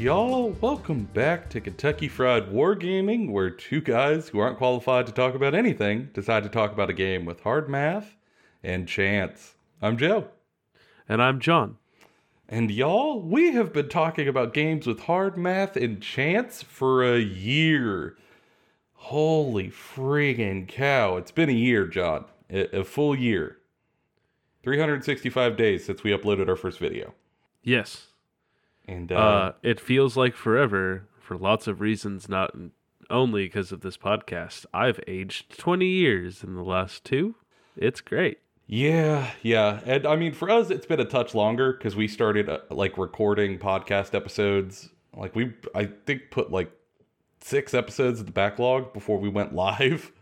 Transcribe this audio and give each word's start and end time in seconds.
Y'all, 0.00 0.50
welcome 0.60 1.04
back 1.12 1.50
to 1.50 1.60
Kentucky 1.60 2.08
Fried 2.08 2.46
Wargaming, 2.50 3.30
where 3.30 3.50
two 3.50 3.80
guys 3.80 4.28
who 4.28 4.38
aren't 4.38 4.56
qualified 4.56 5.06
to 5.06 5.12
talk 5.12 5.34
about 5.34 5.54
anything 5.54 6.10
decide 6.14 6.44
to 6.44 6.48
talk 6.48 6.72
about 6.72 6.90
a 6.90 6.94
game 6.94 7.24
with 7.24 7.40
hard 7.40 7.68
math 7.68 8.16
and 8.62 8.86
chance. 8.86 9.56
I'm 9.82 9.96
Joe. 9.96 10.28
And 11.08 11.20
I'm 11.20 11.40
John. 11.40 11.76
And 12.52 12.68
y'all, 12.72 13.20
we 13.22 13.52
have 13.52 13.72
been 13.72 13.88
talking 13.88 14.26
about 14.26 14.52
games 14.52 14.84
with 14.84 15.00
hard 15.02 15.38
math 15.38 15.76
and 15.76 16.02
chance 16.02 16.64
for 16.64 17.04
a 17.04 17.20
year. 17.20 18.16
Holy 18.94 19.70
friggin' 19.70 20.66
cow. 20.66 21.16
It's 21.16 21.30
been 21.30 21.48
a 21.48 21.52
year, 21.52 21.86
John. 21.86 22.24
A, 22.50 22.80
a 22.80 22.84
full 22.84 23.14
year. 23.16 23.58
365 24.64 25.56
days 25.56 25.84
since 25.84 26.02
we 26.02 26.10
uploaded 26.10 26.48
our 26.48 26.56
first 26.56 26.80
video. 26.80 27.14
Yes. 27.62 28.08
And 28.88 29.12
uh, 29.12 29.16
Uh, 29.16 29.52
it 29.62 29.78
feels 29.78 30.16
like 30.16 30.34
forever 30.34 31.04
for 31.20 31.36
lots 31.36 31.68
of 31.68 31.80
reasons, 31.80 32.28
not 32.28 32.52
only 33.08 33.44
because 33.44 33.70
of 33.70 33.82
this 33.82 33.96
podcast. 33.96 34.66
I've 34.74 34.98
aged 35.06 35.56
20 35.56 35.86
years 35.86 36.42
in 36.42 36.56
the 36.56 36.64
last 36.64 37.04
two. 37.04 37.36
It's 37.76 38.00
great. 38.00 38.40
Yeah, 38.72 39.28
yeah. 39.42 39.80
And 39.84 40.06
I 40.06 40.14
mean, 40.14 40.32
for 40.32 40.48
us, 40.48 40.70
it's 40.70 40.86
been 40.86 41.00
a 41.00 41.04
touch 41.04 41.34
longer 41.34 41.72
because 41.72 41.96
we 41.96 42.06
started 42.06 42.48
uh, 42.48 42.60
like 42.70 42.96
recording 42.96 43.58
podcast 43.58 44.14
episodes. 44.14 44.90
Like, 45.12 45.34
we, 45.34 45.52
I 45.74 45.86
think, 46.06 46.30
put 46.30 46.52
like 46.52 46.70
six 47.40 47.74
episodes 47.74 48.20
in 48.20 48.26
the 48.26 48.32
backlog 48.32 48.92
before 48.92 49.18
we 49.18 49.28
went 49.28 49.52
live. 49.56 50.12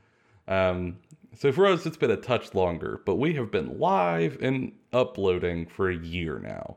Um, 0.49 0.97
so 1.37 1.53
for 1.53 1.67
us, 1.67 1.85
it's 1.85 1.99
been 1.99 2.11
a 2.11 2.17
touch 2.17 2.55
longer, 2.55 3.03
but 3.05 3.17
we 3.17 3.35
have 3.35 3.51
been 3.51 3.79
live 3.79 4.39
and 4.41 4.73
uploading 4.95 5.67
for 5.67 5.91
a 5.91 5.97
year 5.97 6.39
now. 6.39 6.77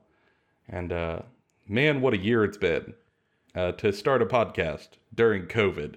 And 0.68 0.92
uh, 0.92 1.22
man, 1.70 2.02
what 2.02 2.14
a 2.14 2.18
year 2.18 2.44
it's 2.44 2.58
been 2.58 2.96
uh, 3.56 3.72
to 3.74 3.94
start 3.94 4.22
a 4.22 4.26
podcast 4.26 4.90
during 5.16 5.46
COVID 5.46 5.96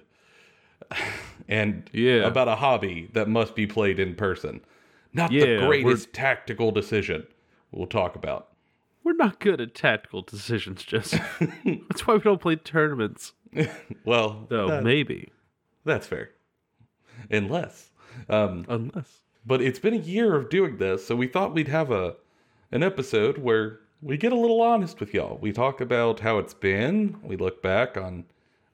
and 1.49 1.89
Yeah. 1.91 2.25
about 2.25 2.47
a 2.47 2.55
hobby 2.55 3.09
that 3.11 3.27
must 3.27 3.55
be 3.55 3.67
played 3.67 3.99
in 3.99 4.15
person. 4.15 4.61
Not 5.15 5.31
Yeah, 5.31 5.45
the 5.45 5.65
greatest 5.65 6.11
tactical 6.11 6.71
decision 6.71 7.25
we'll 7.71 7.87
talk 7.87 8.15
about. 8.15 8.49
We're 9.03 9.13
not 9.13 9.39
good 9.39 9.61
at 9.61 9.73
tactical 9.73 10.21
decisions, 10.23 10.83
just 10.83 11.11
that's 11.39 12.05
why 12.05 12.15
we 12.15 12.19
don't 12.19 12.41
play 12.41 12.57
tournaments. 12.57 13.33
Well, 14.03 14.45
Though 14.49 14.67
that- 14.67 14.83
maybe, 14.83 15.31
that's 15.85 16.05
fair. 16.05 16.31
Unless. 17.31 17.91
Um, 18.29 18.65
unless 18.67 19.21
but 19.45 19.61
it's 19.61 19.79
been 19.79 19.93
a 19.93 19.97
year 19.97 20.35
of 20.35 20.49
doing 20.49 20.77
this, 20.77 21.05
so 21.05 21.15
we 21.15 21.27
thought 21.27 21.53
we'd 21.53 21.67
have 21.69 21.91
a 21.91 22.15
an 22.71 22.83
episode 22.83 23.37
where 23.37 23.79
we 24.01 24.17
get 24.17 24.31
a 24.33 24.35
little 24.35 24.61
honest 24.61 24.99
with 24.99 25.13
y'all. 25.13 25.37
We 25.39 25.51
talk 25.53 25.79
about 25.79 26.19
how 26.19 26.39
it's 26.39 26.53
been. 26.53 27.17
We 27.23 27.37
look 27.37 27.61
back 27.61 27.95
on 27.95 28.25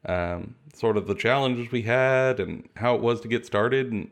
um, 0.05 0.55
sort 0.73 0.97
of 0.97 1.07
the 1.07 1.13
challenges 1.15 1.71
we 1.71 1.83
had 1.83 2.39
and 2.39 2.67
how 2.77 2.95
it 2.95 3.01
was 3.01 3.21
to 3.21 3.27
get 3.27 3.45
started, 3.45 3.91
and 3.91 4.09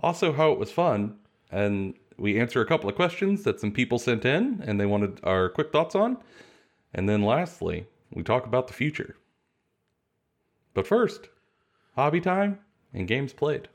also 0.00 0.32
how 0.32 0.52
it 0.52 0.58
was 0.58 0.70
fun. 0.70 1.16
And 1.54 1.94
we 2.18 2.40
answer 2.40 2.60
a 2.60 2.66
couple 2.66 2.90
of 2.90 2.96
questions 2.96 3.44
that 3.44 3.60
some 3.60 3.70
people 3.70 4.00
sent 4.00 4.24
in 4.24 4.60
and 4.66 4.80
they 4.80 4.86
wanted 4.86 5.20
our 5.22 5.48
quick 5.48 5.70
thoughts 5.70 5.94
on. 5.94 6.18
And 6.92 7.08
then 7.08 7.22
lastly, 7.22 7.86
we 8.12 8.24
talk 8.24 8.44
about 8.44 8.66
the 8.66 8.72
future. 8.72 9.14
But 10.74 10.88
first, 10.88 11.28
hobby 11.94 12.20
time 12.20 12.58
and 12.92 13.06
games 13.06 13.32
played. 13.32 13.68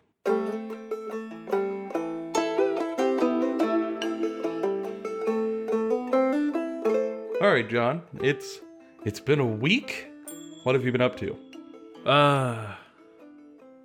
All 7.42 7.48
right, 7.56 7.70
John. 7.70 8.02
It's 8.22 8.60
it's 9.06 9.22
been 9.22 9.40
a 9.40 9.46
week. 9.46 10.08
What 10.64 10.76
have 10.76 10.84
you 10.84 10.92
been 10.92 11.02
up 11.02 11.16
to? 11.18 11.38
uh 12.06 12.76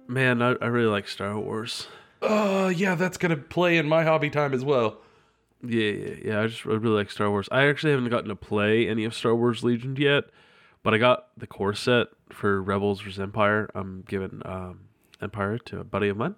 man, 0.08 0.42
I, 0.42 0.56
I 0.60 0.66
really 0.66 0.90
like 0.90 1.06
Star 1.06 1.38
Wars. 1.38 1.86
Oh, 2.26 2.68
yeah, 2.68 2.94
that's 2.94 3.18
gonna 3.18 3.36
play 3.36 3.76
in 3.76 3.88
my 3.88 4.04
hobby 4.04 4.30
time 4.30 4.54
as 4.54 4.64
well. 4.64 4.98
Yeah, 5.62 5.90
yeah, 5.90 6.14
yeah. 6.24 6.40
I 6.40 6.46
just 6.46 6.66
I 6.66 6.70
really 6.70 6.96
like 6.96 7.10
Star 7.10 7.30
Wars. 7.30 7.48
I 7.52 7.66
actually 7.66 7.92
haven't 7.92 8.08
gotten 8.10 8.28
to 8.28 8.36
play 8.36 8.88
any 8.88 9.04
of 9.04 9.14
Star 9.14 9.34
Wars 9.34 9.62
Legion 9.62 9.96
yet, 9.96 10.24
but 10.82 10.94
I 10.94 10.98
got 10.98 11.28
the 11.36 11.46
core 11.46 11.74
set 11.74 12.08
for 12.30 12.62
Rebels 12.62 13.00
vs 13.00 13.20
Empire. 13.20 13.70
I'm 13.74 14.04
giving 14.08 14.42
um, 14.44 14.80
Empire 15.20 15.58
to 15.58 15.80
a 15.80 15.84
buddy 15.84 16.08
of 16.08 16.16
mine. 16.16 16.36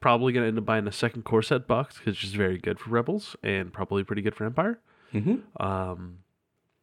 Probably 0.00 0.32
gonna 0.32 0.46
end 0.46 0.58
up 0.58 0.64
buying 0.64 0.86
a 0.86 0.92
second 0.92 1.24
core 1.24 1.42
set 1.42 1.66
box 1.66 1.98
because 1.98 2.12
it's 2.12 2.20
just 2.20 2.36
very 2.36 2.58
good 2.58 2.78
for 2.78 2.90
Rebels 2.90 3.34
and 3.42 3.72
probably 3.72 4.04
pretty 4.04 4.22
good 4.22 4.34
for 4.34 4.44
Empire. 4.44 4.78
Mm-hmm. 5.12 5.62
Um, 5.62 6.18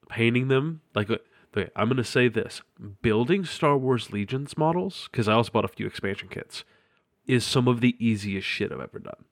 painting 0.09 0.47
them 0.47 0.81
like 0.95 1.09
uh, 1.09 1.17
okay, 1.55 1.69
I'm 1.75 1.89
gonna 1.89 2.03
say 2.03 2.27
this: 2.27 2.61
building 3.01 3.45
Star 3.45 3.77
Wars 3.77 4.11
Legions 4.11 4.57
models 4.57 5.09
because 5.11 5.27
I 5.27 5.33
also 5.33 5.51
bought 5.51 5.65
a 5.65 5.69
few 5.69 5.85
expansion 5.85 6.27
kits 6.27 6.63
is 7.27 7.43
some 7.43 7.67
of 7.67 7.81
the 7.81 7.95
easiest 7.99 8.47
shit 8.47 8.71
I've 8.71 8.79
ever 8.79 8.99
done. 8.99 9.25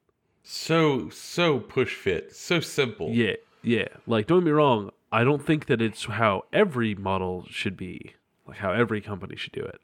So 0.44 1.10
so 1.10 1.60
push 1.60 1.96
fit, 1.96 2.36
so 2.36 2.60
simple. 2.60 3.10
Yeah, 3.12 3.36
yeah. 3.62 3.88
Like, 4.06 4.28
don't 4.28 4.40
get 4.40 4.46
me 4.46 4.52
wrong. 4.52 4.92
I 5.12 5.24
don't 5.24 5.46
think 5.46 5.68
that 5.68 5.82
it's 5.82 6.06
how 6.06 6.46
every 6.52 6.96
model 6.96 7.46
should 7.50 7.78
be, 7.78 8.16
like 8.48 8.58
how 8.58 8.72
every 8.72 9.00
company 9.00 9.36
should 9.36 9.54
do 9.54 9.62
it. 9.62 9.80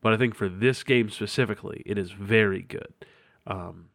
But 0.00 0.12
I 0.12 0.16
think 0.16 0.34
for 0.34 0.48
this 0.48 0.82
game 0.82 1.10
specifically, 1.10 1.82
it 1.84 1.98
is 1.98 2.12
very 2.12 2.62
good. 2.62 2.94
Um, 3.46 3.86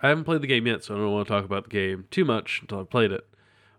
I 0.00 0.08
haven't 0.08 0.24
played 0.24 0.42
the 0.42 0.46
game 0.46 0.66
yet, 0.66 0.84
so 0.84 0.94
I 0.94 0.98
don't 0.98 1.12
want 1.12 1.26
to 1.26 1.32
talk 1.32 1.44
about 1.44 1.64
the 1.64 1.70
game 1.70 2.06
too 2.10 2.24
much 2.24 2.60
until 2.62 2.80
I've 2.80 2.90
played 2.90 3.10
it. 3.10 3.26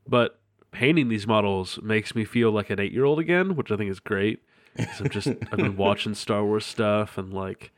But 0.07 0.39
painting 0.71 1.07
these 1.07 1.25
models 1.25 1.79
makes 1.81 2.13
me 2.13 2.25
feel 2.25 2.51
like 2.51 2.69
an 2.69 2.79
eight-year-old 2.79 3.19
again, 3.19 3.55
which 3.55 3.71
I 3.71 3.77
think 3.77 3.89
is 3.89 3.99
great. 3.99 4.43
Because 4.75 4.99
I'm 4.99 5.09
just 5.09 5.27
I've 5.27 5.57
been 5.57 5.77
watching 5.77 6.13
Star 6.15 6.43
Wars 6.43 6.65
stuff 6.65 7.17
and 7.17 7.33
like 7.33 7.71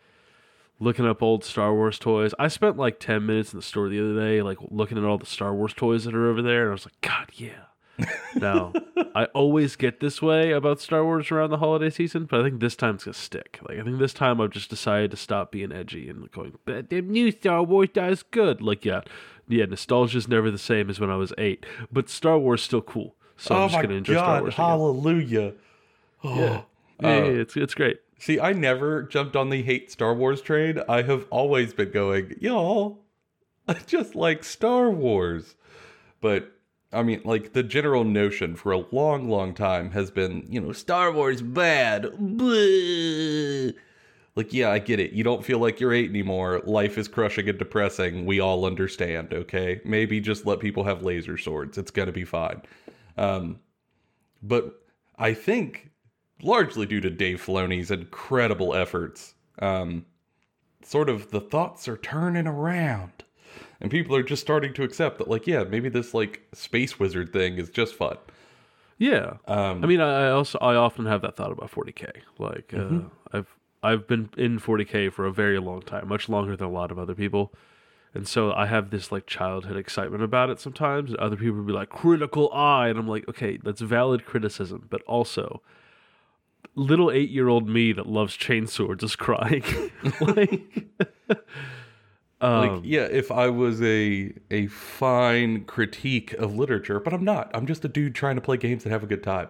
looking 0.80 1.06
up 1.06 1.22
old 1.24 1.44
Star 1.44 1.74
Wars 1.74 2.00
toys. 2.00 2.34
I 2.38 2.48
spent 2.48 2.78
like 2.78 3.00
10 3.00 3.26
minutes 3.26 3.54
in 3.54 3.60
the 3.60 3.64
store 3.64 3.90
the 3.90 4.00
other 4.00 4.20
day, 4.20 4.42
like 4.42 4.58
looking 4.70 4.98
at 4.98 5.04
all 5.04 5.18
the 5.18 5.26
Star 5.26 5.54
Wars 5.54 5.74
toys 5.74 6.06
that 6.06 6.16
are 6.16 6.30
over 6.30 6.42
there. 6.42 6.64
And 6.64 6.70
I 6.70 6.74
was 6.74 6.86
like, 6.86 7.02
God, 7.02 7.30
yeah. 7.34 7.64
now, 8.36 8.74
I 9.16 9.26
always 9.34 9.76
get 9.76 10.00
this 10.00 10.22
way 10.22 10.52
about 10.52 10.80
Star 10.80 11.04
Wars 11.04 11.32
around 11.32 11.50
the 11.50 11.58
holiday 11.58 11.90
season, 11.90 12.26
but 12.26 12.40
I 12.40 12.44
think 12.44 12.60
this 12.60 12.76
time 12.76 12.96
it's 12.96 13.06
going 13.06 13.14
to 13.14 13.20
stick. 13.20 13.60
Like, 13.68 13.80
I 13.80 13.84
think 13.84 13.98
this 13.98 14.14
time 14.14 14.40
I've 14.40 14.52
just 14.52 14.70
decided 14.70 15.10
to 15.12 15.18
stop 15.18 15.52
being 15.52 15.72
edgy 15.72 16.08
and 16.08 16.32
going, 16.32 16.60
but 16.66 16.92
the 16.92 17.02
new 17.02 17.32
Star 17.32 17.64
Wars 17.64 17.90
is 17.96 18.22
good. 18.22 18.62
Like, 18.62 18.86
yeah, 18.86 19.02
yeah, 19.48 19.66
nostalgia's 19.66 20.28
never 20.28 20.52
the 20.52 20.60
same 20.60 20.92
as 20.92 21.00
when 21.00 21.10
I 21.10 21.16
was 21.16 21.34
eight, 21.40 21.66
but 21.92 22.08
Star 22.08 22.38
Wars 22.38 22.62
still 22.62 22.82
cool. 22.84 23.16
So 23.36 23.56
oh 23.56 23.64
I'm 23.64 23.70
just 23.70 23.82
going 23.82 23.90
to 23.90 23.96
enjoy 23.96 24.14
Star 24.14 24.26
god! 24.26 24.42
Wars. 24.42 24.54
again. 24.54 24.66
Hallelujah. 24.66 25.54
Oh. 26.24 26.36
Yeah. 26.36 26.62
Yeah, 27.00 27.10
yeah, 27.10 27.10
Uh, 27.10 27.24
yeah, 27.24 27.42
it's, 27.42 27.56
it's 27.58 27.74
great. 27.74 28.00
See, 28.20 28.40
I 28.40 28.54
never 28.54 29.04
jumped 29.04 29.36
on 29.36 29.50
the 29.50 29.62
hate 29.62 29.92
Star 29.92 30.14
Wars 30.14 30.42
train. 30.42 30.82
I 30.90 31.04
have 31.04 31.26
always 31.30 31.74
been 31.74 31.92
going, 31.92 32.36
y'all, 32.40 33.00
I 33.68 33.76
just 33.86 34.16
like 34.16 34.44
Star 34.44 34.90
Wars. 34.90 35.56
But 36.20 36.52
I 36.92 37.04
mean, 37.04 37.22
like 37.26 37.54
the 37.54 37.64
general 37.64 38.04
notion 38.04 38.56
for 38.56 38.72
a 38.72 38.86
long, 38.92 39.30
long 39.30 39.54
time 39.54 39.92
has 39.92 40.10
been, 40.10 40.46
you 40.50 40.62
know, 40.62 40.72
Star 40.72 41.12
Wars 41.12 41.42
bad. 41.42 42.04
Bleh. 42.04 43.74
Like, 44.36 44.54
yeah, 44.54 44.70
I 44.70 44.78
get 44.78 45.00
it. 45.00 45.14
You 45.14 45.24
don't 45.24 45.44
feel 45.44 45.58
like 45.58 45.80
you're 45.80 45.94
eight 45.94 46.12
anymore. 46.12 46.62
Life 46.66 47.00
is 47.00 47.08
crushing 47.08 47.50
and 47.50 47.58
depressing. 47.58 48.26
We 48.28 48.40
all 48.40 48.66
understand, 48.66 49.34
okay? 49.34 49.82
Maybe 49.84 50.20
just 50.22 50.46
let 50.46 50.60
people 50.60 50.84
have 50.84 51.02
laser 51.02 51.38
swords. 51.40 51.78
It's 51.78 51.90
gonna 51.90 52.12
be 52.12 52.24
fine. 52.24 52.62
Um, 53.18 53.60
but 54.44 54.80
I 55.18 55.34
think 55.34 55.87
largely 56.42 56.86
due 56.86 57.02
to 57.02 57.10
Dave 57.10 57.44
Filoni's 57.44 57.92
incredible 57.92 58.74
efforts, 58.74 59.34
um, 59.60 60.06
sort 60.84 61.10
of 61.10 61.32
the 61.32 61.42
thoughts 61.42 61.88
are 61.88 61.98
turning 61.98 62.48
around, 62.48 63.24
and 63.82 63.92
people 63.92 64.16
are 64.16 64.24
just 64.24 64.42
starting 64.42 64.74
to 64.74 64.84
accept 64.84 65.18
that, 65.18 65.28
like, 65.28 65.48
yeah, 65.48 65.64
maybe 65.64 65.90
this 65.90 66.14
like 66.14 66.42
space 66.54 67.00
wizard 67.00 67.34
thing 67.34 67.58
is 67.58 67.70
just 67.70 67.96
fun. 67.96 68.18
Yeah. 68.98 69.38
Um, 69.48 69.84
I 69.84 69.88
mean, 69.88 70.02
I 70.02 70.30
also 70.30 70.58
I 70.60 70.76
often 70.76 71.06
have 71.06 71.22
that 71.22 71.36
thought 71.36 71.52
about 71.52 71.72
40k. 71.72 72.22
Like, 72.40 72.74
uh, 72.74 73.02
I've 73.32 73.56
I've 73.84 74.08
been 74.08 74.30
in 74.38 74.60
40k 74.60 75.14
for 75.14 75.26
a 75.26 75.32
very 75.32 75.60
long 75.60 75.82
time, 75.82 76.08
much 76.08 76.30
longer 76.30 76.56
than 76.56 76.68
a 76.68 76.72
lot 76.72 76.92
of 76.92 76.98
other 76.98 77.14
people, 77.14 77.54
and 78.14 78.28
so 78.28 78.52
I 78.54 78.66
have 78.66 78.90
this 78.90 79.12
like 79.12 79.28
childhood 79.28 79.78
excitement 79.78 80.24
about 80.24 80.50
it. 80.50 80.60
Sometimes 80.60 81.12
and 81.12 81.20
other 81.20 81.36
people 81.36 81.58
will 81.58 81.64
be 81.64 81.74
like 81.74 81.90
critical 81.90 82.52
eye, 82.54 82.88
and 82.88 82.98
I'm 82.98 83.08
like, 83.08 83.28
okay, 83.30 83.60
that's 83.64 83.82
valid 83.82 84.26
criticism, 84.26 84.88
but 84.90 85.04
also 85.04 85.62
little 86.78 87.12
eight 87.12 87.30
year 87.30 87.48
old 87.50 87.68
me 87.68 87.92
that 87.92 88.08
loves 88.08 88.38
chainswords 88.38 89.04
is 89.04 89.16
crying. 89.16 89.64
like, 90.22 90.88
um, 92.40 92.76
like, 92.76 92.82
yeah, 92.84 93.04
if 93.04 93.32
I 93.32 93.50
was 93.50 93.82
a 93.82 94.34
a 94.52 94.68
fine 94.68 95.66
critique 95.66 96.34
of 96.34 96.56
literature, 96.56 97.00
but 97.00 97.14
I'm 97.14 97.24
not. 97.24 97.52
I'm 97.54 97.66
just 97.66 97.84
a 97.84 97.90
dude 97.90 98.16
trying 98.16 98.36
to 98.36 98.42
play 98.42 98.58
games 98.58 98.84
and 98.84 98.92
have 98.92 99.04
a 99.04 99.08
good 99.08 99.24
time. 99.24 99.50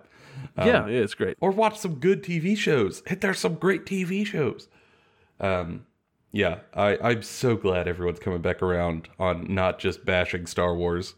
yeah, 0.58 0.88
yeah, 0.88 1.00
it's 1.00 1.14
great. 1.14 1.38
or 1.40 1.52
watch 1.52 1.78
some 1.78 1.96
good 1.96 2.24
TV 2.24 2.58
shows. 2.58 3.02
There's 3.02 3.40
some 3.40 3.56
great 3.56 3.86
TV 3.86 4.26
shows. 4.26 4.68
Um, 5.40 5.86
yeah, 6.32 6.60
I, 6.74 6.98
I'm 7.02 7.24
so 7.24 7.56
glad 7.56 7.88
everyone's 7.88 8.20
coming 8.20 8.42
back 8.42 8.62
around 8.62 9.10
on 9.20 9.54
not 9.54 9.80
just 9.80 10.06
bashing 10.06 10.46
Star 10.46 10.76
Wars 10.76 11.16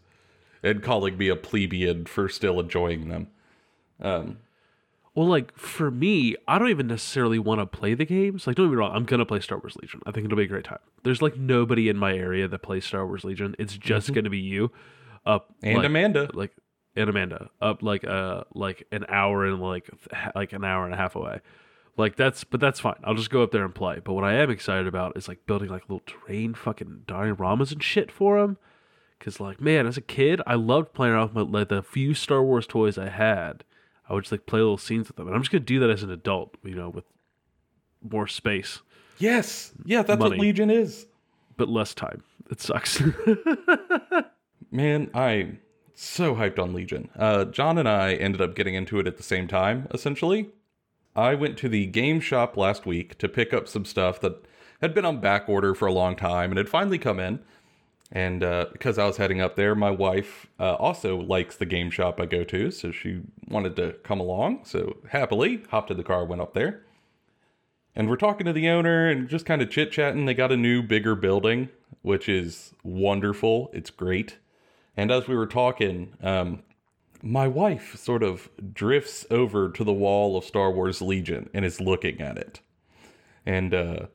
and 0.62 0.82
calling 0.82 1.16
me 1.16 1.28
a 1.28 1.36
plebeian 1.36 2.04
for 2.06 2.28
still 2.28 2.60
enjoying 2.60 3.08
them. 3.08 3.28
Um, 4.00 4.38
Well, 5.14 5.26
like 5.26 5.56
for 5.58 5.90
me, 5.90 6.36
I 6.46 6.58
don't 6.58 6.70
even 6.70 6.86
necessarily 6.86 7.38
want 7.38 7.60
to 7.60 7.66
play 7.66 7.94
the 7.94 8.04
games. 8.04 8.46
Like, 8.46 8.56
don't 8.56 8.66
get 8.66 8.70
me 8.70 8.76
wrong, 8.76 8.94
I'm 8.94 9.04
gonna 9.04 9.26
play 9.26 9.40
Star 9.40 9.58
Wars 9.58 9.76
Legion. 9.80 10.00
I 10.06 10.12
think 10.12 10.24
it'll 10.24 10.36
be 10.36 10.44
a 10.44 10.48
great 10.48 10.64
time. 10.64 10.78
There's 11.02 11.20
like 11.20 11.36
nobody 11.36 11.88
in 11.88 11.96
my 11.96 12.14
area 12.14 12.46
that 12.46 12.62
plays 12.62 12.84
Star 12.84 13.06
Wars 13.06 13.24
Legion. 13.24 13.56
It's 13.58 13.76
just 13.76 14.12
gonna 14.12 14.30
be 14.30 14.38
you, 14.38 14.70
up 15.26 15.52
and 15.62 15.78
like, 15.78 15.86
Amanda. 15.86 16.30
like 16.32 16.52
and 16.96 17.08
Amanda 17.08 17.50
up 17.60 17.82
like 17.82 18.04
uh 18.04 18.44
like 18.54 18.86
an 18.92 19.04
hour 19.08 19.44
and 19.44 19.60
like 19.60 19.90
like 20.34 20.52
an 20.52 20.64
hour 20.64 20.84
and 20.84 20.94
a 20.94 20.96
half 20.96 21.16
away. 21.16 21.40
Like 21.96 22.16
that's 22.16 22.44
but 22.44 22.60
that's 22.60 22.80
fine. 22.80 22.96
I'll 23.04 23.14
just 23.14 23.30
go 23.30 23.42
up 23.42 23.50
there 23.50 23.64
and 23.64 23.74
play. 23.74 24.00
But 24.02 24.14
what 24.14 24.24
I 24.24 24.34
am 24.34 24.50
excited 24.50 24.86
about 24.86 25.16
is 25.16 25.28
like 25.28 25.46
building 25.46 25.68
like 25.68 25.82
little 25.82 26.02
terrain 26.06 26.54
fucking 26.54 27.02
dioramas 27.06 27.72
and 27.72 27.82
shit 27.82 28.10
for 28.10 28.40
them. 28.40 28.58
Cause 29.18 29.38
like 29.38 29.60
man, 29.60 29.86
as 29.86 29.96
a 29.96 30.02
kid, 30.02 30.40
I 30.46 30.54
loved 30.54 30.94
playing 30.94 31.14
around 31.14 31.34
with 31.34 31.48
my, 31.48 31.60
like 31.60 31.68
the 31.68 31.82
few 31.82 32.14
Star 32.14 32.42
Wars 32.42 32.66
toys 32.66 32.96
I 32.96 33.08
had. 33.08 33.64
I 34.10 34.14
would 34.14 34.24
just 34.24 34.32
like 34.32 34.44
play 34.44 34.58
little 34.60 34.76
scenes 34.76 35.06
with 35.08 35.16
them, 35.16 35.26
and 35.28 35.34
I'm 35.36 35.40
just 35.42 35.50
gonna 35.52 35.64
do 35.64 35.80
that 35.80 35.88
as 35.88 36.02
an 36.02 36.10
adult, 36.10 36.56
you 36.62 36.74
know, 36.74 36.90
with 36.90 37.04
more 38.02 38.26
space 38.26 38.80
Yes. 39.18 39.72
Yeah, 39.84 40.02
that's 40.02 40.18
Money. 40.18 40.38
what 40.38 40.40
Legion 40.40 40.70
is. 40.70 41.06
but 41.56 41.68
less 41.68 41.94
time. 41.94 42.22
It 42.50 42.60
sucks. 42.60 43.02
Man, 44.72 45.10
I'm 45.14 45.60
so 45.94 46.34
hyped 46.34 46.58
on 46.58 46.72
Legion. 46.72 47.10
Uh, 47.16 47.44
John 47.44 47.76
and 47.78 47.88
I 47.88 48.14
ended 48.14 48.40
up 48.40 48.54
getting 48.54 48.74
into 48.74 48.98
it 48.98 49.06
at 49.06 49.16
the 49.18 49.22
same 49.22 49.46
time, 49.46 49.86
essentially. 49.92 50.48
I 51.14 51.34
went 51.34 51.58
to 51.58 51.68
the 51.68 51.86
game 51.86 52.20
shop 52.20 52.56
last 52.56 52.86
week 52.86 53.18
to 53.18 53.28
pick 53.28 53.52
up 53.52 53.68
some 53.68 53.84
stuff 53.84 54.20
that 54.20 54.42
had 54.80 54.94
been 54.94 55.04
on 55.04 55.20
back 55.20 55.48
order 55.48 55.74
for 55.74 55.86
a 55.86 55.92
long 55.92 56.16
time 56.16 56.50
and 56.50 56.56
had 56.58 56.68
finally 56.68 56.98
come 56.98 57.20
in. 57.20 57.40
And 58.12 58.42
uh, 58.42 58.66
because 58.72 58.98
I 58.98 59.06
was 59.06 59.18
heading 59.18 59.40
up 59.40 59.54
there, 59.54 59.74
my 59.74 59.90
wife 59.90 60.48
uh, 60.58 60.74
also 60.74 61.16
likes 61.16 61.56
the 61.56 61.66
game 61.66 61.90
shop 61.90 62.20
I 62.20 62.26
go 62.26 62.42
to, 62.44 62.70
so 62.72 62.90
she 62.90 63.20
wanted 63.48 63.76
to 63.76 63.92
come 64.02 64.18
along. 64.18 64.64
So 64.64 64.96
happily 65.10 65.62
hopped 65.70 65.90
in 65.92 65.96
the 65.96 66.02
car, 66.02 66.24
went 66.24 66.42
up 66.42 66.54
there. 66.54 66.82
And 67.94 68.08
we're 68.08 68.16
talking 68.16 68.46
to 68.46 68.52
the 68.52 68.68
owner 68.68 69.08
and 69.08 69.28
just 69.28 69.46
kind 69.46 69.62
of 69.62 69.70
chit 69.70 69.92
chatting. 69.92 70.26
They 70.26 70.34
got 70.34 70.52
a 70.52 70.56
new, 70.56 70.82
bigger 70.82 71.14
building, 71.14 71.68
which 72.02 72.28
is 72.28 72.72
wonderful. 72.82 73.70
It's 73.72 73.90
great. 73.90 74.38
And 74.96 75.10
as 75.10 75.28
we 75.28 75.36
were 75.36 75.46
talking, 75.46 76.14
um, 76.22 76.62
my 77.22 77.46
wife 77.46 77.96
sort 77.96 78.22
of 78.22 78.48
drifts 78.72 79.26
over 79.30 79.70
to 79.70 79.84
the 79.84 79.92
wall 79.92 80.36
of 80.36 80.44
Star 80.44 80.70
Wars 80.70 81.00
Legion 81.02 81.48
and 81.54 81.64
is 81.64 81.80
looking 81.80 82.20
at 82.20 82.38
it. 82.38 82.60
And 83.46 83.74
uh, 83.74 84.06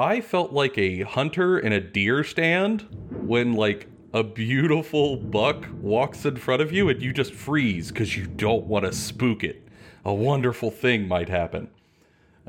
I 0.00 0.22
felt 0.22 0.50
like 0.54 0.78
a 0.78 1.02
hunter 1.02 1.58
in 1.58 1.74
a 1.74 1.80
deer 1.80 2.24
stand 2.24 2.86
when, 3.10 3.52
like, 3.52 3.86
a 4.14 4.24
beautiful 4.24 5.18
buck 5.18 5.66
walks 5.82 6.24
in 6.24 6.36
front 6.36 6.62
of 6.62 6.72
you 6.72 6.88
and 6.88 7.02
you 7.02 7.12
just 7.12 7.34
freeze 7.34 7.92
because 7.92 8.16
you 8.16 8.26
don't 8.26 8.64
want 8.64 8.86
to 8.86 8.94
spook 8.94 9.44
it. 9.44 9.68
A 10.06 10.14
wonderful 10.14 10.70
thing 10.70 11.06
might 11.06 11.28
happen. 11.28 11.68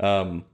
Um, 0.00 0.46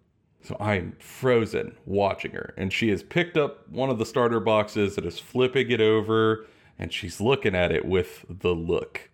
so 0.42 0.56
I'm 0.58 0.96
frozen 0.98 1.76
watching 1.86 2.32
her, 2.32 2.52
and 2.56 2.72
she 2.72 2.88
has 2.88 3.04
picked 3.04 3.36
up 3.36 3.68
one 3.68 3.90
of 3.90 3.98
the 3.98 4.04
starter 4.04 4.40
boxes 4.40 4.98
and 4.98 5.06
is 5.06 5.20
flipping 5.20 5.70
it 5.70 5.80
over, 5.80 6.46
and 6.80 6.92
she's 6.92 7.20
looking 7.20 7.54
at 7.54 7.70
it 7.70 7.84
with 7.84 8.24
the 8.28 8.56
look. 8.56 9.08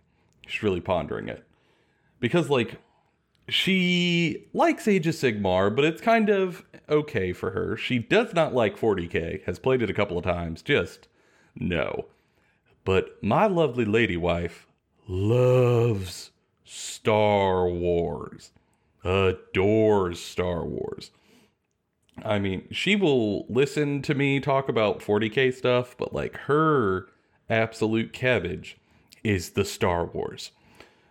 She's 0.46 0.62
really 0.62 0.81
pondering 0.81 1.28
it. 1.28 1.44
Because, 2.19 2.48
like, 2.48 2.78
she 3.49 4.46
likes 4.52 4.88
Age 4.88 5.06
of 5.06 5.14
Sigmar, 5.14 5.75
but 5.75 5.85
it's 5.85 6.00
kind 6.00 6.29
of 6.29 6.64
okay 6.88 7.32
for 7.32 7.50
her. 7.50 7.76
She 7.76 7.99
does 7.99 8.35
not 8.35 8.55
like 8.55 8.79
40k, 8.79 9.44
has 9.44 9.58
played 9.58 9.82
it 9.82 9.91
a 9.91 9.94
couple 9.94 10.19
of 10.19 10.25
times, 10.25 10.62
just 10.62 11.08
no. 11.55 12.06
But 12.85 13.23
my 13.23 13.46
lovely 13.46 13.85
lady 13.85 14.17
wife 14.17 14.67
loves 15.06 16.31
Star 16.64 17.69
Wars 17.69 18.50
adores 19.05 20.20
Star 20.20 20.64
Wars. 20.64 21.11
I 22.25 22.38
mean, 22.38 22.69
she 22.70 22.96
will 22.96 23.44
listen 23.49 24.02
to 24.02 24.14
me 24.14 24.41
talk 24.41 24.69
about 24.69 25.00
40k 25.00 25.52
stuff, 25.52 25.96
but 25.99 26.14
like 26.14 26.37
her 26.38 27.08
absolute 27.50 28.12
cabbage 28.12 28.79
is 29.23 29.50
the 29.50 29.64
Star 29.64 30.06
Wars. 30.06 30.52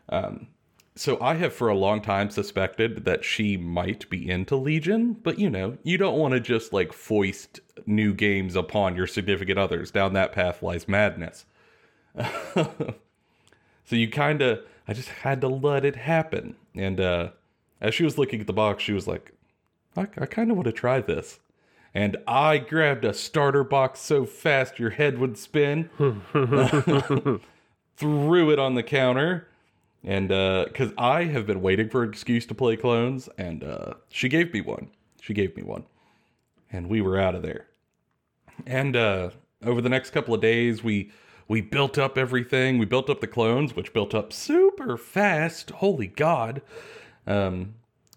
Um, 0.09 0.47
so 0.95 1.19
I 1.19 1.35
have 1.35 1.53
for 1.53 1.69
a 1.69 1.75
long 1.75 2.01
time 2.01 2.29
suspected 2.29 3.05
that 3.05 3.25
she 3.25 3.57
might 3.57 4.07
be 4.09 4.29
into 4.29 4.55
Legion, 4.55 5.13
but 5.13 5.39
you 5.39 5.49
know, 5.49 5.77
you 5.83 5.97
don't 5.97 6.19
want 6.19 6.33
to 6.33 6.39
just 6.39 6.71
like 6.71 6.93
foist 6.93 7.59
new 7.87 8.13
games 8.13 8.55
upon 8.55 8.95
your 8.95 9.07
significant 9.07 9.57
others. 9.57 9.89
Down 9.89 10.13
that 10.13 10.33
path 10.33 10.61
lies 10.61 10.87
madness. 10.87 11.45
so 12.53 12.95
you 13.89 14.07
kind 14.07 14.41
of, 14.43 14.59
I 14.87 14.93
just 14.93 15.09
had 15.09 15.41
to 15.41 15.47
let 15.47 15.83
it 15.83 15.95
happen. 15.95 16.55
And 16.75 16.99
uh, 16.99 17.29
as 17.81 17.95
she 17.95 18.03
was 18.03 18.19
looking 18.19 18.41
at 18.41 18.47
the 18.47 18.53
box, 18.53 18.83
she 18.83 18.93
was 18.93 19.07
like, 19.07 19.33
I, 19.97 20.01
I 20.17 20.25
kind 20.27 20.51
of 20.51 20.57
want 20.57 20.67
to 20.67 20.71
try 20.71 21.01
this. 21.01 21.39
And 21.95 22.17
I 22.27 22.59
grabbed 22.59 23.05
a 23.05 23.13
starter 23.13 23.63
box 23.63 23.99
so 23.99 24.25
fast 24.25 24.79
your 24.79 24.91
head 24.91 25.17
would 25.19 25.37
spin, 25.37 25.89
threw 27.97 28.51
it 28.51 28.59
on 28.59 28.73
the 28.75 28.83
counter, 28.83 29.47
and 30.03 30.27
because 30.27 30.91
I 30.97 31.25
have 31.25 31.45
been 31.45 31.61
waiting 31.61 31.89
for 31.89 32.03
an 32.03 32.09
excuse 32.09 32.45
to 32.47 32.55
play 32.55 32.75
clones, 32.75 33.29
and 33.37 33.63
uh, 33.63 33.93
she 34.09 34.29
gave 34.29 34.53
me 34.53 34.61
one. 34.61 34.89
She 35.21 35.33
gave 35.33 35.55
me 35.55 35.63
one. 35.63 35.85
And 36.71 36.89
we 36.89 37.01
were 37.01 37.17
out 37.17 37.35
of 37.35 37.43
there. 37.43 37.67
And 38.65 38.95
uh, 38.95 39.29
over 39.63 39.81
the 39.81 39.89
next 39.89 40.09
couple 40.09 40.33
of 40.33 40.41
days, 40.41 40.83
we 40.83 41.11
we 41.47 41.61
built 41.61 41.97
up 41.97 42.17
everything. 42.17 42.77
We 42.77 42.85
built 42.85 43.09
up 43.09 43.21
the 43.21 43.27
clones, 43.27 43.75
which 43.75 43.93
built 43.93 44.13
up 44.13 44.33
super 44.33 44.97
fast. 44.97 45.71
Holy 45.71 46.07
God! 46.07 46.61
Um, 47.25 47.75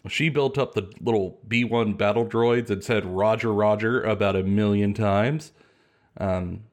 she 0.09 0.29
built 0.29 0.59
up 0.59 0.75
the 0.75 0.93
little 1.01 1.39
B1 1.49 1.97
battle 1.97 2.27
droids 2.27 2.71
and 2.71 2.83
said 2.83 3.05
Roger, 3.05 3.53
Roger 3.53 4.03
about 4.03 4.37
a 4.37 4.43
million 4.43 4.95
times. 4.95 5.53
Um, 6.19 6.65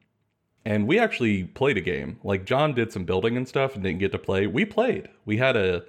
and 0.64 0.86
we 0.86 0.98
actually 0.98 1.44
played 1.44 1.76
a 1.76 1.82
game. 1.82 2.18
Like 2.24 2.44
John 2.44 2.74
did 2.74 2.92
some 2.92 3.04
building 3.04 3.36
and 3.36 3.46
stuff 3.46 3.74
and 3.74 3.82
didn't 3.82 3.98
get 3.98 4.12
to 4.12 4.18
play. 4.18 4.46
We 4.46 4.64
played. 4.64 5.08
We 5.24 5.36
had 5.36 5.56
a 5.56 5.84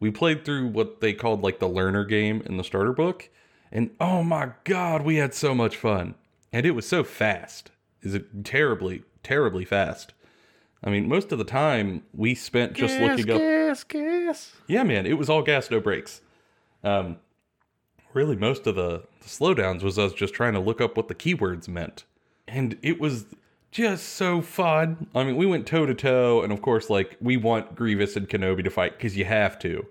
we 0.00 0.10
played 0.10 0.44
through 0.44 0.68
what 0.68 1.00
they 1.00 1.12
called 1.12 1.42
like 1.42 1.58
the 1.58 1.68
learner 1.68 2.04
game 2.04 2.42
in 2.46 2.56
the 2.56 2.64
starter 2.64 2.92
book. 2.92 3.30
And 3.72 3.90
oh 4.00 4.22
my 4.22 4.50
god, 4.64 5.02
we 5.02 5.16
had 5.16 5.34
so 5.34 5.54
much 5.54 5.76
fun. 5.76 6.14
And 6.52 6.66
it 6.66 6.72
was 6.72 6.86
so 6.86 7.04
fast. 7.04 7.70
Is 8.02 8.14
it 8.14 8.44
terribly, 8.44 9.02
terribly 9.22 9.64
fast. 9.64 10.14
I 10.84 10.90
mean, 10.90 11.08
most 11.08 11.32
of 11.32 11.38
the 11.38 11.44
time 11.44 12.04
we 12.14 12.34
spent 12.34 12.74
just 12.74 13.00
looking 13.00 13.30
up 13.30 13.38
gas, 13.38 13.82
gas. 13.82 14.52
yeah, 14.68 14.84
man, 14.84 15.06
it 15.06 15.18
was 15.18 15.28
all 15.28 15.42
gas, 15.42 15.70
no 15.70 15.80
brakes. 15.80 16.20
Um, 16.84 17.16
really, 18.12 18.36
most 18.36 18.66
of 18.66 18.76
the, 18.76 19.02
the 19.20 19.26
slowdowns 19.26 19.82
was 19.82 19.98
us 19.98 20.12
just 20.12 20.34
trying 20.34 20.52
to 20.52 20.60
look 20.60 20.80
up 20.80 20.96
what 20.96 21.08
the 21.08 21.14
keywords 21.14 21.66
meant, 21.66 22.04
and 22.46 22.78
it 22.82 23.00
was 23.00 23.24
just 23.76 24.14
so 24.14 24.40
fun. 24.40 25.06
I 25.14 25.22
mean, 25.22 25.36
we 25.36 25.44
went 25.44 25.66
toe 25.66 25.84
to 25.84 25.94
toe, 25.94 26.42
and 26.42 26.50
of 26.50 26.62
course, 26.62 26.88
like 26.88 27.18
we 27.20 27.36
want 27.36 27.74
Grievous 27.74 28.16
and 28.16 28.26
Kenobi 28.26 28.64
to 28.64 28.70
fight 28.70 28.96
because 28.96 29.18
you 29.18 29.26
have 29.26 29.58
to. 29.58 29.84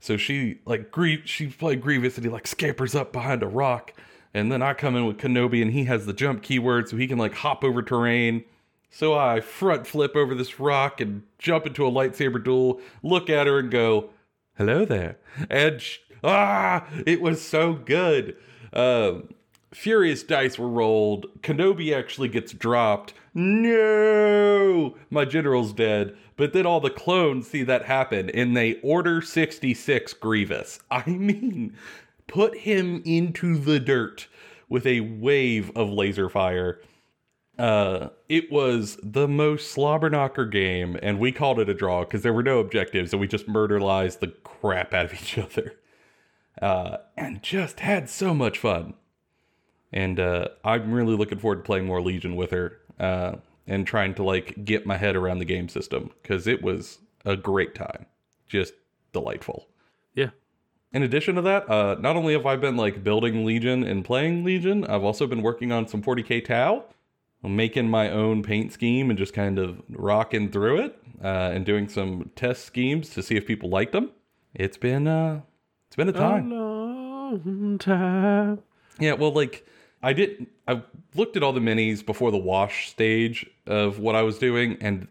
So 0.00 0.16
she 0.16 0.60
like 0.64 0.90
Grie- 0.90 1.26
she 1.26 1.48
played 1.48 1.82
Grievous, 1.82 2.16
and 2.16 2.24
he 2.24 2.30
like 2.30 2.46
scampers 2.46 2.94
up 2.94 3.12
behind 3.12 3.42
a 3.42 3.46
rock, 3.46 3.92
and 4.32 4.50
then 4.50 4.62
I 4.62 4.72
come 4.72 4.96
in 4.96 5.04
with 5.04 5.18
Kenobi, 5.18 5.60
and 5.60 5.72
he 5.72 5.84
has 5.84 6.06
the 6.06 6.14
jump 6.14 6.42
keyword, 6.42 6.88
so 6.88 6.96
he 6.96 7.06
can 7.06 7.18
like 7.18 7.34
hop 7.34 7.62
over 7.64 7.82
terrain. 7.82 8.44
So 8.90 9.14
I 9.14 9.42
front 9.42 9.86
flip 9.86 10.16
over 10.16 10.34
this 10.34 10.58
rock 10.58 10.98
and 10.98 11.22
jump 11.38 11.66
into 11.66 11.86
a 11.86 11.90
lightsaber 11.90 12.42
duel, 12.42 12.80
look 13.02 13.28
at 13.28 13.46
her 13.46 13.58
and 13.58 13.70
go, 13.70 14.08
hello 14.56 14.86
there. 14.86 15.18
Sh- 15.78 15.98
ah, 16.24 16.88
it 17.04 17.20
was 17.20 17.42
so 17.42 17.74
good. 17.74 18.38
Um, 18.72 19.28
furious 19.74 20.22
dice 20.22 20.58
were 20.58 20.70
rolled. 20.70 21.26
Kenobi 21.42 21.94
actually 21.94 22.28
gets 22.28 22.52
dropped. 22.52 23.12
No, 23.34 24.96
my 25.10 25.24
general's 25.24 25.72
dead. 25.72 26.16
But 26.36 26.52
then 26.52 26.66
all 26.66 26.80
the 26.80 26.90
clones 26.90 27.48
see 27.48 27.62
that 27.64 27.84
happen 27.84 28.30
and 28.30 28.56
they 28.56 28.80
order 28.80 29.20
66 29.20 30.12
Grievous. 30.14 30.80
I 30.90 31.08
mean, 31.08 31.76
put 32.26 32.58
him 32.58 33.02
into 33.04 33.58
the 33.58 33.80
dirt 33.80 34.28
with 34.68 34.86
a 34.86 35.00
wave 35.00 35.70
of 35.76 35.90
laser 35.90 36.28
fire. 36.28 36.80
Uh, 37.58 38.10
it 38.28 38.52
was 38.52 38.98
the 39.02 39.26
most 39.26 39.72
slobber 39.72 40.08
knocker 40.08 40.46
game, 40.46 40.96
and 41.02 41.18
we 41.18 41.32
called 41.32 41.58
it 41.58 41.68
a 41.68 41.74
draw 41.74 42.04
because 42.04 42.22
there 42.22 42.32
were 42.32 42.42
no 42.42 42.60
objectives, 42.60 43.12
and 43.12 43.20
we 43.20 43.26
just 43.26 43.48
murderized 43.48 44.20
the 44.20 44.28
crap 44.44 44.94
out 44.94 45.06
of 45.06 45.14
each 45.14 45.36
other. 45.38 45.74
Uh, 46.62 46.98
and 47.16 47.42
just 47.42 47.80
had 47.80 48.08
so 48.08 48.32
much 48.32 48.58
fun. 48.58 48.94
And 49.92 50.20
uh, 50.20 50.48
I'm 50.64 50.92
really 50.92 51.16
looking 51.16 51.38
forward 51.38 51.56
to 51.56 51.62
playing 51.62 51.86
more 51.86 52.00
Legion 52.00 52.36
with 52.36 52.50
her 52.50 52.78
uh, 52.98 53.36
and 53.66 53.86
trying 53.86 54.14
to 54.14 54.22
like 54.22 54.64
get 54.64 54.86
my 54.86 54.96
head 54.96 55.16
around 55.16 55.38
the 55.38 55.44
game 55.44 55.68
system 55.68 56.10
because 56.22 56.46
it 56.46 56.62
was 56.62 56.98
a 57.24 57.36
great 57.36 57.74
time. 57.74 58.06
Just 58.46 58.74
delightful. 59.12 59.68
Yeah. 60.14 60.30
In 60.92 61.02
addition 61.02 61.34
to 61.34 61.42
that, 61.42 61.68
uh, 61.68 61.96
not 62.00 62.16
only 62.16 62.32
have 62.32 62.46
I 62.46 62.56
been 62.56 62.76
like 62.76 63.04
building 63.04 63.44
Legion 63.44 63.84
and 63.84 64.04
playing 64.04 64.44
Legion, 64.44 64.84
I've 64.86 65.04
also 65.04 65.26
been 65.26 65.42
working 65.42 65.70
on 65.70 65.86
some 65.86 66.02
40k 66.02 66.44
Tau. 66.44 66.84
I'm 67.44 67.54
making 67.54 67.88
my 67.88 68.10
own 68.10 68.42
paint 68.42 68.72
scheme 68.72 69.10
and 69.10 69.18
just 69.18 69.32
kind 69.32 69.58
of 69.58 69.80
rocking 69.90 70.50
through 70.50 70.80
it 70.80 70.98
uh, 71.22 71.50
and 71.52 71.64
doing 71.64 71.88
some 71.88 72.30
test 72.34 72.64
schemes 72.64 73.10
to 73.10 73.22
see 73.22 73.36
if 73.36 73.46
people 73.46 73.68
liked 73.68 73.92
them. 73.92 74.10
It's 74.54 74.76
been 74.76 75.06
uh, 75.06 75.42
it's 75.86 75.96
been 75.96 76.08
a 76.08 76.12
time. 76.12 76.50
A 76.50 76.54
long 76.54 77.78
time. 77.78 78.62
Yeah, 78.98 79.12
well, 79.12 79.30
like 79.30 79.64
I 80.02 80.12
didn't. 80.12 80.48
I 80.66 80.82
looked 81.14 81.36
at 81.36 81.42
all 81.42 81.52
the 81.52 81.60
minis 81.60 82.04
before 82.04 82.30
the 82.30 82.38
wash 82.38 82.90
stage 82.90 83.46
of 83.66 83.98
what 83.98 84.14
I 84.14 84.22
was 84.22 84.38
doing, 84.38 84.76
and 84.80 85.08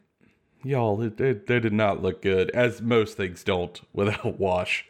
y'all, 0.64 1.02
it, 1.02 1.20
it, 1.20 1.48
they 1.48 1.60
did 1.60 1.74
not 1.74 2.02
look 2.02 2.22
good, 2.22 2.50
as 2.52 2.82
most 2.82 3.18
things 3.18 3.44
don't 3.44 3.82
without 3.94 4.40
wash. 4.40 4.86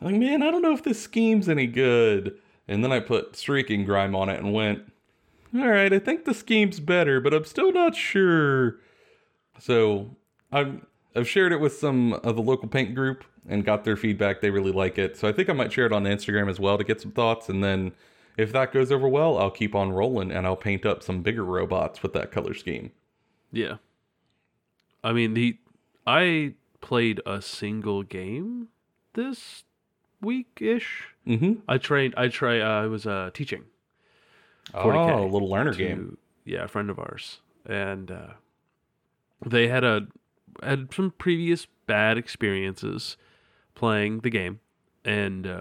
I'm 0.00 0.12
like, 0.12 0.16
man, 0.16 0.42
I 0.42 0.50
don't 0.50 0.62
know 0.62 0.72
if 0.72 0.84
this 0.84 1.00
scheme's 1.00 1.48
any 1.48 1.66
good. 1.66 2.38
And 2.68 2.84
then 2.84 2.92
I 2.92 3.00
put 3.00 3.34
streaking 3.34 3.84
grime 3.84 4.14
on 4.14 4.28
it 4.28 4.38
and 4.38 4.52
went, 4.52 4.92
all 5.54 5.68
right, 5.68 5.92
I 5.92 5.98
think 5.98 6.26
the 6.26 6.34
scheme's 6.34 6.78
better, 6.78 7.20
but 7.20 7.32
I'm 7.32 7.44
still 7.44 7.72
not 7.72 7.96
sure. 7.96 8.76
So 9.58 10.10
I've 10.52 10.84
I've 11.16 11.26
shared 11.26 11.52
it 11.52 11.60
with 11.60 11.72
some 11.72 12.12
of 12.12 12.36
the 12.36 12.42
local 12.42 12.68
paint 12.68 12.94
group 12.94 13.24
and 13.48 13.64
got 13.64 13.84
their 13.84 13.96
feedback. 13.96 14.40
They 14.40 14.50
really 14.50 14.70
like 14.70 14.98
it. 14.98 15.16
So 15.16 15.26
I 15.26 15.32
think 15.32 15.48
I 15.48 15.54
might 15.54 15.72
share 15.72 15.86
it 15.86 15.92
on 15.92 16.04
Instagram 16.04 16.50
as 16.50 16.60
well 16.60 16.76
to 16.76 16.84
get 16.84 17.00
some 17.00 17.12
thoughts. 17.12 17.48
And 17.48 17.64
then 17.64 17.92
if 18.38 18.52
that 18.52 18.72
goes 18.72 18.90
over 18.90 19.06
well, 19.08 19.36
I'll 19.36 19.50
keep 19.50 19.74
on 19.74 19.92
rolling 19.92 20.30
and 20.30 20.46
I'll 20.46 20.56
paint 20.56 20.86
up 20.86 21.02
some 21.02 21.20
bigger 21.22 21.44
robots 21.44 22.02
with 22.02 22.14
that 22.14 22.30
color 22.30 22.54
scheme. 22.54 22.92
Yeah. 23.52 23.76
I 25.04 25.12
mean, 25.12 25.34
the 25.34 25.58
I 26.06 26.54
played 26.80 27.20
a 27.26 27.42
single 27.42 28.02
game 28.02 28.68
this 29.14 29.64
week 30.22 30.58
ish. 30.60 31.08
Mm-hmm. 31.26 31.54
I 31.68 31.78
trained. 31.78 32.14
I 32.16 32.28
try. 32.28 32.60
Uh, 32.60 32.84
I 32.84 32.86
was 32.86 33.06
uh, 33.06 33.30
teaching. 33.34 33.64
Oh, 34.72 34.84
40K 34.84 35.18
a 35.18 35.32
little 35.32 35.50
learner 35.50 35.72
to- 35.72 35.78
game. 35.78 36.18
Yeah, 36.44 36.64
a 36.64 36.68
friend 36.68 36.88
of 36.88 36.98
ours, 36.98 37.40
and 37.66 38.10
uh, 38.10 38.26
they 39.44 39.68
had 39.68 39.84
a 39.84 40.06
had 40.62 40.94
some 40.94 41.12
previous 41.18 41.66
bad 41.86 42.16
experiences 42.16 43.18
playing 43.74 44.20
the 44.20 44.30
game, 44.30 44.60
and 45.04 45.46
uh, 45.46 45.60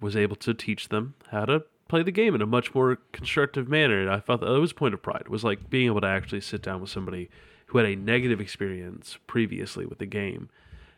was 0.00 0.16
able 0.16 0.36
to 0.36 0.54
teach 0.54 0.88
them 0.88 1.14
how 1.30 1.44
to 1.44 1.64
play 1.92 2.02
the 2.02 2.10
game 2.10 2.34
in 2.34 2.40
a 2.40 2.46
much 2.46 2.74
more 2.74 2.96
constructive 3.12 3.68
manner. 3.68 4.00
And 4.00 4.08
I 4.10 4.18
thought 4.18 4.40
that 4.40 4.48
was 4.48 4.70
a 4.70 4.74
point 4.74 4.94
of 4.94 5.02
pride. 5.02 5.28
Was 5.28 5.44
like 5.44 5.68
being 5.68 5.86
able 5.88 6.00
to 6.00 6.06
actually 6.06 6.40
sit 6.40 6.62
down 6.62 6.80
with 6.80 6.88
somebody 6.88 7.28
who 7.66 7.76
had 7.76 7.86
a 7.86 7.94
negative 7.94 8.40
experience 8.40 9.18
previously 9.26 9.84
with 9.84 9.98
the 9.98 10.06
game, 10.06 10.48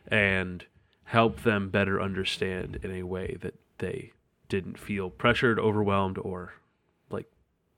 and 0.07 0.65
help 1.03 1.43
them 1.43 1.67
better 1.69 2.01
understand 2.01 2.79
in 2.81 2.91
a 2.91 3.03
way 3.03 3.35
that 3.41 3.55
they 3.79 4.13
didn't 4.47 4.79
feel 4.79 5.09
pressured, 5.09 5.59
overwhelmed, 5.59 6.17
or 6.17 6.53
like 7.09 7.25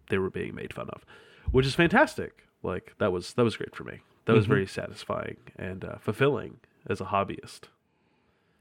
they 0.09 0.19
were 0.19 0.29
being 0.29 0.53
made 0.53 0.71
fun 0.71 0.87
of, 0.89 1.03
which 1.51 1.65
is 1.65 1.73
fantastic. 1.73 2.43
Like 2.61 2.93
that 2.99 3.11
was 3.11 3.33
that 3.33 3.43
was 3.43 3.57
great 3.57 3.75
for 3.75 3.83
me. 3.83 4.01
That 4.25 4.33
was 4.33 4.45
Mhm. 4.45 4.49
very 4.49 4.67
satisfying 4.67 5.37
and 5.55 5.83
uh, 5.83 5.97
fulfilling 5.97 6.59
as 6.87 7.01
a 7.01 7.05
hobbyist. 7.05 7.61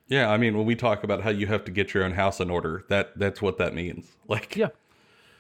Yeah, 0.09 0.31
I 0.31 0.37
mean, 0.37 0.57
when 0.57 0.67
we 0.67 0.77
talk 0.77 1.03
about 1.03 1.23
how 1.23 1.31
you 1.31 1.47
have 1.49 1.65
to 1.65 1.73
get 1.73 1.93
your 1.93 2.05
own 2.05 2.13
house 2.13 2.39
in 2.41 2.49
order, 2.51 2.85
that 2.89 3.19
that's 3.19 3.43
what 3.43 3.59
that 3.59 3.75
means. 3.75 4.17
Like, 4.29 4.57
Yeah, 4.57 4.69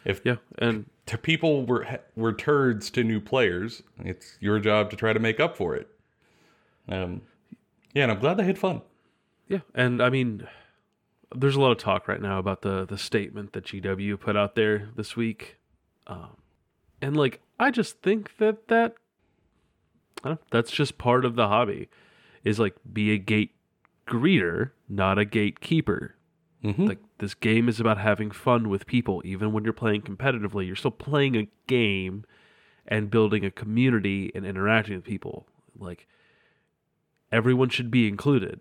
if 0.04 0.20
yeah, 0.24 0.36
and 0.58 0.86
to 1.06 1.18
people 1.18 1.66
were 1.66 2.00
were 2.14 2.32
turds 2.32 2.90
to 2.90 3.02
new 3.04 3.20
players, 3.20 3.82
it's 4.04 4.36
your 4.40 4.58
job 4.60 4.90
to 4.90 4.96
try 4.96 5.12
to 5.12 5.18
make 5.20 5.40
up 5.40 5.56
for 5.56 5.74
it. 5.74 5.88
Um, 6.88 7.22
yeah, 7.94 8.04
and 8.04 8.12
I'm 8.12 8.20
glad 8.20 8.36
they 8.36 8.44
had 8.44 8.58
fun. 8.58 8.82
yeah, 9.48 9.60
and 9.74 10.00
I 10.02 10.10
mean, 10.10 10.46
there's 11.34 11.56
a 11.56 11.60
lot 11.60 11.72
of 11.72 11.78
talk 11.78 12.06
right 12.06 12.20
now 12.22 12.38
about 12.38 12.62
the 12.62 12.84
the 12.86 12.98
statement 12.98 13.52
that 13.54 13.64
GW 13.64 14.20
put 14.20 14.36
out 14.36 14.54
there 14.54 14.88
this 14.94 15.16
week, 15.16 15.56
um, 16.06 16.36
and 17.02 17.16
like 17.16 17.40
I 17.58 17.70
just 17.72 18.00
think 18.02 18.36
that 18.38 18.68
that 18.68 18.94
I 20.22 20.28
don't, 20.28 20.40
that's 20.50 20.70
just 20.70 20.96
part 20.98 21.24
of 21.24 21.34
the 21.34 21.48
hobby, 21.48 21.88
is 22.44 22.60
like 22.60 22.76
be 22.92 23.12
a 23.12 23.18
gate 23.18 23.55
greeter, 24.06 24.70
not 24.88 25.18
a 25.18 25.24
gatekeeper. 25.24 26.14
Mm-hmm. 26.64 26.86
Like 26.86 26.98
this 27.18 27.34
game 27.34 27.68
is 27.68 27.80
about 27.80 27.98
having 27.98 28.30
fun 28.30 28.68
with 28.68 28.86
people. 28.86 29.22
Even 29.24 29.52
when 29.52 29.64
you're 29.64 29.72
playing 29.72 30.02
competitively, 30.02 30.66
you're 30.66 30.76
still 30.76 30.90
playing 30.90 31.36
a 31.36 31.48
game 31.66 32.24
and 32.88 33.10
building 33.10 33.44
a 33.44 33.50
community 33.50 34.30
and 34.34 34.44
interacting 34.46 34.96
with 34.96 35.04
people. 35.04 35.46
Like 35.78 36.06
everyone 37.30 37.68
should 37.68 37.90
be 37.90 38.08
included. 38.08 38.60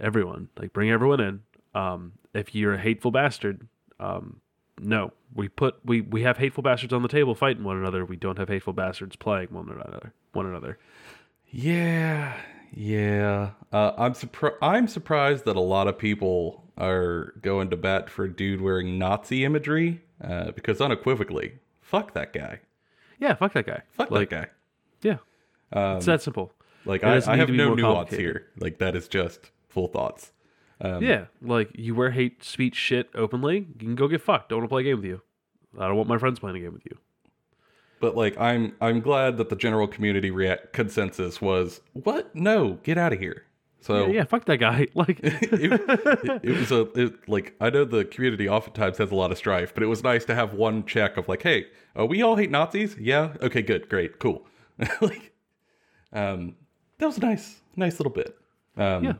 Everyone, 0.00 0.48
like 0.58 0.72
bring 0.72 0.90
everyone 0.90 1.20
in. 1.20 1.40
Um, 1.74 2.12
if 2.32 2.54
you're 2.54 2.74
a 2.74 2.80
hateful 2.80 3.10
bastard, 3.10 3.68
um, 3.98 4.40
no, 4.80 5.12
we 5.34 5.48
put 5.48 5.76
we 5.84 6.00
we 6.00 6.22
have 6.22 6.38
hateful 6.38 6.62
bastards 6.62 6.92
on 6.92 7.02
the 7.02 7.08
table 7.08 7.34
fighting 7.34 7.64
one 7.64 7.76
another. 7.76 8.04
We 8.04 8.16
don't 8.16 8.38
have 8.38 8.48
hateful 8.48 8.72
bastards 8.72 9.16
playing 9.16 9.48
one 9.50 9.68
another. 9.68 10.14
One 10.32 10.46
another. 10.46 10.78
Yeah, 11.50 12.34
yeah. 12.72 13.50
Uh, 13.72 13.92
I'm 13.96 14.14
surprised. 14.14 14.56
I'm 14.62 14.88
surprised 14.88 15.44
that 15.44 15.56
a 15.56 15.60
lot 15.60 15.88
of 15.88 15.98
people 15.98 16.64
are 16.78 17.34
going 17.42 17.70
to 17.70 17.76
bat 17.76 18.08
for 18.08 18.24
a 18.24 18.32
dude 18.32 18.60
wearing 18.60 18.98
Nazi 18.98 19.44
imagery 19.44 20.00
uh, 20.22 20.50
because 20.52 20.80
unequivocally, 20.80 21.54
fuck 21.80 22.14
that 22.14 22.32
guy. 22.32 22.60
Yeah, 23.18 23.34
fuck 23.34 23.52
that 23.52 23.66
guy. 23.66 23.82
Fuck 23.90 24.10
like, 24.10 24.30
that 24.30 24.40
guy. 24.42 24.48
Yeah, 25.02 25.18
Um, 25.72 25.98
it's 25.98 26.06
that 26.06 26.22
simple. 26.22 26.52
like 26.84 27.04
I, 27.04 27.20
I 27.26 27.36
have 27.36 27.50
no 27.50 27.74
nuance 27.74 28.10
here. 28.10 28.46
Like 28.58 28.78
that 28.78 28.96
is 28.96 29.08
just 29.08 29.50
full 29.68 29.88
thoughts. 29.88 30.32
Um, 30.80 31.02
Yeah, 31.02 31.26
like 31.42 31.70
you 31.74 31.94
wear 31.94 32.10
hate 32.10 32.42
speech 32.42 32.74
shit 32.74 33.10
openly, 33.14 33.58
you 33.58 33.78
can 33.78 33.94
go 33.94 34.08
get 34.08 34.22
fucked. 34.22 34.48
Don't 34.48 34.60
want 34.60 34.70
to 34.70 34.72
play 34.72 34.82
a 34.82 34.84
game 34.84 34.96
with 34.96 35.04
you. 35.04 35.20
I 35.78 35.86
don't 35.86 35.96
want 35.96 36.08
my 36.08 36.18
friends 36.18 36.38
playing 36.38 36.56
a 36.56 36.60
game 36.60 36.72
with 36.72 36.86
you. 36.86 36.96
But 38.00 38.16
like 38.16 38.38
I'm 38.38 38.74
I'm 38.80 39.00
glad 39.00 39.36
that 39.36 39.48
the 39.50 39.56
general 39.56 39.86
community 39.86 40.30
react 40.30 40.72
consensus 40.72 41.40
was 41.40 41.80
what? 41.92 42.34
No, 42.34 42.78
get 42.82 42.98
out 42.98 43.12
of 43.12 43.18
here. 43.18 43.44
So 43.82 44.06
yeah, 44.06 44.12
yeah, 44.12 44.24
fuck 44.24 44.44
that 44.46 44.58
guy. 44.58 44.88
Like, 44.94 45.20
it, 45.22 45.52
it, 45.52 46.40
it 46.42 46.58
was 46.58 46.70
a 46.72 46.80
it, 46.98 47.28
like 47.28 47.54
I 47.60 47.70
know 47.70 47.84
the 47.84 48.04
community 48.04 48.48
oftentimes 48.48 48.98
has 48.98 49.10
a 49.10 49.14
lot 49.14 49.30
of 49.30 49.38
strife, 49.38 49.72
but 49.74 49.82
it 49.82 49.86
was 49.86 50.02
nice 50.02 50.24
to 50.26 50.34
have 50.34 50.54
one 50.54 50.84
check 50.84 51.16
of 51.16 51.28
like, 51.28 51.42
hey, 51.42 51.66
uh, 51.98 52.06
we 52.06 52.22
all 52.22 52.36
hate 52.36 52.50
Nazis. 52.50 52.96
Yeah, 52.98 53.34
okay, 53.40 53.62
good, 53.62 53.88
great, 53.88 54.18
cool. 54.18 54.46
like, 55.00 55.32
um, 56.12 56.56
that 56.98 57.06
was 57.06 57.18
a 57.18 57.20
nice, 57.20 57.60
nice 57.76 57.98
little 57.98 58.12
bit. 58.12 58.36
Um, 58.76 59.04
Yeah. 59.04 59.12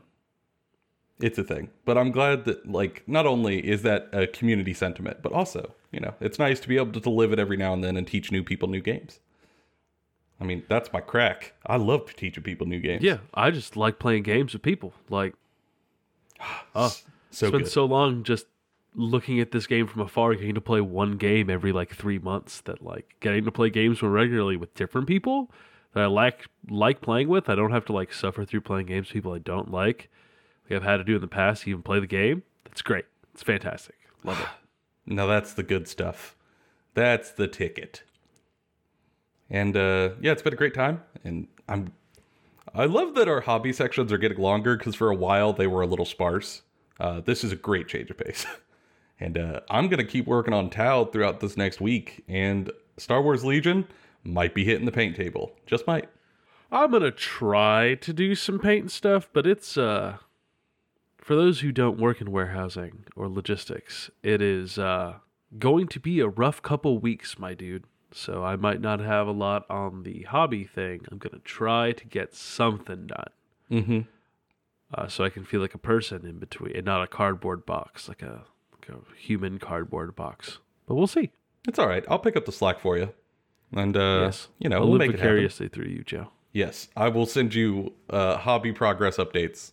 It's 1.23 1.39
a 1.39 1.45
thing. 1.45 1.71
But 1.85 1.99
I'm 1.99 2.11
glad 2.11 2.45
that 2.45 2.71
like 2.71 3.03
not 3.07 3.27
only 3.27 3.59
is 3.67 3.83
that 3.83 4.09
a 4.13 4.27
community 4.27 4.75
sentiment, 4.75 5.19
but 5.23 5.33
also 5.33 5.75
you 5.93 6.01
know 6.01 6.15
it's 6.21 6.39
nice 6.39 6.61
to 6.61 6.69
be 6.69 6.77
able 6.77 7.01
to, 7.01 7.11
live 7.11 7.33
it 7.33 7.39
every 7.39 7.57
now 7.57 7.73
and 7.73 7.83
then 7.83 7.97
and 7.97 8.07
teach 8.07 8.31
new 8.31 8.43
people 8.43 8.69
new 8.69 8.81
games. 8.81 9.21
I 10.41 10.45
mean, 10.45 10.63
that's 10.69 10.93
my 10.93 11.01
crack. 11.01 11.53
I 11.67 11.77
love 11.77 12.17
teaching 12.17 12.43
people 12.43 12.67
new 12.67 12.81
games. 12.81 13.03
yeah, 13.03 13.19
I 13.35 13.51
just 13.51 13.77
like 13.77 13.99
playing 13.99 14.23
games 14.23 14.55
with 14.55 14.63
people. 14.63 14.95
Like, 15.09 15.35
oh, 16.75 16.89
so 17.31 17.47
it's 17.47 17.53
been 17.53 17.63
good. 17.63 17.69
so 17.69 17.85
long 17.85 18.23
just 18.23 18.47
looking 18.95 19.39
at 19.41 19.53
this 19.53 19.67
game 19.67 19.87
from 19.87 20.03
afar, 20.03 20.35
getting 20.35 20.55
to 20.55 20.61
play 20.61 20.81
one 20.81 21.17
game 21.17 21.51
every 21.51 21.73
like 21.73 21.95
three 21.95 22.19
months. 22.19 22.61
That 22.63 22.83
like 22.83 23.17
getting 23.21 23.45
to 23.45 23.53
play 23.53 23.71
games 23.71 24.03
more 24.03 24.11
regularly 24.11 24.57
with 24.57 24.75
different 24.75 25.07
people 25.07 25.51
that 25.95 26.05
I 26.05 26.07
like 26.07 26.47
like 26.69 27.01
playing 27.01 27.29
with. 27.29 27.49
I 27.49 27.55
don't 27.55 27.73
have 27.73 27.85
to 27.87 27.93
like 27.93 28.13
suffer 28.13 28.45
through 28.45 28.63
playing 28.63 28.87
games 28.87 29.09
with 29.09 29.15
people 29.15 29.33
I 29.33 29.39
don't 29.39 29.71
like. 29.71 30.09
I've 30.77 30.83
had 30.83 30.99
to 30.99 31.05
do 31.05 31.17
in 31.17 31.21
the 31.21 31.29
past, 31.29 31.67
even 31.67 31.83
play 31.83 32.01
the 32.01 32.07
game. 32.07 32.43
That's 32.65 32.83
great. 32.83 33.07
It's 33.35 33.43
fantastic. 33.43 33.97
Love 34.25 34.41
it. 34.41 34.47
Now 35.07 35.27
that's 35.27 35.55
the 35.55 35.65
good 35.65 35.89
stuff. 35.89 36.37
That's 36.95 37.33
the 37.33 37.49
ticket. 37.49 38.05
And 39.49 39.77
uh, 39.77 40.11
yeah, 40.21 40.31
it's 40.31 40.43
been 40.43 40.53
a 40.53 40.57
great 40.57 40.75
time, 40.75 41.03
and 41.25 41.49
I'm. 41.69 41.93
I 42.73 42.85
love 42.85 43.15
that 43.15 43.27
our 43.27 43.41
hobby 43.41 43.73
sections 43.73 44.13
are 44.13 44.19
getting 44.19 44.39
longer 44.39 44.77
because 44.77 44.95
for 44.95 45.11
a 45.11 45.15
while 45.15 45.53
they 45.53 45.67
were 45.67 45.81
a 45.81 45.87
little 45.87 46.05
sparse. 46.05 46.63
Uh, 47.01 47.21
this 47.21 47.43
is 47.43 47.51
a 47.51 47.57
great 47.57 47.89
change 47.89 48.11
of 48.11 48.19
pace, 48.19 48.47
and 49.21 49.37
uh, 49.37 49.61
I'm 49.69 49.89
gonna 49.89 50.05
keep 50.05 50.27
working 50.27 50.55
on 50.55 50.71
Tau 50.71 51.07
throughout 51.07 51.41
this 51.41 51.57
next 51.57 51.81
week. 51.81 52.23
And 52.29 52.71
Star 52.97 53.21
Wars 53.21 53.45
Legion 53.45 53.89
might 54.23 54.55
be 54.55 54.65
hitting 54.65 54.85
the 54.85 54.93
paint 54.93 55.17
table, 55.17 55.57
just 55.67 55.87
might. 55.89 56.09
I'm 56.71 56.93
gonna 56.93 57.11
try 57.11 57.95
to 57.97 58.13
do 58.13 58.37
some 58.37 58.61
paint 58.61 58.93
stuff, 58.93 59.29
but 59.33 59.47
it's 59.47 59.77
uh 59.77 60.19
for 61.21 61.35
those 61.35 61.61
who 61.61 61.73
don't 61.73 61.99
work 61.99 62.21
in 62.21 62.31
warehousing 62.31 63.05
or 63.15 63.29
logistics, 63.29 64.11
it 64.23 64.41
is 64.41 64.79
uh 64.79 65.15
going 65.59 65.89
to 65.89 66.01
be 66.01 66.21
a 66.21 66.29
rough 66.29 66.63
couple 66.63 66.99
weeks, 66.99 67.39
my 67.39 67.55
dude. 67.55 67.85
So 68.13 68.45
I 68.45 68.57
might 68.57 68.81
not 68.81 69.01
have 69.01 69.27
a 69.27 69.33
lot 69.33 69.65
on 69.71 70.03
the 70.03 70.23
hobby 70.23 70.65
thing. 70.65 71.07
I'm 71.11 71.19
gonna 71.19 71.39
try 71.45 71.93
to 71.93 72.07
get 72.07 72.35
something 72.35 73.07
done. 73.07 73.31
Mm-hmm. 73.71 74.01
Uh, 74.93 75.07
so 75.07 75.23
I 75.23 75.31
can 75.31 75.45
feel 75.45 75.61
like 75.61 75.75
a 75.75 75.79
person 75.79 76.27
in 76.27 76.39
between 76.39 76.75
and 76.75 76.85
not 76.85 77.03
a 77.03 77.07
cardboard 77.07 77.65
box, 77.65 78.09
like 78.09 78.23
a 78.23 78.45
like 78.73 78.89
a 78.89 79.17
human 79.17 79.59
cardboard 79.59 80.17
box. 80.17 80.59
But 80.87 80.97
we'll 80.97 81.07
see. 81.07 81.31
It's 81.69 81.79
all 81.79 81.87
right. 81.87 82.05
I'll 82.09 82.19
pick 82.19 82.37
up 82.37 82.47
the 82.47 82.53
slack 82.53 82.81
for 82.81 82.99
you, 82.99 83.13
and 83.73 83.97
uh, 83.97 84.23
yes. 84.25 84.49
you 84.59 84.69
know 84.69 84.77
I'll 84.77 84.83
we'll 84.83 84.93
live 84.93 84.99
make 85.01 85.11
it 85.11 85.21
happen. 85.21 85.29
vicariously 85.29 85.69
through 85.69 85.87
you, 85.87 86.03
Joe. 86.03 86.29
Yes, 86.53 86.89
I 86.97 87.09
will 87.09 87.27
send 87.27 87.55
you 87.55 87.93
uh, 88.09 88.39
hobby 88.39 88.73
progress 88.73 89.19
updates 89.19 89.73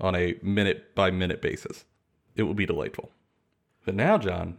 on 0.00 0.14
a 0.14 0.36
minute 0.42 0.94
by 0.94 1.10
minute 1.10 1.40
basis. 1.42 1.84
It 2.36 2.42
will 2.44 2.54
be 2.54 2.66
delightful. 2.66 3.10
But 3.84 3.94
now, 3.94 4.18
John, 4.18 4.56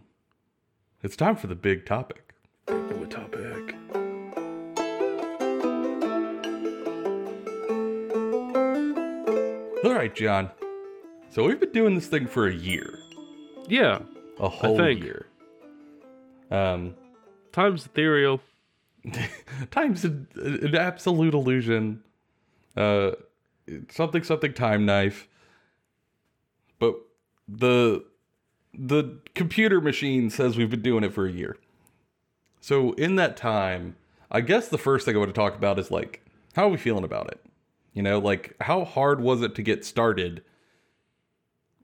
it's 1.04 1.15
time 1.15 1.36
for 1.36 1.48
the 1.48 1.56
big 1.56 1.86
topic. 1.86 2.34
Big 2.68 3.10
topic. 3.10 3.75
All 9.84 9.94
right, 9.94 10.13
John. 10.15 10.50
So 11.30 11.44
we've 11.44 11.60
been 11.60 11.72
doing 11.72 11.96
this 11.96 12.08
thing 12.08 12.25
for 12.27 12.48
a 12.48 12.54
year, 12.54 12.98
Yeah. 13.68 14.00
a 14.39 14.50
whole 14.50 14.77
think. 14.77 15.04
year. 15.04 15.27
Um, 16.50 16.96
Time's 17.51 17.86
ethereal. 17.86 18.42
time's 19.72 20.04
an, 20.04 20.27
an 20.36 20.75
absolute 20.75 21.34
illusion. 21.36 22.04
Uh, 22.75 23.12
something 23.89 24.24
something 24.24 24.53
time 24.53 24.86
knife. 24.86 25.27
But 26.79 26.95
the 27.48 28.05
the 28.74 29.19
computer 29.34 29.79
machine 29.81 30.29
says 30.29 30.57
we've 30.57 30.69
been 30.69 30.81
doing 30.81 31.03
it 31.03 31.13
for 31.13 31.25
a 31.25 31.31
year. 31.31 31.57
So 32.60 32.93
in 32.93 33.15
that 33.15 33.38
time, 33.38 33.95
I 34.31 34.41
guess 34.41 34.67
the 34.67 34.77
first 34.77 35.05
thing 35.05 35.15
I 35.15 35.19
want 35.19 35.29
to 35.34 35.39
talk 35.39 35.55
about 35.55 35.79
is 35.79 35.91
like 35.91 36.22
how 36.55 36.67
are 36.67 36.69
we 36.72 36.77
feeling 36.77 37.03
about 37.03 37.27
it? 37.27 37.43
You 37.93 38.01
know, 38.01 38.19
like 38.19 38.55
how 38.62 38.84
hard 38.84 39.22
was 39.22 39.41
it 39.41 39.55
to 39.55 39.62
get 39.62 39.86
started? 39.86 40.43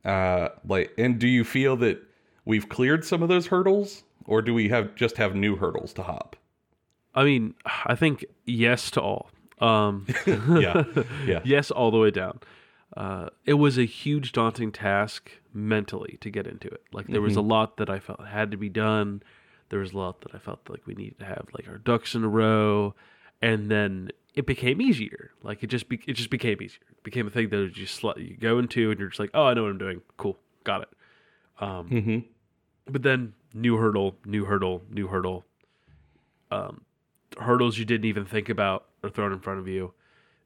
Uh 0.04 0.50
like 0.68 0.92
and 0.98 1.20
do 1.20 1.28
you 1.28 1.44
feel 1.44 1.76
that 1.78 2.02
we've 2.46 2.68
cleared 2.70 3.06
some 3.06 3.22
of 3.22 3.30
those 3.30 3.48
hurdles 3.48 4.04
or 4.26 4.42
do 4.42 4.54
we 4.54 4.70
have 4.70 4.96
just 4.96 5.18
have 5.18 5.36
new 5.36 5.56
hurdles 5.56 5.94
to 5.94 6.04
hop? 6.04 6.36
I 7.14 7.24
mean, 7.24 7.56
I 7.86 7.96
think 7.96 8.26
yes 8.46 8.90
to 8.92 9.02
all. 9.02 9.30
Um, 9.62 10.08
Yeah. 10.28 10.84
Yeah. 11.26 11.42
yes, 11.44 11.72
all 11.72 11.92
the 11.92 11.98
way 11.98 12.12
down. 12.12 12.40
Uh, 12.98 13.30
it 13.46 13.54
was 13.54 13.78
a 13.78 13.86
huge, 13.86 14.32
daunting 14.34 14.72
task 14.72 15.32
mentally 15.54 16.18
to 16.22 16.30
get 16.30 16.46
into 16.48 16.68
it. 16.68 16.84
Like 16.92 17.08
there 17.08 17.22
was 17.22 17.36
a 17.38 17.42
lot 17.42 17.78
that 17.78 17.90
I 17.90 18.00
felt 18.00 18.26
had 18.28 18.52
to 18.52 18.58
be 18.58 18.68
done. 18.70 19.24
There 19.70 19.80
was 19.80 19.94
a 19.94 19.98
lot 19.98 20.22
that 20.22 20.36
I 20.36 20.40
felt 20.40 20.60
like 20.70 20.86
we 20.86 20.94
needed 20.96 21.20
to 21.20 21.26
have 21.26 21.48
like 21.54 21.68
our 21.70 21.78
ducks 21.78 22.16
in 22.16 22.24
a 22.26 22.28
row, 22.28 22.94
and 23.42 23.72
then 23.72 24.10
it 24.34 24.46
became 24.46 24.82
easier. 24.82 25.32
Like 25.42 25.64
it 25.64 25.68
just 25.68 25.88
be- 25.88 26.02
it 26.06 26.14
just 26.14 26.30
became 26.30 26.62
easier. 26.62 26.82
It 26.92 27.04
became 27.04 27.28
a 27.28 27.30
thing 27.30 27.48
that 27.50 27.58
you 27.58 27.70
just 27.70 28.04
let 28.04 28.18
you 28.18 28.36
go 28.36 28.60
into, 28.60 28.92
and 28.92 29.00
you're 29.00 29.08
just 29.10 29.20
like, 29.20 29.32
oh, 29.34 29.46
I 29.46 29.54
know 29.54 29.64
what 29.64 29.72
I'm 29.72 29.78
doing. 29.78 30.02
Cool, 30.18 30.38
got 30.66 30.82
it. 30.82 30.90
Um, 31.64 31.88
hmm 31.88 32.20
but 32.92 33.04
then 33.04 33.34
new 33.54 33.78
hurdle, 33.78 34.18
new 34.26 34.44
hurdle, 34.46 34.82
new 34.90 35.08
hurdle. 35.08 35.46
Um, 36.50 36.82
hurdles 37.40 37.78
you 37.78 37.86
didn't 37.86 38.06
even 38.06 38.26
think 38.26 38.50
about 38.50 38.86
are 39.04 39.10
thrown 39.10 39.32
in 39.32 39.40
front 39.40 39.60
of 39.60 39.68
you. 39.68 39.94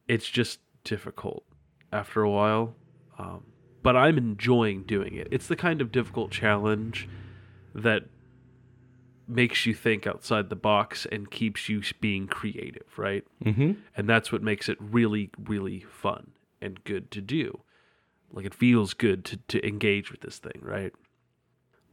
It's 0.07 0.29
just 0.29 0.59
difficult 0.83 1.43
after 1.91 2.21
a 2.21 2.29
while. 2.29 2.75
Um, 3.17 3.43
but 3.83 3.95
I'm 3.95 4.17
enjoying 4.17 4.83
doing 4.83 5.15
it. 5.15 5.27
It's 5.31 5.47
the 5.47 5.55
kind 5.55 5.81
of 5.81 5.91
difficult 5.91 6.31
challenge 6.31 7.07
that 7.73 8.03
makes 9.27 9.65
you 9.65 9.73
think 9.73 10.05
outside 10.05 10.49
the 10.49 10.55
box 10.55 11.05
and 11.11 11.31
keeps 11.31 11.67
you 11.67 11.81
being 11.99 12.27
creative, 12.27 12.85
right? 12.97 13.23
hmm 13.43 13.73
and 13.97 14.07
that's 14.09 14.31
what 14.31 14.43
makes 14.43 14.69
it 14.69 14.77
really 14.79 15.29
really 15.43 15.79
fun 15.79 16.31
and 16.61 16.83
good 16.83 17.09
to 17.11 17.21
do 17.21 17.61
like 18.31 18.45
it 18.45 18.53
feels 18.53 18.93
good 18.93 19.23
to, 19.25 19.37
to 19.47 19.65
engage 19.67 20.11
with 20.11 20.21
this 20.21 20.37
thing 20.37 20.59
right 20.61 20.93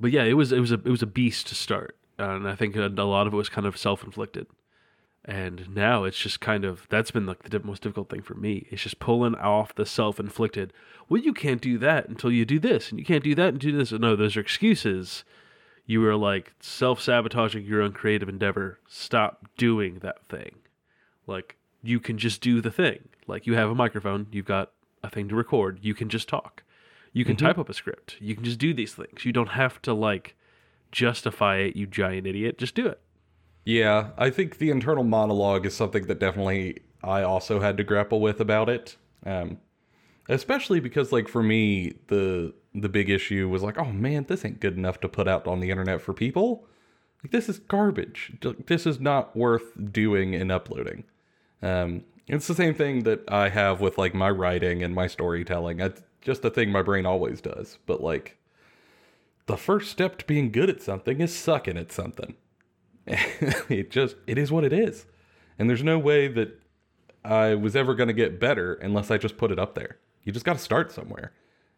but 0.01 0.11
yeah 0.11 0.25
it 0.25 0.35
was 0.35 0.51
it 0.53 0.61
was 0.61 0.73
a 0.73 0.75
it 0.75 0.87
was 0.89 1.03
a 1.03 1.07
beast 1.07 1.47
to 1.47 1.55
start 1.55 1.97
and 2.19 2.49
i 2.49 2.55
think 2.55 2.75
a, 2.77 2.87
a 2.87 3.05
lot 3.05 3.27
of 3.27 3.33
it 3.33 3.37
was 3.37 3.49
kind 3.49 3.67
of 3.67 3.77
self-inflicted 3.77 4.47
and 5.25 5.73
now 5.75 6.05
it's 6.05 6.19
just 6.19 6.41
kind 6.41 6.65
of 6.65 6.87
that's 6.89 7.11
been 7.11 7.27
like 7.27 7.43
the 7.45 7.61
most 7.61 7.83
difficult 7.83 8.09
thing 8.09 8.23
for 8.23 8.35
me 8.35 8.67
it's 8.71 8.83
just 8.83 8.99
pulling 8.99 9.35
off 9.37 9.75
the 9.75 9.87
self-inflicted 9.87 10.73
well 11.09 11.23
you 11.23 11.33
can't 11.33 11.61
do 11.61 11.79
that 11.79 12.09
until 12.09 12.33
you 12.33 12.45
do 12.45 12.59
this 12.59 12.91
and 12.91 12.99
you 12.99 13.05
can't 13.05 13.25
do 13.25 13.35
that 13.35 13.49
and 13.49 13.61
do 13.61 13.77
this 13.77 13.93
no 13.93 14.17
those 14.17 14.37
are 14.37 14.41
excuses 14.41 15.25
you 15.87 16.01
were 16.01 16.17
like 16.17 16.53
self-sabotaging 16.61 17.65
your 17.65 17.83
own 17.83 17.93
creative 17.93 18.29
endeavor 18.29 18.81
stop 18.89 19.47
doing 19.57 20.01
that 20.01 20.25
thing 20.27 20.57
like 21.27 21.57
you 21.83 22.01
can 22.01 22.17
just 22.17 22.41
do 22.41 22.61
the 22.61 22.71
thing. 22.71 23.09
Like 23.27 23.47
you 23.47 23.55
have 23.55 23.71
a 23.71 23.75
microphone, 23.75 24.27
you've 24.31 24.47
got 24.47 24.71
a 25.03 25.11
thing 25.11 25.29
to 25.29 25.35
record, 25.35 25.81
you 25.83 25.95
can 25.95 26.09
just 26.09 26.29
talk. 26.29 26.63
You 27.13 27.25
can 27.25 27.37
mm-hmm. 27.37 27.47
type 27.47 27.59
up 27.59 27.69
a 27.69 27.75
script. 27.75 28.17
You 28.21 28.35
can 28.35 28.45
just 28.45 28.59
do 28.59 28.73
these 28.73 28.95
things. 28.95 29.25
You 29.25 29.33
don't 29.33 29.51
have 29.51 29.83
to 29.83 29.93
like 29.93 30.35
justify 30.93 31.57
it, 31.57 31.77
you 31.77 31.87
giant 31.87 32.27
idiot. 32.27 32.57
Just 32.57 32.75
do 32.75 32.87
it. 32.87 33.01
Yeah, 33.65 34.11
I 34.19 34.31
think 34.31 34.59
the 34.59 34.71
internal 34.71 35.05
monologue 35.05 35.67
is 35.67 35.75
something 35.75 36.07
that 36.07 36.19
definitely 36.19 36.81
I 37.03 37.23
also 37.23 37.61
had 37.61 37.77
to 37.77 37.85
grapple 37.85 38.21
with 38.21 38.41
about 38.41 38.69
it. 38.69 38.97
Um, 39.25 39.59
especially 40.29 40.81
because, 40.81 41.13
like, 41.13 41.29
for 41.29 41.43
me, 41.43 41.95
the 42.09 42.55
the 42.75 42.89
big 42.89 43.11
issue 43.11 43.49
was 43.49 43.63
like, 43.63 43.79
oh 43.79 43.93
man, 43.93 44.25
this 44.29 44.45
ain't 44.45 44.61
good 44.61 44.77
enough 44.77 44.99
to 45.01 45.09
put 45.09 45.29
out 45.29 45.47
on 45.47 45.61
the 45.61 45.71
internet 45.71 46.01
for 46.01 46.15
people. 46.15 46.67
Like, 47.23 47.31
this 47.31 47.49
is 47.49 47.59
garbage. 47.59 48.33
This 48.67 48.87
is 48.87 48.99
not 48.99 49.37
worth 49.37 49.93
doing 49.93 50.35
and 50.35 50.51
uploading. 50.51 51.05
Um, 51.61 52.05
it's 52.27 52.47
the 52.47 52.55
same 52.55 52.75
thing 52.75 53.05
that 53.05 53.31
I 53.31 53.49
have 53.51 53.81
with 53.81 53.99
like 53.99 54.15
my 54.15 54.31
writing 54.31 54.83
and 54.83 54.95
my 54.95 55.07
storytelling. 55.07 55.81
It's 55.81 56.03
just 56.21 56.45
a 56.45 56.51
thing 56.51 56.71
my 56.73 56.83
brain 56.83 57.07
always 57.07 57.41
does. 57.41 57.79
But 57.87 58.01
like, 58.03 58.39
the 59.47 59.57
first 59.57 59.91
step 59.91 60.19
to 60.19 60.27
being 60.27 60.51
good 60.51 60.71
at 60.71 60.83
something 60.83 61.21
is 61.21 61.35
sucking 61.35 61.77
at 61.77 61.93
something. 61.93 62.35
it 63.07 63.91
just 63.91 64.17
it 64.27 64.39
is 64.39 64.53
what 64.53 64.65
it 64.65 64.73
is. 64.73 65.07
And 65.59 65.69
there's 65.69 65.83
no 65.83 65.99
way 65.99 66.29
that 66.29 66.59
i 67.25 67.55
was 67.55 67.77
ever 67.77 67.95
going 67.95 68.09
to 68.09 68.13
get 68.13 68.41
better 68.41 68.75
unless 68.75 69.09
i 69.11 69.17
just 69.19 69.37
put 69.37 69.51
it 69.51 69.59
up 69.59 69.75
there. 69.75 69.99
You 70.25 70.33
just 70.33 70.45
got 70.45 70.55
to 70.55 70.63
start 70.63 70.93
somewhere. 70.93 71.33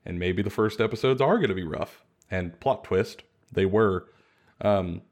And 0.05 0.19
maybe 0.19 0.43
the 0.43 0.51
first 0.51 0.81
episodes 0.81 1.21
are 1.21 1.37
going 1.37 1.49
to 1.49 1.55
be 1.55 1.65
rough 1.65 2.03
and 2.31 2.59
plot 2.61 2.85
twist 2.85 3.23
they 3.53 3.67
were. 3.67 4.07
Um 4.61 5.03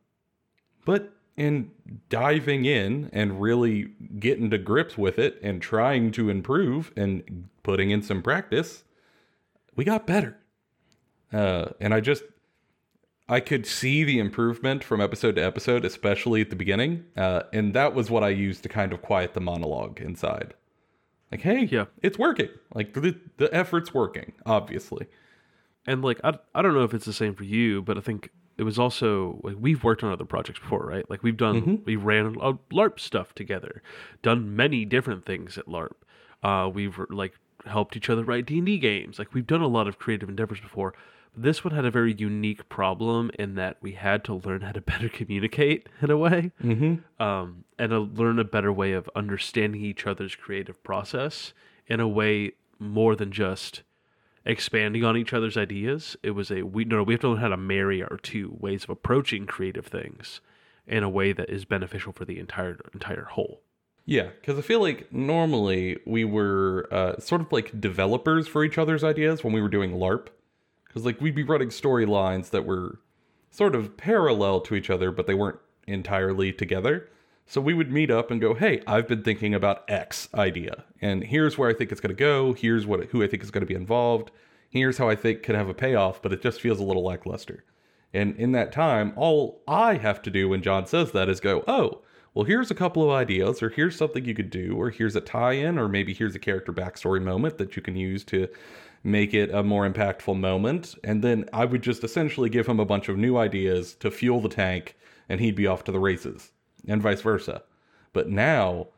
but 0.84 1.14
in 1.36 1.70
diving 2.10 2.66
in 2.66 3.08
and 3.12 3.40
really 3.40 3.92
getting 4.18 4.50
to 4.50 4.58
grips 4.58 4.98
with 4.98 5.18
it 5.18 5.38
and 5.42 5.62
trying 5.62 6.12
to 6.12 6.28
improve 6.28 6.92
and 6.94 7.48
putting 7.62 7.90
in 7.90 8.02
some 8.02 8.22
practice 8.22 8.84
we 9.74 9.84
got 9.84 10.06
better. 10.06 10.36
Uh 11.32 11.70
and 11.80 11.94
i 11.94 12.00
just 12.00 12.24
I 13.28 13.40
could 13.40 13.66
see 13.66 14.04
the 14.04 14.18
improvement 14.18 14.82
from 14.84 15.00
episode 15.00 15.36
to 15.36 15.42
episode, 15.44 15.84
especially 15.84 16.40
at 16.40 16.50
the 16.50 16.56
beginning. 16.56 17.04
Uh, 17.16 17.42
and 17.52 17.72
that 17.74 17.94
was 17.94 18.10
what 18.10 18.22
I 18.24 18.28
used 18.28 18.62
to 18.64 18.68
kind 18.68 18.92
of 18.92 19.00
quiet 19.00 19.32
the 19.34 19.40
monologue 19.40 20.00
inside. 20.00 20.54
Like, 21.30 21.40
hey, 21.42 21.64
Yeah. 21.70 21.86
it's 22.02 22.18
working. 22.18 22.48
Like, 22.74 22.92
the, 22.94 23.16
the 23.38 23.52
effort's 23.54 23.94
working, 23.94 24.32
obviously. 24.44 25.06
And 25.86 26.02
like 26.04 26.20
I 26.22 26.38
I 26.54 26.62
don't 26.62 26.74
know 26.74 26.84
if 26.84 26.94
it's 26.94 27.06
the 27.06 27.12
same 27.12 27.34
for 27.34 27.42
you, 27.42 27.82
but 27.82 27.98
I 27.98 28.00
think 28.00 28.30
it 28.56 28.62
was 28.62 28.78
also 28.78 29.40
like 29.42 29.56
we've 29.58 29.82
worked 29.82 30.04
on 30.04 30.12
other 30.12 30.24
projects 30.24 30.60
before, 30.60 30.86
right? 30.86 31.08
Like 31.10 31.24
we've 31.24 31.36
done 31.36 31.82
we 31.84 31.96
ran 31.96 32.36
a 32.40 32.52
LARP 32.72 33.00
stuff 33.00 33.34
together, 33.34 33.82
done 34.22 34.54
many 34.54 34.84
different 34.84 35.26
things 35.26 35.58
at 35.58 35.66
LARP. 35.66 35.94
Uh, 36.40 36.68
we've 36.72 37.00
like 37.10 37.34
helped 37.66 37.96
each 37.96 38.08
other 38.08 38.22
write 38.22 38.46
D 38.46 38.58
and 38.58 38.66
D 38.66 38.78
games. 38.78 39.18
Like 39.18 39.34
we've 39.34 39.46
done 39.46 39.60
a 39.60 39.66
lot 39.66 39.88
of 39.88 39.98
creative 39.98 40.28
endeavors 40.28 40.60
before. 40.60 40.94
This 41.34 41.64
one 41.64 41.74
had 41.74 41.84
a 41.84 41.90
very 41.90 42.12
unique 42.12 42.68
problem 42.68 43.30
in 43.38 43.54
that 43.54 43.78
we 43.80 43.92
had 43.92 44.22
to 44.24 44.34
learn 44.34 44.60
how 44.60 44.72
to 44.72 44.80
better 44.92 45.08
communicate 45.08 45.88
in 46.00 46.10
a 46.10 46.16
way, 46.16 46.52
Mm-hmm. 46.62 47.22
um, 47.22 47.64
and 47.78 47.90
to 47.90 48.00
learn 48.00 48.38
a 48.38 48.44
better 48.44 48.72
way 48.72 48.92
of 48.92 49.08
understanding 49.16 49.82
each 49.82 50.06
other's 50.06 50.34
creative 50.34 50.82
process 50.84 51.52
in 51.86 52.00
a 52.00 52.08
way 52.08 52.52
more 52.78 53.16
than 53.16 53.32
just 53.32 53.82
expanding 54.44 55.04
on 55.04 55.16
each 55.16 55.32
other's 55.32 55.56
ideas. 55.56 56.16
It 56.22 56.32
was 56.32 56.50
a 56.50 56.62
we 56.62 56.84
no, 56.84 56.96
no 56.96 57.02
we 57.04 57.14
have 57.14 57.20
to 57.22 57.28
learn 57.28 57.38
how 57.38 57.48
to 57.48 57.56
marry 57.56 58.02
our 58.02 58.16
two 58.18 58.56
ways 58.60 58.84
of 58.84 58.90
approaching 58.90 59.46
creative 59.46 59.86
things 59.86 60.40
in 60.86 61.02
a 61.02 61.08
way 61.08 61.32
that 61.32 61.48
is 61.48 61.64
beneficial 61.64 62.12
for 62.12 62.24
the 62.24 62.38
entire 62.38 62.78
entire 62.92 63.24
whole. 63.24 63.60
Yeah, 64.04 64.30
because 64.40 64.58
I 64.58 64.62
feel 64.62 64.80
like 64.80 65.12
normally 65.12 65.98
we 66.04 66.24
were 66.24 66.88
uh, 66.90 67.18
sort 67.20 67.40
of 67.40 67.52
like 67.52 67.80
developers 67.80 68.48
for 68.48 68.64
each 68.64 68.76
other's 68.78 69.04
ideas 69.04 69.44
when 69.44 69.52
we 69.52 69.62
were 69.62 69.68
doing 69.68 69.92
LARP. 69.92 70.26
Because 70.92 71.06
like 71.06 71.20
we'd 71.22 71.34
be 71.34 71.42
running 71.42 71.70
storylines 71.70 72.50
that 72.50 72.66
were 72.66 73.00
sort 73.50 73.74
of 73.74 73.96
parallel 73.96 74.60
to 74.60 74.74
each 74.74 74.90
other, 74.90 75.10
but 75.10 75.26
they 75.26 75.34
weren't 75.34 75.58
entirely 75.86 76.52
together. 76.52 77.08
So 77.46 77.60
we 77.60 77.72
would 77.72 77.90
meet 77.90 78.10
up 78.10 78.30
and 78.30 78.40
go, 78.40 78.52
"Hey, 78.52 78.82
I've 78.86 79.08
been 79.08 79.22
thinking 79.22 79.54
about 79.54 79.84
X 79.88 80.28
idea, 80.34 80.84
and 81.00 81.24
here's 81.24 81.56
where 81.56 81.70
I 81.70 81.74
think 81.74 81.90
it's 81.90 82.00
going 82.00 82.14
to 82.14 82.18
go. 82.18 82.52
Here's 82.52 82.86
what 82.86 83.04
who 83.06 83.22
I 83.22 83.26
think 83.26 83.42
is 83.42 83.50
going 83.50 83.62
to 83.62 83.66
be 83.66 83.74
involved. 83.74 84.30
Here's 84.68 84.98
how 84.98 85.08
I 85.08 85.16
think 85.16 85.42
could 85.42 85.54
have 85.54 85.68
a 85.68 85.74
payoff, 85.74 86.20
but 86.20 86.32
it 86.32 86.42
just 86.42 86.60
feels 86.60 86.78
a 86.78 86.84
little 86.84 87.04
lackluster." 87.04 87.64
And 88.14 88.36
in 88.36 88.52
that 88.52 88.72
time, 88.72 89.14
all 89.16 89.62
I 89.66 89.94
have 89.94 90.20
to 90.22 90.30
do 90.30 90.50
when 90.50 90.62
John 90.62 90.86
says 90.86 91.12
that 91.12 91.30
is 91.30 91.40
go, 91.40 91.64
"Oh, 91.66 92.02
well, 92.34 92.44
here's 92.44 92.70
a 92.70 92.74
couple 92.74 93.02
of 93.02 93.10
ideas, 93.10 93.62
or 93.62 93.70
here's 93.70 93.96
something 93.96 94.24
you 94.24 94.34
could 94.34 94.50
do, 94.50 94.74
or 94.76 94.90
here's 94.90 95.16
a 95.16 95.20
tie-in, 95.20 95.78
or 95.78 95.88
maybe 95.88 96.14
here's 96.14 96.34
a 96.34 96.38
character 96.38 96.72
backstory 96.72 97.22
moment 97.22 97.58
that 97.58 97.76
you 97.76 97.82
can 97.82 97.96
use 97.96 98.24
to 98.24 98.48
make 99.04 99.34
it 99.34 99.50
a 99.50 99.62
more 99.62 99.88
impactful 99.88 100.38
moment." 100.38 100.94
And 101.04 101.22
then 101.22 101.48
I 101.52 101.64
would 101.64 101.82
just 101.82 102.04
essentially 102.04 102.48
give 102.48 102.66
him 102.66 102.80
a 102.80 102.84
bunch 102.84 103.08
of 103.08 103.16
new 103.16 103.36
ideas 103.36 103.94
to 103.96 104.10
fuel 104.10 104.40
the 104.40 104.48
tank, 104.48 104.96
and 105.28 105.40
he'd 105.40 105.56
be 105.56 105.66
off 105.66 105.84
to 105.84 105.92
the 105.92 106.00
races, 106.00 106.52
and 106.86 107.02
vice 107.02 107.20
versa. 107.20 107.62
But 108.12 108.28
now, 108.28 108.88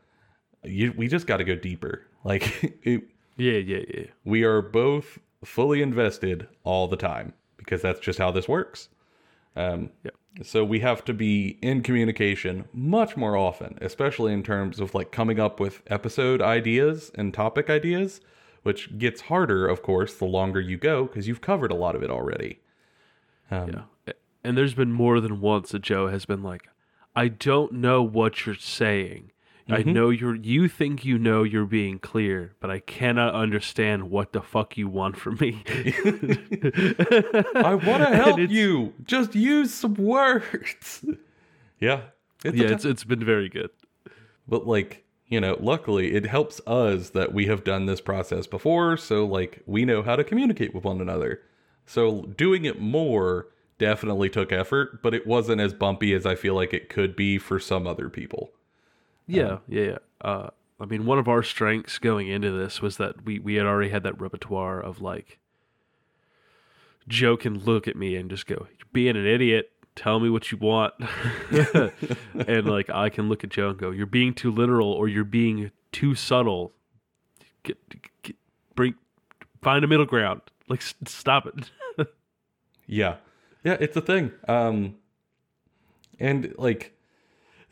you, 0.63 0.93
we 0.97 1.07
just 1.07 1.27
got 1.27 1.37
to 1.37 1.43
go 1.43 1.55
deeper. 1.55 2.05
Like 2.25 2.79
it, 2.81 3.03
Yeah, 3.37 3.59
yeah, 3.59 3.83
yeah. 3.93 4.05
We 4.23 4.45
are 4.45 4.59
both 4.59 5.19
fully 5.43 5.83
invested 5.83 6.47
all 6.63 6.87
the 6.87 6.97
time 6.97 7.33
because 7.57 7.83
that's 7.83 7.99
just 7.99 8.17
how 8.17 8.31
this 8.31 8.47
works. 8.47 8.89
Um, 9.55 9.91
Yeah. 10.03 10.09
So 10.43 10.65
we 10.65 10.81
have 10.81 11.05
to 11.05 11.13
be 11.13 11.57
in 11.61 11.81
communication 11.81 12.65
much 12.73 13.15
more 13.15 13.37
often, 13.37 13.77
especially 13.79 14.33
in 14.33 14.43
terms 14.43 14.81
of 14.81 14.93
like 14.93 15.11
coming 15.11 15.39
up 15.39 15.59
with 15.61 15.81
episode 15.87 16.41
ideas 16.41 17.09
and 17.15 17.33
topic 17.33 17.69
ideas, 17.69 18.19
which 18.65 18.97
gets 18.97 19.21
harder, 19.21 19.67
of 19.67 19.83
course, 19.83 20.15
the 20.15 20.25
longer 20.25 20.59
you 20.59 20.75
go 20.75 21.05
because 21.05 21.27
you've 21.27 21.39
covered 21.39 21.69
a 21.69 21.75
lot 21.75 21.95
of 21.95 22.01
it 22.01 22.09
already. 22.09 22.59
Um, 23.51 23.69
yeah. 23.69 24.13
And 24.43 24.57
there's 24.57 24.73
been 24.73 24.91
more 24.91 25.19
than 25.19 25.39
once 25.39 25.69
that 25.69 25.83
Joe 25.83 26.07
has 26.07 26.25
been 26.25 26.41
like, 26.41 26.67
I 27.15 27.27
don't 27.27 27.73
know 27.73 28.01
what 28.01 28.43
you're 28.43 28.55
saying. 28.55 29.31
I 29.69 29.81
mm-hmm. 29.81 29.93
know 29.93 30.09
you're 30.09 30.33
you 30.33 30.67
think 30.67 31.05
you 31.05 31.19
know 31.19 31.43
you're 31.43 31.65
being 31.67 31.99
clear, 31.99 32.55
but 32.59 32.71
I 32.71 32.79
cannot 32.79 33.35
understand 33.35 34.09
what 34.09 34.33
the 34.33 34.41
fuck 34.41 34.77
you 34.77 34.87
want 34.87 35.15
from 35.17 35.37
me. 35.39 35.61
I 37.55 37.75
want 37.75 38.01
to 38.01 38.15
help 38.15 38.39
you. 38.39 38.93
Just 39.03 39.35
use 39.35 39.71
some 39.71 39.93
words. 39.93 41.05
yeah. 41.79 42.01
It's 42.43 42.57
yeah, 42.57 42.69
it's 42.69 42.85
it's 42.85 43.03
been 43.03 43.23
very 43.23 43.47
good. 43.47 43.69
But 44.47 44.65
like, 44.65 45.04
you 45.27 45.41
know, 45.41 45.57
luckily 45.59 46.13
it 46.13 46.25
helps 46.25 46.61
us 46.67 47.09
that 47.11 47.33
we 47.33 47.47
have 47.47 47.63
done 47.63 47.85
this 47.85 48.01
process 48.01 48.47
before, 48.47 48.97
so 48.97 49.25
like 49.25 49.61
we 49.65 49.85
know 49.85 50.03
how 50.03 50.15
to 50.15 50.23
communicate 50.23 50.73
with 50.73 50.83
one 50.83 51.01
another. 51.01 51.41
So 51.85 52.23
doing 52.23 52.65
it 52.65 52.79
more 52.79 53.47
definitely 53.77 54.29
took 54.29 54.51
effort, 54.51 55.01
but 55.01 55.13
it 55.13 55.27
wasn't 55.27 55.61
as 55.61 55.73
bumpy 55.73 56.13
as 56.13 56.25
I 56.25 56.35
feel 56.35 56.55
like 56.55 56.73
it 56.73 56.89
could 56.89 57.15
be 57.15 57.37
for 57.37 57.59
some 57.59 57.87
other 57.87 58.09
people. 58.09 58.51
Yeah, 59.27 59.59
yeah, 59.67 59.83
yeah. 59.83 59.97
Uh, 60.21 60.49
I 60.79 60.85
mean, 60.85 61.05
one 61.05 61.19
of 61.19 61.27
our 61.27 61.43
strengths 61.43 61.97
going 61.97 62.27
into 62.27 62.51
this 62.51 62.81
was 62.81 62.97
that 62.97 63.25
we 63.25 63.39
we 63.39 63.55
had 63.55 63.65
already 63.65 63.89
had 63.89 64.03
that 64.03 64.19
repertoire 64.19 64.79
of 64.79 65.01
like, 65.01 65.39
Joe 67.07 67.37
can 67.37 67.59
look 67.59 67.87
at 67.87 67.95
me 67.95 68.15
and 68.15 68.29
just 68.29 68.45
go, 68.45 68.67
"You're 68.77 68.87
being 68.93 69.15
an 69.15 69.25
idiot. 69.25 69.71
Tell 69.95 70.19
me 70.19 70.29
what 70.29 70.51
you 70.51 70.57
want," 70.57 70.93
and 72.47 72.67
like 72.67 72.89
I 72.89 73.09
can 73.09 73.29
look 73.29 73.43
at 73.43 73.49
Joe 73.49 73.69
and 73.69 73.77
go, 73.77 73.91
"You're 73.91 74.05
being 74.05 74.33
too 74.33 74.51
literal, 74.51 74.91
or 74.91 75.07
you're 75.07 75.23
being 75.23 75.71
too 75.91 76.15
subtle. 76.15 76.73
Get, 77.63 77.77
get 78.21 78.35
bring, 78.75 78.95
find 79.61 79.83
a 79.85 79.87
middle 79.87 80.05
ground. 80.05 80.41
Like, 80.67 80.81
stop 80.81 81.45
it." 81.47 81.71
Yeah. 82.87 83.15
Yeah, 83.63 83.77
it's 83.79 83.97
a 83.97 84.01
thing. 84.01 84.31
Um 84.47 84.95
and 86.19 86.53
like 86.57 86.94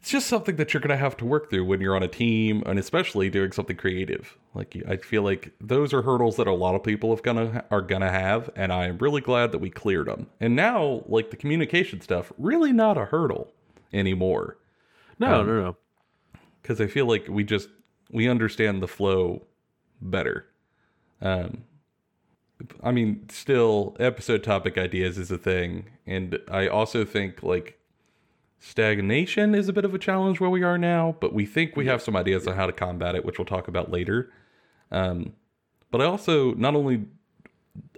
it's 0.03 0.11
just 0.11 0.27
something 0.27 0.57
that 0.57 0.73
you're 0.73 0.81
going 0.81 0.89
to 0.89 0.97
have 0.97 1.15
to 1.15 1.23
work 1.23 1.49
through 1.49 1.63
when 1.63 1.79
you're 1.79 1.95
on 1.95 2.03
a 2.03 2.09
team 2.09 2.61
and 2.65 2.77
especially 2.77 3.29
doing 3.29 3.53
something 3.53 3.77
creative. 3.77 4.37
Like 4.53 4.75
I 4.85 4.97
feel 4.97 5.21
like 5.23 5.53
those 5.61 5.93
are 5.93 6.01
hurdles 6.01 6.35
that 6.35 6.45
a 6.45 6.53
lot 6.53 6.75
of 6.75 6.83
people 6.83 7.11
have 7.11 7.23
gonna 7.23 7.63
are 7.71 7.81
going 7.81 8.01
to 8.01 8.09
have 8.11 8.49
and 8.57 8.73
I'm 8.73 8.97
really 8.97 9.21
glad 9.21 9.53
that 9.53 9.59
we 9.59 9.69
cleared 9.69 10.07
them. 10.07 10.27
And 10.41 10.57
now 10.57 11.03
like 11.07 11.29
the 11.29 11.37
communication 11.37 12.01
stuff 12.01 12.33
really 12.37 12.73
not 12.73 12.97
a 12.97 13.05
hurdle 13.05 13.53
anymore 13.93 14.57
no, 15.19 15.39
Um, 15.39 15.47
no, 15.47 15.61
no. 15.61 15.77
cuz 16.63 16.81
I 16.81 16.87
feel 16.87 17.05
like 17.05 17.29
we 17.29 17.45
just 17.45 17.69
we 18.11 18.27
understand 18.27 18.83
the 18.83 18.89
flow 18.89 19.47
better. 20.01 20.47
Um 21.21 21.63
I 22.83 22.91
mean, 22.91 23.29
still, 23.29 23.95
episode 24.01 24.43
topic 24.43 24.77
ideas 24.77 25.17
is 25.17 25.31
a 25.31 25.37
thing. 25.37 25.85
And 26.05 26.39
I 26.49 26.67
also 26.67 27.03
think, 27.03 27.43
like, 27.43 27.77
stagnation 28.63 29.53
is 29.53 29.67
a 29.67 29.73
bit 29.73 29.83
of 29.83 29.93
a 29.93 29.99
challenge 29.99 30.39
where 30.39 30.49
we 30.49 30.63
are 30.63 30.77
now, 30.77 31.17
but 31.19 31.33
we 31.33 31.45
think 31.45 31.75
we 31.75 31.85
have 31.85 32.01
some 32.01 32.15
ideas 32.15 32.47
on 32.47 32.55
how 32.55 32.65
to 32.65 32.71
combat 32.71 33.13
it, 33.13 33.25
which 33.25 33.37
we'll 33.37 33.45
talk 33.45 33.67
about 33.67 33.91
later. 33.91 34.31
Um, 34.89 35.33
but 35.91 35.99
I 35.99 36.05
also, 36.05 36.53
not 36.53 36.73
only, 36.73 37.03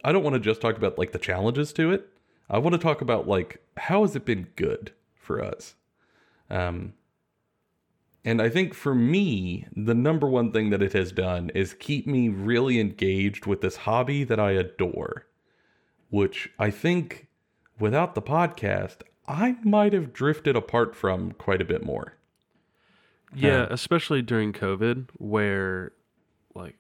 I 0.04 0.12
don't 0.12 0.24
want 0.24 0.34
to 0.34 0.40
just 0.40 0.62
talk 0.62 0.76
about, 0.76 0.98
like, 0.98 1.12
the 1.12 1.20
challenges 1.20 1.72
to 1.74 1.92
it, 1.92 2.10
I 2.50 2.58
want 2.58 2.74
to 2.74 2.80
talk 2.80 3.02
about, 3.02 3.28
like, 3.28 3.62
how 3.78 4.02
has 4.02 4.16
it 4.16 4.26
been 4.26 4.48
good 4.56 4.92
for 5.14 5.44
us? 5.44 5.76
Um, 6.50 6.94
and 8.24 8.42
I 8.42 8.50
think 8.50 8.74
for 8.74 8.96
me, 8.96 9.68
the 9.76 9.94
number 9.94 10.28
one 10.28 10.52
thing 10.52 10.72
that 10.72 10.82
it 10.82 10.94
has 10.94 11.12
done 11.12 11.52
is 11.54 11.76
keep 11.76 12.08
me 12.08 12.28
really 12.30 12.80
engaged 12.80 13.46
with 13.46 13.62
this 13.62 13.76
hobby 13.76 14.24
that 14.24 14.40
I 14.40 14.52
adore, 14.52 15.28
which 16.10 16.50
I 16.58 16.72
think 16.72 17.28
without 17.80 18.16
the 18.16 18.22
podcast, 18.22 19.02
I 19.28 19.56
might 19.64 19.94
have 19.94 20.14
drifted 20.14 20.56
apart 20.56 20.96
from 20.96 21.32
quite 21.34 21.62
a 21.62 21.66
bit 21.66 21.84
more. 21.84 22.14
Yeah, 23.34 23.64
um, 23.64 23.68
especially 23.72 24.22
during 24.22 24.54
COVID, 24.54 25.10
where 25.18 25.92
like 26.54 26.76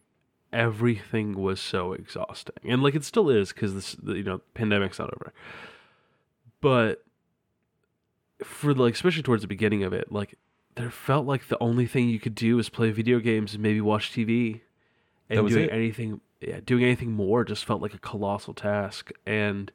everything 0.53 1.34
was 1.34 1.60
so 1.60 1.93
exhausting, 1.93 2.55
and 2.63 2.81
like 2.84 2.95
it 2.95 3.03
still 3.03 3.29
is 3.29 3.51
because 3.51 3.73
this, 3.73 3.93
the, 3.93 4.13
you 4.13 4.23
know, 4.23 4.41
pandemic's 4.53 4.99
not 4.99 5.13
over. 5.13 5.34
But 6.62 7.03
for 8.43 8.73
like, 8.73 8.93
especially 8.93 9.23
towards 9.23 9.41
the 9.41 9.47
beginning 9.47 9.84
of 9.84 9.93
it, 9.93 10.12
like 10.12 10.38
there 10.75 10.91
felt 10.91 11.25
like 11.25 11.47
the 11.47 11.62
only 11.62 11.88
thing 11.88 12.10
you 12.10 12.19
could 12.19 12.36
do 12.36 12.58
was 12.58 12.69
play 12.69 12.91
video 12.91 13.19
games 13.19 13.53
and 13.53 13.63
maybe 13.63 13.81
watch 13.81 14.12
TV, 14.12 14.62
and 15.29 15.47
doing 15.47 15.65
it. 15.65 15.71
anything, 15.71 16.21
yeah, 16.41 16.60
doing 16.65 16.84
anything 16.84 17.12
more 17.12 17.43
just 17.43 17.65
felt 17.65 17.81
like 17.81 17.93
a 17.93 17.99
colossal 17.99 18.53
task, 18.53 19.12
and 19.25 19.71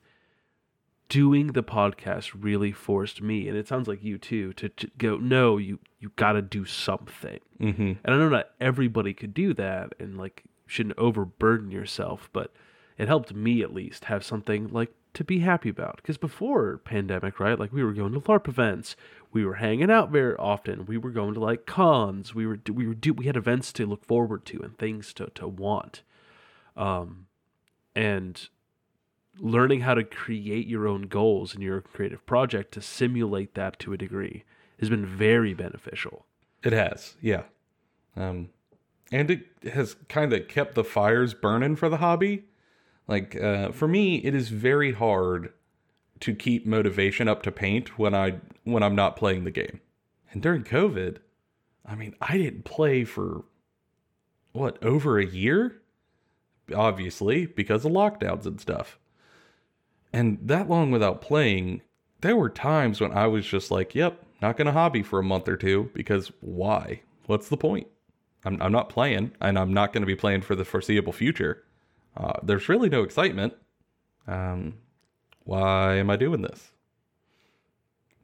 doing 1.10 1.48
the 1.48 1.62
podcast 1.62 2.32
really 2.38 2.72
forced 2.72 3.20
me 3.20 3.46
and 3.48 3.58
it 3.58 3.68
sounds 3.68 3.86
like 3.86 4.02
you 4.02 4.16
too 4.16 4.54
to, 4.54 4.70
to 4.70 4.90
go 4.96 5.18
no 5.18 5.58
you 5.58 5.78
you 5.98 6.10
got 6.16 6.32
to 6.32 6.40
do 6.40 6.64
something. 6.64 7.40
Mm-hmm. 7.60 7.92
and 8.02 8.14
i 8.14 8.16
know 8.16 8.30
not 8.30 8.50
everybody 8.60 9.12
could 9.12 9.34
do 9.34 9.52
that 9.54 9.92
and 9.98 10.16
like 10.16 10.44
shouldn't 10.66 10.98
overburden 10.98 11.70
yourself 11.70 12.30
but 12.32 12.52
it 12.96 13.08
helped 13.08 13.34
me 13.34 13.62
at 13.62 13.74
least 13.74 14.04
have 14.04 14.24
something 14.24 14.68
like 14.68 14.92
to 15.14 15.24
be 15.24 15.40
happy 15.40 15.68
about. 15.68 15.96
Because 15.96 16.18
before 16.18 16.78
pandemic 16.78 17.40
right 17.40 17.58
like 17.58 17.72
we 17.72 17.82
were 17.82 17.92
going 17.92 18.12
to 18.12 18.20
larp 18.20 18.48
events. 18.48 18.96
We 19.32 19.44
were 19.44 19.54
hanging 19.54 19.90
out 19.90 20.10
very 20.10 20.34
often. 20.36 20.86
We 20.86 20.98
were 20.98 21.10
going 21.10 21.34
to 21.34 21.40
like 21.40 21.66
cons. 21.66 22.34
We 22.34 22.46
were 22.46 22.60
we 22.70 22.86
were 22.86 22.94
do 22.94 23.12
we 23.12 23.26
had 23.26 23.36
events 23.36 23.72
to 23.74 23.86
look 23.86 24.04
forward 24.04 24.44
to 24.46 24.60
and 24.60 24.76
things 24.76 25.12
to 25.14 25.26
to 25.34 25.48
want. 25.48 26.02
Um 26.76 27.26
and 27.94 28.48
learning 29.40 29.81
how 29.81 29.94
to 29.94 30.05
create 30.05 30.66
your 30.66 30.87
own 30.87 31.03
goals 31.03 31.55
in 31.55 31.61
your 31.61 31.81
creative 31.81 32.24
project 32.26 32.72
to 32.74 32.83
simulate 32.83 33.55
that 33.55 33.79
to 33.81 33.92
a 33.92 33.96
degree 33.96 34.44
has 34.79 34.88
been 34.88 35.07
very 35.07 35.55
beneficial. 35.55 36.26
It 36.62 36.72
has, 36.72 37.16
yeah. 37.20 37.44
Um, 38.16 38.50
and 39.12 39.31
it 39.31 39.46
has 39.72 39.96
kind 40.09 40.33
of 40.33 40.48
kept 40.48 40.74
the 40.74 40.85
fires 40.85 41.35
burning 41.35 41.76
for 41.76 41.88
the 41.88 41.98
hobby. 41.98 42.44
Like 43.09 43.40
uh, 43.40 43.72
for 43.72 43.88
me, 43.88 44.16
it 44.16 44.35
is 44.35 44.48
very 44.50 44.92
hard 44.92 45.53
to 46.20 46.35
keep 46.35 46.66
motivation 46.66 47.29
up 47.29 47.42
to 47.42 47.53
paint 47.53 47.98
when 47.98 48.14
I 48.14 48.37
when 48.64 48.83
I'm 48.83 48.94
not 48.94 49.16
playing 49.16 49.44
the 49.44 49.50
game. 49.50 49.81
And 50.33 50.42
during 50.42 50.62
COVID, 50.62 51.16
I 51.85 51.94
mean, 51.94 52.14
I 52.20 52.38
didn't 52.38 52.64
play 52.64 53.05
for 53.05 53.44
what 54.53 54.83
over 54.85 55.18
a 55.18 55.26
year, 55.26 55.81
obviously 56.74 57.46
because 57.46 57.85
of 57.85 57.92
lockdowns 57.92 58.46
and 58.46 58.61
stuff. 58.61 58.98
And 60.12 60.38
that 60.42 60.68
long 60.68 60.90
without 60.90 61.20
playing, 61.20 61.82
there 62.20 62.36
were 62.36 62.50
times 62.50 63.00
when 63.00 63.12
I 63.12 63.26
was 63.26 63.46
just 63.46 63.70
like, 63.70 63.94
"Yep, 63.94 64.22
not 64.42 64.56
gonna 64.56 64.72
hobby 64.72 65.02
for 65.02 65.18
a 65.18 65.24
month 65.24 65.48
or 65.48 65.56
two 65.56 65.90
because 65.94 66.32
why? 66.40 67.02
What's 67.26 67.48
the 67.48 67.56
point? 67.56 67.86
I'm 68.44 68.60
I'm 68.60 68.72
not 68.72 68.88
playing, 68.88 69.32
and 69.40 69.58
I'm 69.58 69.72
not 69.72 69.92
going 69.92 70.02
to 70.02 70.06
be 70.06 70.16
playing 70.16 70.42
for 70.42 70.54
the 70.54 70.64
foreseeable 70.64 71.12
future. 71.12 71.64
Uh, 72.16 72.32
there's 72.42 72.68
really 72.68 72.88
no 72.88 73.02
excitement. 73.02 73.54
Um, 74.26 74.74
why 75.44 75.96
am 75.96 76.10
I 76.10 76.16
doing 76.16 76.42
this? 76.42 76.72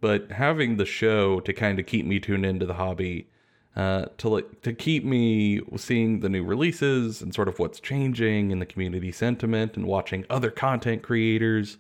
But 0.01 0.31
having 0.33 0.77
the 0.77 0.85
show 0.85 1.41
to 1.41 1.53
kind 1.53 1.79
of 1.79 1.87
keep 1.87 2.07
me 2.07 2.21
tuned 2.21 2.47
into 2.47 2.67
the 2.67 2.75
hobby, 2.75 3.29
uh, 3.77 4.07
to 4.19 4.29
like 4.29 4.63
to 4.63 4.73
keep 4.73 5.05
me 5.05 5.61
seeing 5.77 6.21
the 6.21 6.29
new 6.29 6.43
releases 6.43 7.21
and 7.21 7.35
sort 7.35 7.49
of 7.49 7.59
what's 7.59 7.79
changing 7.79 8.51
in 8.51 8.59
the 8.59 8.67
community 8.67 9.13
sentiment 9.13 9.77
and 9.77 9.87
watching 9.87 10.25
other 10.31 10.51
content 10.51 11.03
creators, 11.03 11.77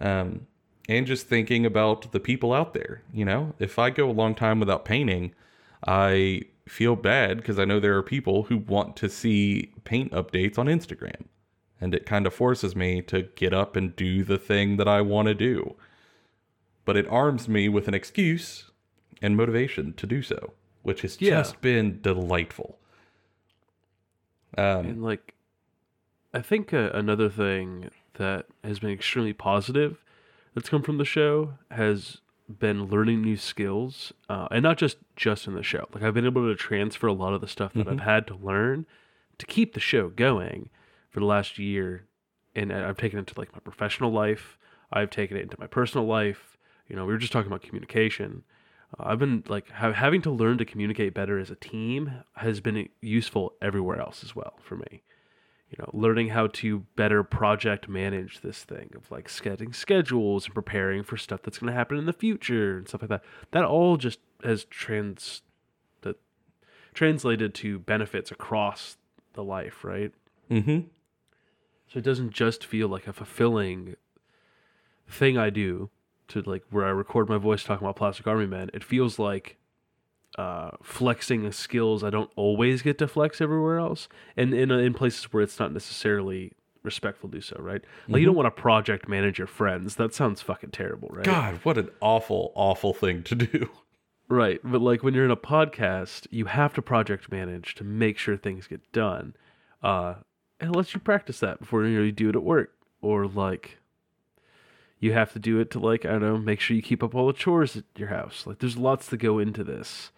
um, 0.00 0.46
and 0.88 1.06
just 1.06 1.26
thinking 1.26 1.64
about 1.64 2.12
the 2.12 2.20
people 2.20 2.52
out 2.52 2.74
there. 2.74 3.02
You 3.12 3.24
know, 3.24 3.54
if 3.58 3.78
I 3.78 3.90
go 3.90 4.10
a 4.10 4.12
long 4.12 4.34
time 4.34 4.60
without 4.60 4.84
painting, 4.84 5.34
I 5.86 6.42
feel 6.68 6.96
bad 6.96 7.38
because 7.38 7.58
I 7.58 7.64
know 7.64 7.80
there 7.80 7.96
are 7.96 8.02
people 8.02 8.44
who 8.44 8.58
want 8.58 8.96
to 8.96 9.08
see 9.08 9.72
paint 9.84 10.12
updates 10.12 10.58
on 10.58 10.66
Instagram. 10.66 11.24
And 11.80 11.94
it 11.94 12.06
kind 12.06 12.26
of 12.26 12.34
forces 12.34 12.76
me 12.76 13.02
to 13.02 13.22
get 13.22 13.52
up 13.52 13.74
and 13.74 13.96
do 13.96 14.22
the 14.22 14.38
thing 14.38 14.76
that 14.76 14.86
I 14.86 15.00
want 15.00 15.26
to 15.26 15.34
do. 15.34 15.74
But 16.84 16.96
it 16.96 17.08
arms 17.08 17.48
me 17.48 17.68
with 17.68 17.88
an 17.88 17.94
excuse 17.94 18.70
and 19.20 19.36
motivation 19.36 19.92
to 19.94 20.06
do 20.06 20.22
so, 20.22 20.52
which 20.82 21.02
has 21.02 21.20
Yeah. 21.20 21.38
just 21.38 21.60
been 21.60 22.00
delightful. 22.00 22.78
Um, 24.56 24.86
And 24.86 25.02
like, 25.02 25.34
I 26.34 26.40
think 26.40 26.72
uh, 26.74 26.90
another 26.94 27.28
thing 27.28 27.90
that 28.14 28.46
has 28.64 28.78
been 28.78 28.90
extremely 28.90 29.32
positive 29.32 30.02
that's 30.54 30.68
come 30.68 30.82
from 30.82 30.98
the 30.98 31.04
show 31.04 31.54
has 31.70 32.18
been 32.58 32.84
learning 32.86 33.22
new 33.22 33.36
skills, 33.36 34.12
uh, 34.28 34.48
and 34.50 34.62
not 34.62 34.76
just 34.76 34.98
just 35.16 35.46
in 35.46 35.54
the 35.54 35.62
show. 35.62 35.88
Like 35.94 36.02
I've 36.02 36.12
been 36.14 36.26
able 36.26 36.46
to 36.48 36.54
transfer 36.54 37.06
a 37.06 37.12
lot 37.12 37.32
of 37.32 37.40
the 37.40 37.48
stuff 37.48 37.72
that 37.74 37.88
I've 37.88 38.00
had 38.00 38.26
to 38.26 38.34
learn 38.34 38.84
to 39.38 39.46
keep 39.46 39.72
the 39.72 39.80
show 39.80 40.08
going 40.08 40.68
for 41.08 41.20
the 41.20 41.26
last 41.26 41.58
year, 41.58 42.04
and 42.54 42.70
I've 42.72 42.98
taken 42.98 43.18
it 43.18 43.26
to 43.28 43.38
like 43.38 43.52
my 43.54 43.60
professional 43.60 44.10
life. 44.12 44.58
I've 44.92 45.08
taken 45.10 45.36
it 45.38 45.42
into 45.44 45.56
my 45.58 45.66
personal 45.66 46.06
life. 46.06 46.58
You 46.88 46.96
know, 46.96 47.06
we 47.06 47.12
were 47.12 47.18
just 47.18 47.32
talking 47.32 47.50
about 47.50 47.62
communication. 47.62 48.42
I've 48.98 49.18
been 49.18 49.44
like 49.48 49.70
ha- 49.70 49.92
having 49.92 50.22
to 50.22 50.30
learn 50.30 50.58
to 50.58 50.64
communicate 50.64 51.14
better 51.14 51.38
as 51.38 51.50
a 51.50 51.56
team 51.56 52.12
has 52.34 52.60
been 52.60 52.88
useful 53.00 53.54
everywhere 53.62 54.00
else 54.00 54.22
as 54.22 54.36
well 54.36 54.54
for 54.62 54.76
me. 54.76 55.02
You 55.70 55.76
know, 55.78 55.90
learning 55.94 56.28
how 56.28 56.48
to 56.48 56.80
better 56.96 57.24
project 57.24 57.88
manage 57.88 58.42
this 58.42 58.62
thing 58.62 58.92
of 58.94 59.10
like 59.10 59.30
setting 59.30 59.72
schedules 59.72 60.44
and 60.44 60.54
preparing 60.54 61.02
for 61.02 61.16
stuff 61.16 61.40
that's 61.42 61.58
going 61.58 61.72
to 61.72 61.76
happen 61.76 61.96
in 61.96 62.04
the 62.04 62.12
future 62.12 62.76
and 62.76 62.86
stuff 62.86 63.00
like 63.00 63.08
that. 63.08 63.24
That 63.52 63.64
all 63.64 63.96
just 63.96 64.18
has 64.44 64.64
trans 64.64 65.40
that 66.02 66.16
translated 66.92 67.54
to 67.54 67.78
benefits 67.78 68.30
across 68.30 68.98
the 69.32 69.42
life, 69.42 69.82
right? 69.82 70.12
Mm-hmm. 70.50 70.80
So 71.88 71.98
it 71.98 72.04
doesn't 72.04 72.32
just 72.32 72.66
feel 72.66 72.88
like 72.88 73.06
a 73.06 73.12
fulfilling 73.14 73.96
thing 75.08 75.38
I 75.38 75.48
do 75.48 75.88
to 76.32 76.42
like 76.42 76.64
where 76.70 76.84
I 76.84 76.90
record 76.90 77.28
my 77.28 77.38
voice 77.38 77.64
talking 77.64 77.84
about 77.84 77.96
Plastic 77.96 78.26
Army 78.26 78.46
Man, 78.46 78.70
It 78.74 78.84
feels 78.84 79.18
like 79.18 79.56
uh, 80.38 80.70
flexing 80.82 81.50
skills 81.52 82.02
I 82.02 82.10
don't 82.10 82.30
always 82.36 82.82
get 82.82 82.98
to 82.98 83.08
flex 83.08 83.40
everywhere 83.40 83.78
else, 83.78 84.08
and 84.36 84.54
in 84.54 84.70
in 84.70 84.94
places 84.94 85.24
where 85.32 85.42
it's 85.42 85.58
not 85.58 85.72
necessarily 85.72 86.52
respectful 86.82 87.28
to 87.28 87.36
do 87.36 87.40
so. 87.40 87.56
Right? 87.58 87.82
Like 88.08 88.20
you 88.20 88.26
don't 88.26 88.36
want 88.36 88.54
to 88.54 88.62
project 88.62 89.08
manage 89.08 89.38
your 89.38 89.46
friends. 89.46 89.96
That 89.96 90.14
sounds 90.14 90.40
fucking 90.40 90.70
terrible, 90.70 91.08
right? 91.12 91.24
God, 91.24 91.60
what 91.62 91.78
an 91.78 91.90
awful, 92.00 92.52
awful 92.54 92.92
thing 92.94 93.22
to 93.24 93.34
do. 93.34 93.70
Right. 94.28 94.60
But 94.64 94.80
like 94.80 95.02
when 95.02 95.12
you're 95.12 95.26
in 95.26 95.30
a 95.30 95.36
podcast, 95.36 96.26
you 96.30 96.46
have 96.46 96.72
to 96.74 96.82
project 96.82 97.30
manage 97.30 97.74
to 97.74 97.84
make 97.84 98.16
sure 98.16 98.36
things 98.36 98.66
get 98.66 98.90
done. 98.90 99.34
Uh, 99.82 100.14
and 100.58 100.70
it 100.70 100.76
lets 100.76 100.94
you 100.94 101.00
practice 101.00 101.40
that 101.40 101.60
before 101.60 101.84
you, 101.84 101.98
know, 101.98 102.02
you 102.02 102.12
do 102.12 102.30
it 102.30 102.36
at 102.36 102.42
work. 102.42 102.72
Or 103.02 103.26
like 103.26 103.78
you 105.02 105.12
have 105.12 105.32
to 105.32 105.40
do 105.40 105.58
it 105.58 105.68
to 105.72 105.80
like, 105.80 106.06
I 106.06 106.10
don't 106.10 106.22
know, 106.22 106.38
make 106.38 106.60
sure 106.60 106.76
you 106.76 106.82
keep 106.82 107.02
up 107.02 107.12
all 107.12 107.26
the 107.26 107.32
chores 107.32 107.76
at 107.76 107.84
your 107.96 108.08
house. 108.08 108.46
Like 108.46 108.60
there's 108.60 108.76
lots 108.76 109.08
to 109.08 109.16
go 109.16 109.40
into 109.40 109.64
this. 109.64 110.12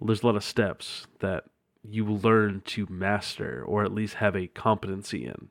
There's 0.00 0.22
a 0.22 0.26
lot 0.26 0.34
of 0.34 0.42
steps 0.42 1.06
that 1.20 1.44
you 1.84 2.06
will 2.06 2.18
learn 2.18 2.62
to 2.64 2.86
master 2.88 3.62
or 3.62 3.84
at 3.84 3.92
least 3.92 4.14
have 4.14 4.34
a 4.34 4.46
competency 4.46 5.26
in 5.26 5.50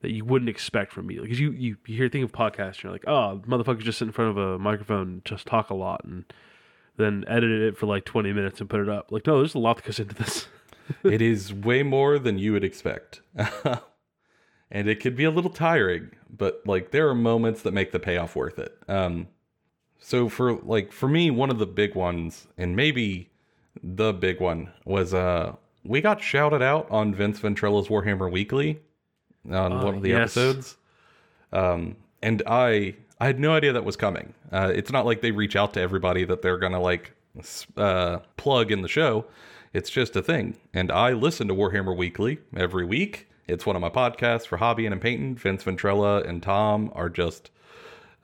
that 0.00 0.12
you 0.12 0.24
wouldn't 0.24 0.48
expect 0.48 0.92
from 0.92 1.08
me. 1.08 1.18
Because 1.18 1.40
you, 1.40 1.50
you, 1.50 1.76
you 1.86 1.96
hear 1.96 2.08
think 2.08 2.24
of 2.24 2.30
podcasts, 2.30 2.76
and 2.76 2.84
you're 2.84 2.92
like, 2.92 3.08
oh, 3.08 3.40
motherfucker 3.46 3.80
just 3.80 3.98
sit 3.98 4.06
in 4.06 4.12
front 4.12 4.30
of 4.30 4.36
a 4.36 4.58
microphone 4.60 5.08
and 5.08 5.24
just 5.24 5.46
talk 5.46 5.70
a 5.70 5.74
lot 5.74 6.04
and 6.04 6.24
then 6.98 7.24
edited 7.26 7.62
it 7.62 7.76
for 7.76 7.86
like 7.86 8.04
20 8.04 8.32
minutes 8.32 8.60
and 8.60 8.70
put 8.70 8.80
it 8.80 8.88
up. 8.88 9.10
Like, 9.10 9.26
no, 9.26 9.38
there's 9.38 9.54
a 9.54 9.58
lot 9.58 9.76
that 9.76 9.86
goes 9.86 9.98
into 9.98 10.14
this. 10.14 10.46
it 11.04 11.22
is 11.22 11.52
way 11.52 11.82
more 11.82 12.20
than 12.20 12.38
you 12.38 12.52
would 12.52 12.64
expect. 12.64 13.22
and 14.72 14.88
it 14.88 14.98
could 15.00 15.14
be 15.14 15.22
a 15.24 15.30
little 15.30 15.50
tiring, 15.50 16.10
but 16.36 16.60
like 16.66 16.90
there 16.90 17.08
are 17.08 17.14
moments 17.14 17.62
that 17.62 17.72
make 17.72 17.92
the 17.92 18.00
payoff 18.00 18.34
worth 18.34 18.58
it. 18.58 18.76
Um 18.88 19.28
so 20.00 20.28
for 20.28 20.54
like 20.54 20.90
for 20.90 21.08
me 21.08 21.30
one 21.30 21.50
of 21.50 21.58
the 21.60 21.66
big 21.66 21.94
ones 21.94 22.48
and 22.58 22.74
maybe 22.74 23.30
the 23.82 24.12
big 24.12 24.40
one 24.40 24.72
was 24.84 25.14
uh 25.14 25.54
we 25.84 26.00
got 26.00 26.20
shouted 26.20 26.62
out 26.62 26.90
on 26.90 27.14
Vince 27.14 27.38
Venturella's 27.38 27.86
Warhammer 27.88 28.30
Weekly 28.30 28.80
on 29.48 29.72
Oh, 29.74 29.84
one 29.84 29.94
of 29.96 30.02
the 30.02 30.10
yes. 30.10 30.36
episodes. 30.36 30.76
Um 31.52 31.96
and 32.22 32.42
I 32.46 32.94
I 33.20 33.26
had 33.26 33.38
no 33.38 33.52
idea 33.54 33.72
that 33.72 33.84
was 33.84 33.94
coming. 33.96 34.34
Uh, 34.50 34.72
it's 34.74 34.90
not 34.90 35.06
like 35.06 35.20
they 35.20 35.30
reach 35.30 35.54
out 35.54 35.74
to 35.74 35.80
everybody 35.80 36.24
that 36.24 36.42
they're 36.42 36.58
gonna 36.58 36.80
like 36.80 37.12
uh, 37.76 38.18
plug 38.36 38.72
in 38.72 38.82
the 38.82 38.88
show. 38.88 39.26
It's 39.72 39.88
just 39.90 40.16
a 40.16 40.22
thing. 40.22 40.56
And 40.74 40.90
I 40.90 41.12
listen 41.12 41.46
to 41.48 41.54
Warhammer 41.54 41.96
Weekly 41.96 42.38
every 42.56 42.84
week. 42.84 43.28
It's 43.46 43.66
one 43.66 43.76
of 43.76 43.82
my 43.82 43.90
podcasts 43.90 44.46
for 44.46 44.58
hobbying 44.58 44.92
and 44.92 45.00
painting. 45.00 45.34
Vince 45.34 45.64
Venturella 45.64 46.26
and 46.26 46.42
Tom 46.42 46.90
are 46.94 47.08
just 47.08 47.50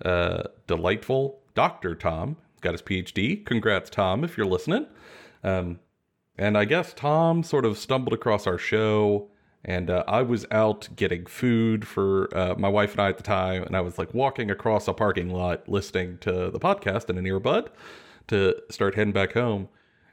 uh, 0.04 0.44
delightful. 0.66 1.40
Dr. 1.54 1.94
Tom 1.94 2.37
got 2.61 2.72
his 2.72 2.83
PhD. 2.83 3.44
Congrats, 3.44 3.90
Tom, 3.90 4.24
if 4.24 4.37
you're 4.37 4.46
listening. 4.46 4.87
Um, 5.42 5.81
and 6.37 6.57
I 6.57 6.64
guess 6.64 6.94
Tom 6.94 7.42
sort 7.42 7.64
of 7.64 7.76
stumbled 7.78 8.12
across 8.12 8.46
our 8.46 8.59
show, 8.59 9.28
and 9.64 9.90
uh, 9.90 10.04
I 10.07 10.22
was 10.22 10.46
out 10.52 10.88
getting 10.94 11.26
food 11.26 11.87
for 11.87 12.28
uh, 12.37 12.54
my 12.57 12.68
wife 12.68 12.92
and 12.92 13.00
I 13.00 13.09
at 13.09 13.16
the 13.16 13.24
time, 13.24 13.64
and 13.64 13.76
I 13.76 13.81
was 13.81 13.98
like 13.98 14.14
walking 14.14 14.50
across 14.50 14.87
a 14.87 14.92
parking 14.92 15.31
lot 15.31 15.68
listening 15.68 16.18
to 16.18 16.50
the 16.50 16.61
podcast 16.61 17.11
in 17.11 17.18
an 17.18 17.24
earbud 17.24 17.68
to 18.28 18.54
start 18.70 18.94
heading 18.94 19.12
back 19.12 19.33
home. 19.33 19.68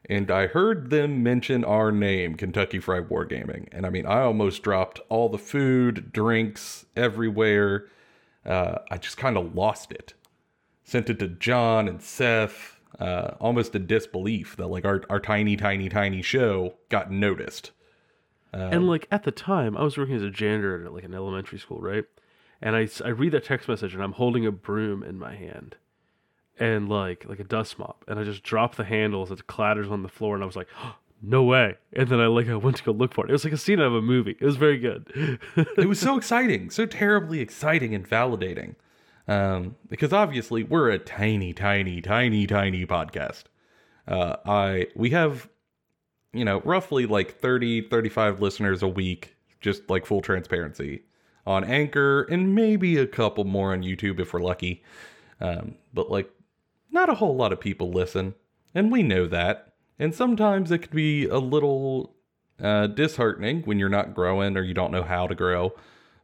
And 0.07 0.29
I 0.29 0.47
heard 0.47 0.89
them 0.89 1.23
mention 1.23 1.63
our 1.63 1.91
name, 1.91 2.35
Kentucky 2.35 2.79
Fried 2.79 3.09
Wargaming. 3.09 3.67
And 3.71 3.85
I 3.85 3.89
mean, 3.89 4.05
I 4.05 4.21
almost 4.21 4.61
dropped 4.61 4.99
all 5.09 5.29
the 5.29 5.39
food, 5.39 6.11
drinks 6.13 6.85
everywhere. 6.95 7.87
Uh, 8.45 8.79
I 8.91 8.97
just 8.97 9.17
kind 9.17 9.37
of 9.37 9.55
lost 9.55 9.91
it. 9.91 10.13
Sent 10.83 11.09
it 11.09 11.17
to 11.19 11.27
John 11.27 11.87
and 11.87 12.01
Seth, 12.01 12.79
uh, 12.99 13.31
almost 13.39 13.73
in 13.73 13.87
disbelief 13.87 14.55
that 14.57 14.67
like 14.67 14.85
our, 14.85 15.01
our 15.09 15.19
tiny, 15.19 15.57
tiny, 15.57 15.89
tiny 15.89 16.21
show 16.21 16.75
got 16.89 17.11
noticed. 17.11 17.71
and 18.53 18.87
like 18.87 19.07
at 19.11 19.23
the 19.23 19.31
time, 19.31 19.75
I 19.75 19.83
was 19.83 19.97
working 19.97 20.15
as 20.15 20.21
a 20.21 20.29
janitor 20.29 20.85
at 20.85 20.93
like 20.93 21.03
an 21.03 21.15
elementary 21.15 21.57
school, 21.57 21.79
right? 21.81 22.05
And 22.61 22.75
I, 22.75 22.87
I 23.03 23.09
read 23.09 23.31
that 23.31 23.43
text 23.43 23.67
message 23.67 23.95
and 23.95 24.03
I'm 24.03 24.13
holding 24.13 24.45
a 24.45 24.51
broom 24.51 25.01
in 25.01 25.17
my 25.17 25.35
hand 25.35 25.75
and 26.59 26.89
like 26.89 27.25
like 27.27 27.39
a 27.39 27.43
dust 27.43 27.77
mop 27.77 28.03
and 28.07 28.19
I 28.19 28.23
just 28.23 28.43
drop 28.43 28.75
the 28.75 28.85
handle 28.85 29.23
as 29.23 29.31
it 29.31 29.47
clatters 29.47 29.89
on 29.89 30.03
the 30.03 30.09
floor 30.09 30.35
and 30.35 30.43
I 30.43 30.47
was 30.47 30.55
like, 30.55 30.67
no 31.21 31.43
way. 31.43 31.75
And 31.93 32.07
then 32.07 32.19
I 32.19 32.27
like 32.27 32.47
I 32.47 32.55
went 32.55 32.77
to 32.77 32.83
go 32.83 32.91
look 32.91 33.13
for 33.13 33.25
it. 33.25 33.29
It 33.29 33.33
was 33.33 33.43
like 33.43 33.53
a 33.53 33.57
scene 33.57 33.79
out 33.79 33.87
of 33.87 33.95
a 33.95 34.01
movie. 34.01 34.37
It 34.39 34.45
was 34.45 34.57
very 34.57 34.77
good. 34.77 35.11
it 35.55 35.87
was 35.87 35.99
so 35.99 36.17
exciting, 36.17 36.69
so 36.69 36.85
terribly 36.85 37.39
exciting 37.39 37.93
and 37.93 38.07
validating. 38.07 38.75
Um, 39.27 39.75
because 39.89 40.13
obviously 40.13 40.63
we're 40.63 40.89
a 40.89 40.99
tiny, 40.99 41.51
tiny, 41.51 42.01
tiny, 42.01 42.45
tiny 42.45 42.85
podcast. 42.85 43.45
Uh, 44.07 44.35
I 44.45 44.87
we 44.95 45.09
have, 45.11 45.49
you 46.31 46.45
know, 46.45 46.61
roughly 46.61 47.05
like 47.05 47.39
30, 47.39 47.89
35 47.89 48.39
listeners 48.39 48.83
a 48.83 48.87
week, 48.87 49.35
just 49.61 49.89
like 49.89 50.05
full 50.05 50.21
transparency 50.21 51.03
on 51.47 51.63
Anchor, 51.63 52.23
and 52.23 52.53
maybe 52.53 52.97
a 52.97 53.07
couple 53.07 53.45
more 53.45 53.73
on 53.73 53.81
YouTube 53.81 54.19
if 54.19 54.33
we're 54.33 54.41
lucky. 54.41 54.83
Um, 55.41 55.75
but 55.93 56.09
like, 56.11 56.29
not 56.95 57.10
a 57.10 57.15
whole 57.15 57.36
lot 57.36 57.53
of 57.53 57.60
people 57.60 57.91
listen, 57.91 58.34
and 58.73 58.91
we 58.91 59.03
know 59.03 59.27
that. 59.27 59.73
And 59.99 60.15
sometimes 60.15 60.71
it 60.71 60.79
can 60.79 60.95
be 60.95 61.25
a 61.25 61.38
little 61.38 62.15
uh, 62.62 62.88
disheartening 62.88 63.62
when 63.63 63.77
you're 63.77 63.89
not 63.89 64.15
growing 64.15 64.58
or 64.58 64.63
you 64.63 64.73
don't 64.73 64.91
know 64.91 65.03
how 65.03 65.27
to 65.27 65.36
grow. 65.36 65.73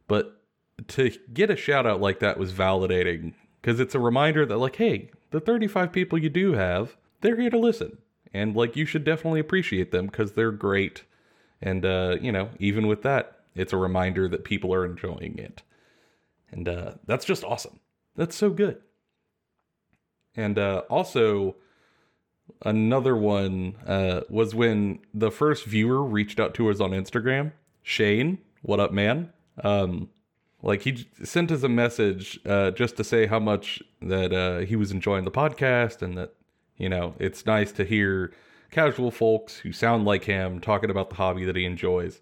But 0.08 0.42
to 0.88 1.10
get 1.32 1.50
a 1.50 1.56
shout 1.56 1.86
out 1.86 2.00
like 2.00 2.18
that 2.18 2.38
was 2.38 2.52
validating 2.52 3.34
because 3.60 3.80
it's 3.80 3.94
a 3.94 4.00
reminder 4.00 4.44
that, 4.44 4.58
like, 4.58 4.76
hey, 4.76 5.10
the 5.30 5.40
35 5.40 5.92
people 5.92 6.18
you 6.18 6.28
do 6.28 6.52
have, 6.54 6.96
they're 7.20 7.40
here 7.40 7.50
to 7.50 7.58
listen. 7.58 7.98
And, 8.34 8.56
like, 8.56 8.76
you 8.76 8.86
should 8.86 9.04
definitely 9.04 9.40
appreciate 9.40 9.92
them 9.92 10.06
because 10.06 10.32
they're 10.32 10.50
great. 10.50 11.04
And, 11.60 11.84
uh, 11.84 12.16
you 12.20 12.32
know, 12.32 12.50
even 12.58 12.86
with 12.88 13.02
that, 13.02 13.38
it's 13.54 13.72
a 13.72 13.76
reminder 13.76 14.28
that 14.28 14.44
people 14.44 14.74
are 14.74 14.84
enjoying 14.84 15.38
it. 15.38 15.62
And 16.50 16.68
uh, 16.68 16.92
that's 17.06 17.24
just 17.24 17.44
awesome. 17.44 17.78
That's 18.16 18.36
so 18.36 18.50
good. 18.50 18.80
And 20.36 20.58
uh, 20.58 20.82
also, 20.88 21.56
another 22.64 23.16
one 23.16 23.76
uh, 23.86 24.22
was 24.28 24.54
when 24.54 25.00
the 25.12 25.30
first 25.30 25.64
viewer 25.64 26.02
reached 26.02 26.40
out 26.40 26.54
to 26.54 26.70
us 26.70 26.80
on 26.80 26.90
Instagram. 26.90 27.52
Shane, 27.82 28.38
what 28.62 28.80
up, 28.80 28.92
man? 28.92 29.32
Um, 29.62 30.08
like 30.62 30.82
he 30.82 31.08
sent 31.22 31.50
us 31.50 31.62
a 31.62 31.68
message 31.68 32.38
uh, 32.46 32.70
just 32.70 32.96
to 32.96 33.04
say 33.04 33.26
how 33.26 33.40
much 33.40 33.82
that 34.00 34.32
uh, 34.32 34.58
he 34.60 34.76
was 34.76 34.90
enjoying 34.92 35.24
the 35.24 35.30
podcast 35.30 36.02
and 36.02 36.16
that 36.16 36.34
you 36.76 36.88
know 36.88 37.14
it's 37.18 37.44
nice 37.44 37.72
to 37.72 37.84
hear 37.84 38.32
casual 38.70 39.10
folks 39.10 39.58
who 39.58 39.72
sound 39.72 40.04
like 40.04 40.24
him 40.24 40.60
talking 40.60 40.90
about 40.90 41.10
the 41.10 41.16
hobby 41.16 41.44
that 41.44 41.56
he 41.56 41.64
enjoys. 41.64 42.20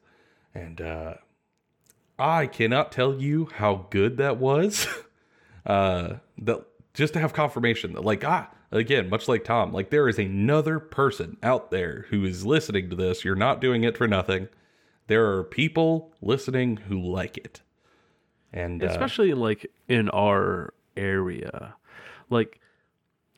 And 0.55 0.81
uh, 0.81 1.15
I 2.19 2.47
cannot 2.47 2.93
tell 2.93 3.15
you 3.15 3.49
how 3.55 3.87
good 3.91 4.17
that 4.17 4.39
was. 4.39 4.87
uh, 5.67 6.15
that 6.39 6.65
just 6.95 7.13
to 7.13 7.21
have 7.21 7.33
confirmation 7.33 7.93
that 7.93 8.05
like 8.05 8.25
ah 8.25 8.49
again 8.73 9.09
much 9.09 9.29
like 9.29 9.45
tom 9.45 9.73
like 9.73 9.91
there 9.91 10.09
is 10.09 10.19
another 10.19 10.79
person 10.79 11.37
out 11.43 11.71
there 11.71 12.07
who 12.11 12.25
is 12.25 12.47
listening 12.47 12.91
to 12.91 12.97
this. 12.97 13.25
You're 13.25 13.35
not 13.37 13.61
doing 13.61 13.85
it 13.85 13.97
for 13.97 14.09
nothing. 14.09 14.49
There 15.07 15.27
are 15.33 15.45
people 15.45 16.13
listening 16.21 16.77
who 16.77 17.01
like 17.01 17.37
it. 17.37 17.63
And 18.53 18.83
uh, 18.83 18.87
especially 18.87 19.31
in 19.31 19.41
like 19.41 19.71
in 19.89 20.09
our 20.11 20.75
area. 20.97 21.75
Like 22.29 22.61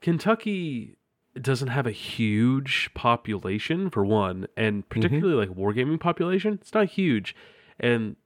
kentucky 0.01 0.97
doesn't 1.41 1.69
have 1.69 1.87
a 1.87 1.93
huge 1.93 2.91
population 2.93 3.89
for 3.89 4.05
one 4.05 4.47
and 4.57 4.87
particularly 4.89 5.47
like 5.47 5.57
wargaming 5.57 6.01
population 6.01 6.59
it's 6.61 6.75
not 6.75 6.89
huge. 6.89 7.35
And 7.81 8.17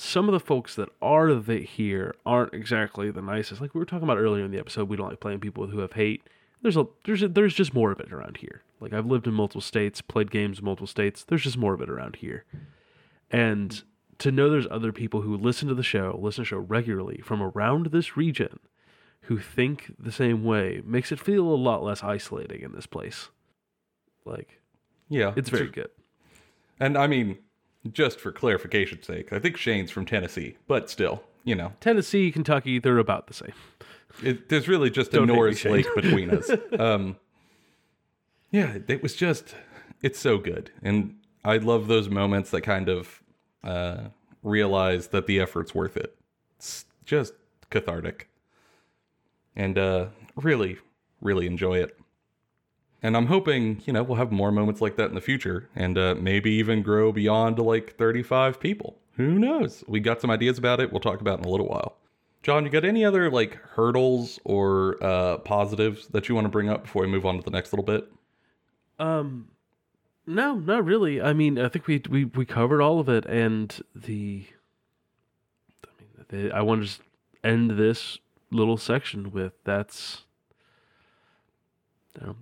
some 0.00 0.28
of 0.28 0.32
the 0.32 0.40
folks 0.40 0.74
that 0.76 0.88
are 1.00 1.34
the, 1.34 1.58
here 1.58 2.14
aren't 2.24 2.54
exactly 2.54 3.10
the 3.10 3.22
nicest. 3.22 3.60
Like 3.60 3.74
we 3.74 3.78
were 3.78 3.84
talking 3.84 4.04
about 4.04 4.18
earlier 4.18 4.44
in 4.44 4.50
the 4.50 4.58
episode 4.58 4.88
we 4.88 4.96
don't 4.96 5.08
like 5.08 5.20
playing 5.20 5.40
people 5.40 5.66
who 5.66 5.80
have 5.80 5.92
hate. 5.92 6.22
There's 6.62 6.76
a 6.76 6.86
there's 7.04 7.22
a, 7.22 7.28
there's 7.28 7.54
just 7.54 7.74
more 7.74 7.90
of 7.90 8.00
it 8.00 8.12
around 8.12 8.38
here. 8.38 8.62
Like 8.80 8.92
i've 8.92 9.06
lived 9.06 9.26
in 9.26 9.34
multiple 9.34 9.60
states 9.60 10.00
played 10.00 10.30
games 10.30 10.58
in 10.58 10.64
multiple 10.64 10.86
states. 10.86 11.24
There's 11.24 11.42
just 11.42 11.56
more 11.56 11.74
of 11.74 11.80
it 11.80 11.90
around 11.90 12.16
here. 12.16 12.44
And 13.30 13.82
to 14.18 14.30
know 14.30 14.50
there's 14.50 14.66
other 14.70 14.92
people 14.92 15.22
who 15.22 15.36
listen 15.36 15.68
to 15.68 15.74
the 15.74 15.82
show, 15.82 16.18
listen 16.20 16.44
to 16.44 16.48
the 16.48 16.56
show 16.56 16.58
regularly 16.58 17.20
from 17.24 17.42
around 17.42 17.86
this 17.86 18.16
region 18.16 18.58
who 19.22 19.38
think 19.38 19.94
the 19.98 20.12
same 20.12 20.44
way 20.44 20.82
makes 20.84 21.12
it 21.12 21.20
feel 21.20 21.46
a 21.46 21.54
lot 21.54 21.82
less 21.82 22.02
isolating 22.02 22.62
in 22.62 22.72
this 22.72 22.86
place. 22.86 23.28
Like, 24.24 24.60
Yeah, 25.08 25.32
it's 25.36 25.50
very 25.50 25.68
good. 25.68 25.90
And 26.78 26.96
I 26.96 27.06
mean, 27.06 27.38
just 27.92 28.20
for 28.20 28.32
clarification's 28.32 29.06
sake, 29.06 29.32
I 29.32 29.38
think 29.38 29.56
Shane's 29.56 29.90
from 29.90 30.04
Tennessee, 30.06 30.56
but 30.66 30.90
still, 30.90 31.22
you 31.44 31.54
know, 31.54 31.72
Tennessee, 31.80 32.30
Kentucky, 32.30 32.78
they're 32.78 32.98
about 32.98 33.26
the 33.26 33.34
same. 33.34 33.52
it, 34.22 34.48
there's 34.48 34.68
really 34.68 34.90
just 34.90 35.12
a 35.14 35.16
Don't 35.16 35.28
hate 35.28 35.32
me, 35.32 35.36
Norris 35.36 35.64
Lake 35.64 35.86
between 35.94 36.30
us. 36.30 36.50
Um, 36.78 37.16
yeah, 38.50 38.78
it 38.88 39.02
was 39.02 39.14
just, 39.14 39.54
it's 40.02 40.18
so 40.18 40.36
good, 40.38 40.72
and 40.82 41.16
I 41.44 41.58
love 41.58 41.86
those 41.86 42.08
moments 42.08 42.50
that 42.50 42.62
kind 42.62 42.88
of 42.88 43.22
uh, 43.62 44.08
realize 44.42 45.08
that 45.08 45.26
the 45.26 45.38
effort's 45.38 45.72
worth 45.74 45.96
it. 45.96 46.16
It's 46.56 46.84
just 47.04 47.34
cathartic, 47.70 48.28
and 49.54 49.78
uh, 49.78 50.06
really, 50.34 50.78
really 51.20 51.46
enjoy 51.46 51.78
it. 51.78 51.96
And 53.02 53.16
I'm 53.16 53.26
hoping, 53.26 53.82
you 53.86 53.92
know, 53.92 54.02
we'll 54.02 54.18
have 54.18 54.30
more 54.30 54.52
moments 54.52 54.80
like 54.80 54.96
that 54.96 55.08
in 55.08 55.14
the 55.14 55.20
future 55.20 55.68
and 55.74 55.96
uh, 55.96 56.14
maybe 56.18 56.50
even 56.52 56.82
grow 56.82 57.12
beyond 57.12 57.58
like 57.58 57.96
35 57.96 58.60
people. 58.60 58.98
Who 59.16 59.38
knows? 59.38 59.82
We 59.88 60.00
got 60.00 60.20
some 60.20 60.30
ideas 60.30 60.58
about 60.58 60.80
it. 60.80 60.92
We'll 60.92 61.00
talk 61.00 61.20
about 61.20 61.38
in 61.38 61.44
a 61.44 61.48
little 61.48 61.68
while. 61.68 61.96
John, 62.42 62.64
you 62.64 62.70
got 62.70 62.84
any 62.84 63.04
other 63.04 63.30
like 63.30 63.54
hurdles 63.54 64.38
or 64.44 64.96
uh, 65.02 65.38
positives 65.38 66.08
that 66.08 66.28
you 66.28 66.34
want 66.34 66.46
to 66.46 66.50
bring 66.50 66.68
up 66.68 66.84
before 66.84 67.02
we 67.02 67.08
move 67.08 67.26
on 67.26 67.36
to 67.36 67.42
the 67.42 67.50
next 67.50 67.72
little 67.72 67.84
bit? 67.84 68.10
Um, 68.98 69.48
no, 70.26 70.54
not 70.54 70.84
really. 70.84 71.20
I 71.20 71.32
mean, 71.32 71.58
I 71.58 71.68
think 71.68 71.86
we 71.86 72.02
we 72.08 72.24
we 72.24 72.46
covered 72.46 72.80
all 72.80 73.00
of 73.00 73.08
it, 73.08 73.26
and 73.26 73.82
the. 73.94 74.46
I 75.84 75.88
mean, 75.98 76.48
the, 76.48 76.56
I 76.56 76.62
want 76.62 76.82
to 76.82 76.86
just 76.86 77.02
end 77.44 77.72
this 77.72 78.18
little 78.50 78.76
section 78.76 79.32
with 79.32 79.52
that's. 79.64 80.24
You 82.14 82.26
know, 82.26 82.36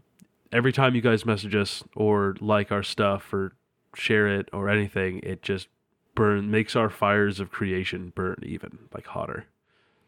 every 0.53 0.73
time 0.73 0.95
you 0.95 1.01
guys 1.01 1.25
message 1.27 1.55
us 1.55 1.85
or 1.95 2.37
like 2.41 2.71
our 2.73 2.83
stuff 2.83 3.33
or 3.33 3.53
share 3.95 4.29
it 4.29 4.49
or 4.53 4.69
anything, 4.69 5.21
it 5.23 5.43
just 5.43 5.69
burn 6.15 6.51
makes 6.51 6.75
our 6.75 6.91
fires 6.91 7.39
of 7.41 7.51
creation 7.51 8.13
burn 8.15 8.37
even 8.43 8.79
like 8.95 9.07
hotter. 9.07 9.47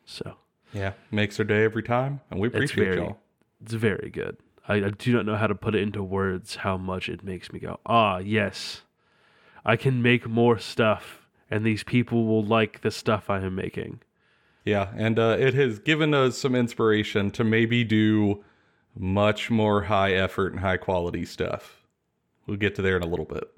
So 0.05 0.37
Yeah, 0.73 0.93
makes 1.11 1.39
our 1.39 1.45
day 1.45 1.65
every 1.65 1.83
time, 1.83 2.21
and 2.31 2.41
we 2.41 2.49
it's 2.49 2.57
appreciate 2.57 2.85
very 2.85 2.97
y'all. 2.97 3.19
it's 3.63 3.75
very 3.75 4.11
good. 4.11 4.37
I, 4.69 4.75
I 4.75 4.91
do 4.91 5.13
not 5.13 5.27
know 5.27 5.37
how 5.37 5.47
to 5.47 5.55
put 5.55 5.75
it 5.75 5.83
into 5.83 6.03
words 6.03 6.57
how 6.57 6.77
much 6.77 7.09
it 7.09 7.25
makes 7.25 7.53
me 7.53 7.59
go, 7.61 7.81
ah, 7.87 8.19
yes, 8.19 8.83
I 9.65 9.77
can 9.77 10.03
make 10.03 10.29
more 10.29 10.59
stuff, 10.59 11.27
and 11.51 11.65
these 11.65 11.83
people 11.85 12.27
will 12.27 12.45
like 12.45 12.81
the 12.83 12.91
stuff 12.91 13.29
I 13.31 13.41
am 13.41 13.55
making. 13.55 14.01
Yeah, 14.65 14.89
and 14.97 15.19
uh, 15.19 15.37
it 15.39 15.55
has 15.55 15.79
given 15.79 16.13
us 16.15 16.39
some 16.39 16.55
inspiration 16.55 17.31
to 17.33 17.45
maybe 17.45 17.83
do 17.83 18.45
much 18.97 19.51
more 19.51 19.83
high 19.83 20.13
effort 20.13 20.53
and 20.53 20.61
high 20.61 20.77
quality 20.77 21.25
stuff. 21.25 21.83
We'll 22.47 22.57
get 22.57 22.75
to 22.77 22.83
there 22.83 22.97
in 22.97 23.03
a 23.03 23.07
little 23.07 23.25
bit. 23.25 23.51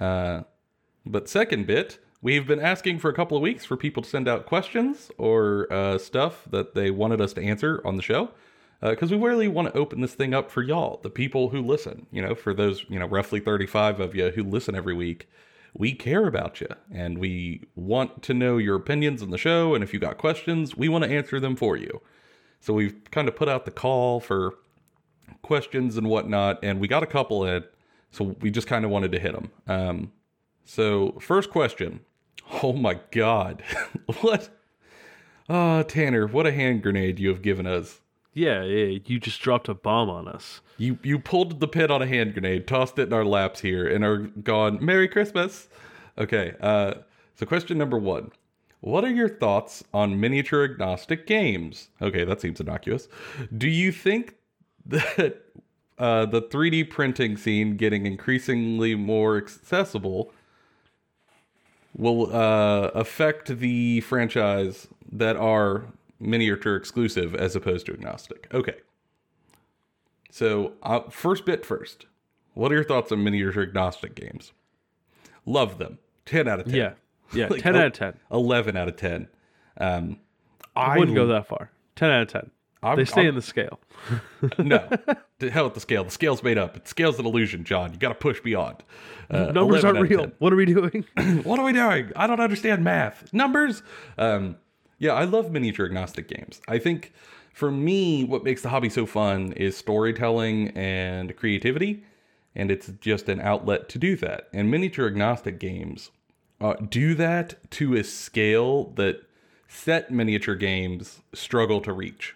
Uh, 0.00 0.42
but 1.06 1.28
second 1.28 1.66
bit, 1.66 1.98
we've 2.20 2.46
been 2.46 2.60
asking 2.60 2.98
for 2.98 3.10
a 3.10 3.14
couple 3.14 3.36
of 3.36 3.42
weeks 3.42 3.64
for 3.64 3.76
people 3.76 4.02
to 4.02 4.08
send 4.08 4.26
out 4.26 4.46
questions 4.46 5.10
or 5.18 5.72
uh, 5.72 5.98
stuff 5.98 6.46
that 6.50 6.74
they 6.74 6.90
wanted 6.90 7.20
us 7.20 7.32
to 7.34 7.42
answer 7.42 7.80
on 7.84 7.96
the 7.96 8.02
show. 8.02 8.30
Because 8.80 9.10
we 9.10 9.16
really 9.16 9.48
want 9.48 9.72
to 9.72 9.78
open 9.78 10.02
this 10.02 10.12
thing 10.12 10.34
up 10.34 10.50
for 10.50 10.60
y'all, 10.60 11.00
the 11.02 11.08
people 11.08 11.48
who 11.48 11.62
listen. 11.62 12.06
You 12.10 12.20
know, 12.20 12.34
for 12.34 12.52
those, 12.52 12.84
you 12.90 12.98
know, 12.98 13.06
roughly 13.06 13.40
35 13.40 13.98
of 13.98 14.14
you 14.14 14.30
who 14.30 14.42
listen 14.42 14.74
every 14.74 14.92
week 14.92 15.26
we 15.74 15.92
care 15.92 16.26
about 16.26 16.60
you 16.60 16.68
and 16.90 17.18
we 17.18 17.62
want 17.74 18.22
to 18.22 18.32
know 18.32 18.56
your 18.56 18.76
opinions 18.76 19.22
on 19.22 19.30
the 19.30 19.38
show. 19.38 19.74
And 19.74 19.82
if 19.82 19.92
you 19.92 19.98
got 19.98 20.18
questions, 20.18 20.76
we 20.76 20.88
want 20.88 21.04
to 21.04 21.10
answer 21.10 21.40
them 21.40 21.56
for 21.56 21.76
you. 21.76 22.00
So 22.64 22.72
we've 22.72 22.96
kind 23.10 23.28
of 23.28 23.36
put 23.36 23.46
out 23.46 23.66
the 23.66 23.70
call 23.70 24.20
for 24.20 24.54
questions 25.42 25.98
and 25.98 26.08
whatnot, 26.08 26.58
and 26.62 26.80
we 26.80 26.88
got 26.88 27.02
a 27.02 27.06
couple 27.06 27.44
in. 27.44 27.62
So 28.10 28.36
we 28.40 28.50
just 28.50 28.66
kind 28.66 28.86
of 28.86 28.90
wanted 28.90 29.12
to 29.12 29.18
hit 29.18 29.34
them. 29.34 29.50
Um, 29.66 30.12
so, 30.64 31.18
first 31.20 31.50
question. 31.50 32.00
Oh 32.62 32.72
my 32.72 33.00
God. 33.10 33.62
what? 34.22 34.48
Ah, 35.46 35.82
Tanner, 35.82 36.26
what 36.26 36.46
a 36.46 36.52
hand 36.52 36.82
grenade 36.82 37.18
you 37.18 37.28
have 37.28 37.42
given 37.42 37.66
us. 37.66 38.00
Yeah, 38.32 38.62
yeah, 38.62 38.98
you 39.04 39.20
just 39.20 39.42
dropped 39.42 39.68
a 39.68 39.74
bomb 39.74 40.08
on 40.08 40.26
us. 40.26 40.62
You 40.78 40.98
you 41.02 41.18
pulled 41.18 41.60
the 41.60 41.68
pin 41.68 41.90
on 41.90 42.00
a 42.00 42.06
hand 42.06 42.32
grenade, 42.32 42.66
tossed 42.66 42.98
it 42.98 43.08
in 43.08 43.12
our 43.12 43.26
laps 43.26 43.60
here, 43.60 43.86
and 43.86 44.02
are 44.02 44.16
gone. 44.16 44.82
Merry 44.82 45.06
Christmas. 45.06 45.68
Okay. 46.16 46.54
Uh, 46.62 46.94
so 47.36 47.44
question 47.44 47.76
number 47.76 47.98
one: 47.98 48.32
What 48.84 49.02
are 49.02 49.10
your 49.10 49.30
thoughts 49.30 49.82
on 49.94 50.20
miniature 50.20 50.62
agnostic 50.62 51.26
games? 51.26 51.88
Okay, 52.02 52.22
that 52.22 52.42
seems 52.42 52.60
innocuous. 52.60 53.08
Do 53.56 53.66
you 53.66 53.90
think 53.90 54.34
that 54.86 55.40
uh, 55.96 56.26
the 56.26 56.42
3D 56.42 56.90
printing 56.90 57.38
scene 57.38 57.78
getting 57.78 58.04
increasingly 58.04 58.94
more 58.94 59.38
accessible 59.38 60.34
will 61.96 62.34
uh, 62.36 62.88
affect 62.88 63.56
the 63.58 64.02
franchise 64.02 64.86
that 65.10 65.36
are 65.36 65.86
miniature 66.20 66.76
exclusive 66.76 67.34
as 67.34 67.56
opposed 67.56 67.86
to 67.86 67.94
agnostic? 67.94 68.48
Okay. 68.52 68.76
So, 70.30 70.74
uh, 70.82 71.08
first 71.08 71.46
bit 71.46 71.64
first. 71.64 72.04
What 72.52 72.70
are 72.70 72.74
your 72.74 72.84
thoughts 72.84 73.10
on 73.12 73.24
miniature 73.24 73.62
agnostic 73.62 74.14
games? 74.14 74.52
Love 75.46 75.78
them. 75.78 75.96
10 76.26 76.48
out 76.48 76.60
of 76.60 76.66
10. 76.66 76.74
Yeah, 76.74 76.92
yeah, 77.38 77.46
Like, 77.48 77.62
ten 77.62 77.76
out 77.76 77.86
of 77.86 77.92
ten. 77.92 78.14
11 78.30 78.76
out 78.76 78.88
of 78.88 78.96
10. 78.96 79.28
Um, 79.78 80.18
I 80.76 80.98
wouldn't 80.98 81.16
go 81.16 81.26
that 81.28 81.46
far. 81.46 81.70
Ten 81.96 82.10
out 82.10 82.22
of 82.22 82.28
ten. 82.28 82.50
I'm- 82.82 82.96
they 82.96 83.04
stay 83.04 83.22
I'm- 83.22 83.30
in 83.30 83.34
the 83.34 83.42
scale. 83.42 83.80
no. 84.58 84.88
to 85.38 85.50
hell 85.50 85.64
with 85.64 85.74
the 85.74 85.80
scale. 85.80 86.04
The 86.04 86.10
scale's 86.10 86.42
made 86.42 86.58
up. 86.58 86.74
The 86.74 86.88
scale's 86.88 87.18
an 87.18 87.26
illusion, 87.26 87.64
John. 87.64 87.92
You 87.92 87.98
got 87.98 88.10
to 88.10 88.14
push 88.14 88.40
beyond. 88.40 88.82
Uh, 89.30 89.52
Numbers 89.52 89.84
aren't 89.84 90.00
real. 90.00 90.32
What 90.38 90.52
are 90.52 90.56
we 90.56 90.66
doing? 90.66 91.04
what 91.44 91.58
are 91.58 91.64
we 91.64 91.72
doing? 91.72 92.12
I 92.14 92.26
don't 92.26 92.40
understand 92.40 92.84
math. 92.84 93.32
Numbers? 93.32 93.82
Um, 94.18 94.56
yeah, 94.98 95.12
I 95.12 95.24
love 95.24 95.50
miniature 95.50 95.86
agnostic 95.86 96.28
games. 96.28 96.60
I 96.68 96.78
think 96.78 97.12
for 97.54 97.70
me, 97.70 98.24
what 98.24 98.44
makes 98.44 98.62
the 98.62 98.68
hobby 98.68 98.90
so 98.90 99.06
fun 99.06 99.52
is 99.52 99.76
storytelling 99.76 100.68
and 100.76 101.34
creativity, 101.36 102.04
and 102.54 102.70
it's 102.70 102.88
just 103.00 103.28
an 103.28 103.40
outlet 103.40 103.88
to 103.90 103.98
do 103.98 104.14
that. 104.16 104.48
And 104.52 104.70
miniature 104.70 105.06
agnostic 105.06 105.58
games 105.58 106.10
uh, 106.64 106.76
do 106.76 107.14
that 107.14 107.70
to 107.70 107.94
a 107.94 108.02
scale 108.02 108.84
that 108.94 109.22
set 109.68 110.10
miniature 110.10 110.54
games 110.54 111.20
struggle 111.34 111.82
to 111.82 111.92
reach. 111.92 112.34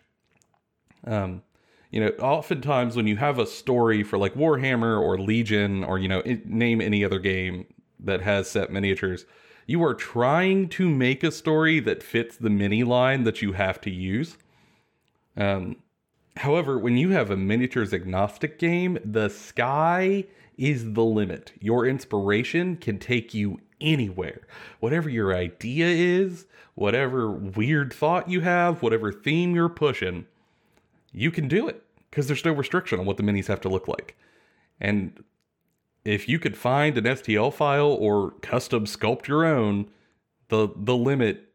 Um, 1.07 1.43
you 1.91 1.99
know, 1.99 2.11
oftentimes 2.21 2.95
when 2.95 3.07
you 3.07 3.17
have 3.17 3.39
a 3.39 3.47
story 3.47 4.03
for 4.03 4.19
like 4.19 4.35
Warhammer 4.35 5.01
or 5.01 5.19
Legion 5.19 5.83
or, 5.83 5.99
you 5.99 6.09
know, 6.09 6.23
name 6.45 6.83
any 6.83 7.03
other 7.03 7.19
game 7.19 7.65
that 7.99 8.21
has 8.21 8.51
set 8.51 8.71
miniatures, 8.71 9.25
you 9.67 9.83
are 9.83 9.95
trying 9.95 10.69
to 10.71 10.91
make 10.91 11.25
a 11.25 11.33
story 11.33 11.81
that 11.81 12.03
fits 12.03 12.37
the 12.37 12.51
mini 12.51 12.85
line 12.85 13.25
that 13.25 13.41
you 13.41 13.53
have 13.53 13.81
to 13.81 13.91
use. 13.91 14.37
Um, 15.39 15.77
however, 16.37 16.79
when 16.79 16.99
you 16.99 17.11
have 17.11 17.31
a 17.31 17.37
miniatures 17.37 17.95
agnostic 17.95 18.59
game, 18.59 18.99
the 19.03 19.31
sky 19.31 20.25
is 20.59 20.93
the 20.93 21.05
limit. 21.05 21.53
Your 21.61 21.87
inspiration 21.87 22.77
can 22.77 22.99
take 22.99 23.33
you 23.33 23.61
anywhere. 23.81 24.41
Whatever 24.81 25.09
your 25.09 25.35
idea 25.35 25.87
is, 25.87 26.47
whatever 26.75 27.31
weird 27.31 27.93
thought 27.93 28.29
you 28.29 28.41
have, 28.41 28.83
whatever 28.83 29.13
theme 29.13 29.55
you're 29.55 29.69
pushing, 29.69 30.27
you 31.13 31.31
can 31.31 31.49
do 31.49 31.69
it 31.69 31.83
because 32.11 32.27
there's 32.27 32.45
no 32.45 32.53
restriction 32.53 32.99
on 33.01 33.07
what 33.07 33.17
the 33.17 33.23
minis 33.23 33.47
have 33.47 33.61
to 33.63 33.69
look 33.69 33.89
like. 33.89 34.17
And 34.81 35.23
if 36.05 36.29
you 36.29 36.39
could 36.39 36.57
find 36.57 36.97
an 36.97 37.05
STL 37.05 37.53
file 37.53 37.89
or 37.93 38.31
custom 38.43 38.85
sculpt 38.87 39.27
your 39.27 39.45
own, 39.45 39.89
the 40.49 40.69
the 40.77 40.97
limit 40.97 41.49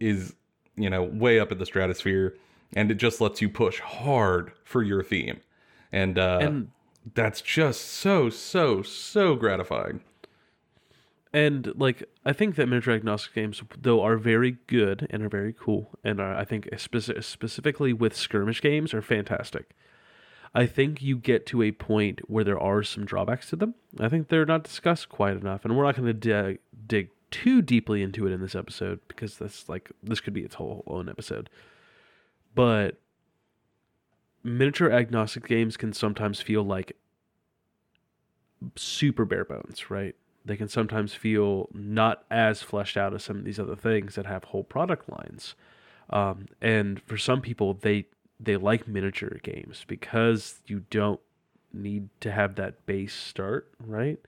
is, 0.00 0.34
you 0.76 0.88
know, 0.88 1.02
way 1.02 1.38
up 1.40 1.52
in 1.52 1.58
the 1.58 1.66
stratosphere 1.66 2.36
and 2.74 2.90
it 2.90 2.94
just 2.96 3.20
lets 3.20 3.40
you 3.42 3.48
push 3.48 3.80
hard 3.80 4.52
for 4.64 4.82
your 4.82 5.02
theme. 5.02 5.40
And 5.92 6.18
uh 6.18 6.38
And- 6.42 6.70
that's 7.14 7.40
just 7.40 7.82
so 7.86 8.28
so 8.30 8.82
so 8.82 9.34
gratifying. 9.34 10.00
And 11.32 11.72
like 11.76 12.04
I 12.24 12.32
think 12.32 12.56
that 12.56 12.68
miniature 12.68 12.94
agnostic 12.94 13.34
games 13.34 13.62
though 13.78 14.02
are 14.02 14.16
very 14.16 14.56
good 14.66 15.06
and 15.10 15.22
are 15.22 15.28
very 15.28 15.52
cool 15.52 15.90
and 16.02 16.20
are 16.20 16.34
I 16.34 16.44
think 16.44 16.68
speci- 16.72 17.22
specifically 17.22 17.92
with 17.92 18.16
skirmish 18.16 18.62
games 18.62 18.94
are 18.94 19.02
fantastic. 19.02 19.74
I 20.54 20.64
think 20.66 21.02
you 21.02 21.16
get 21.16 21.44
to 21.46 21.62
a 21.62 21.72
point 21.72 22.20
where 22.28 22.44
there 22.44 22.58
are 22.58 22.82
some 22.82 23.04
drawbacks 23.04 23.50
to 23.50 23.56
them. 23.56 23.74
I 24.00 24.08
think 24.08 24.28
they're 24.28 24.46
not 24.46 24.64
discussed 24.64 25.10
quite 25.10 25.36
enough 25.36 25.64
and 25.64 25.76
we're 25.76 25.84
not 25.84 25.96
going 25.96 26.18
to 26.18 26.58
dig 26.86 27.10
too 27.30 27.60
deeply 27.60 28.02
into 28.02 28.26
it 28.26 28.32
in 28.32 28.40
this 28.40 28.54
episode 28.54 29.00
because 29.08 29.36
that's 29.36 29.68
like 29.68 29.90
this 30.02 30.20
could 30.20 30.32
be 30.32 30.42
its 30.42 30.54
whole 30.54 30.82
own 30.86 31.10
episode. 31.10 31.50
But 32.54 32.98
miniature 34.42 34.90
agnostic 34.90 35.46
games 35.46 35.76
can 35.76 35.92
sometimes 35.92 36.40
feel 36.40 36.62
like 36.62 36.96
super 38.76 39.24
bare 39.24 39.44
bones, 39.44 39.90
right? 39.90 40.16
They 40.48 40.56
can 40.56 40.68
sometimes 40.68 41.14
feel 41.14 41.68
not 41.72 42.24
as 42.30 42.62
fleshed 42.62 42.96
out 42.96 43.14
as 43.14 43.22
some 43.22 43.38
of 43.38 43.44
these 43.44 43.60
other 43.60 43.76
things 43.76 44.14
that 44.14 44.26
have 44.26 44.44
whole 44.44 44.64
product 44.64 45.08
lines. 45.10 45.54
Um, 46.10 46.46
and 46.60 47.00
for 47.02 47.16
some 47.18 47.40
people, 47.40 47.74
they 47.74 48.06
they 48.40 48.56
like 48.56 48.86
miniature 48.86 49.40
games 49.42 49.84
because 49.86 50.60
you 50.66 50.84
don't 50.90 51.20
need 51.72 52.08
to 52.20 52.30
have 52.30 52.54
that 52.54 52.86
base 52.86 53.12
start, 53.12 53.72
right? 53.84 54.18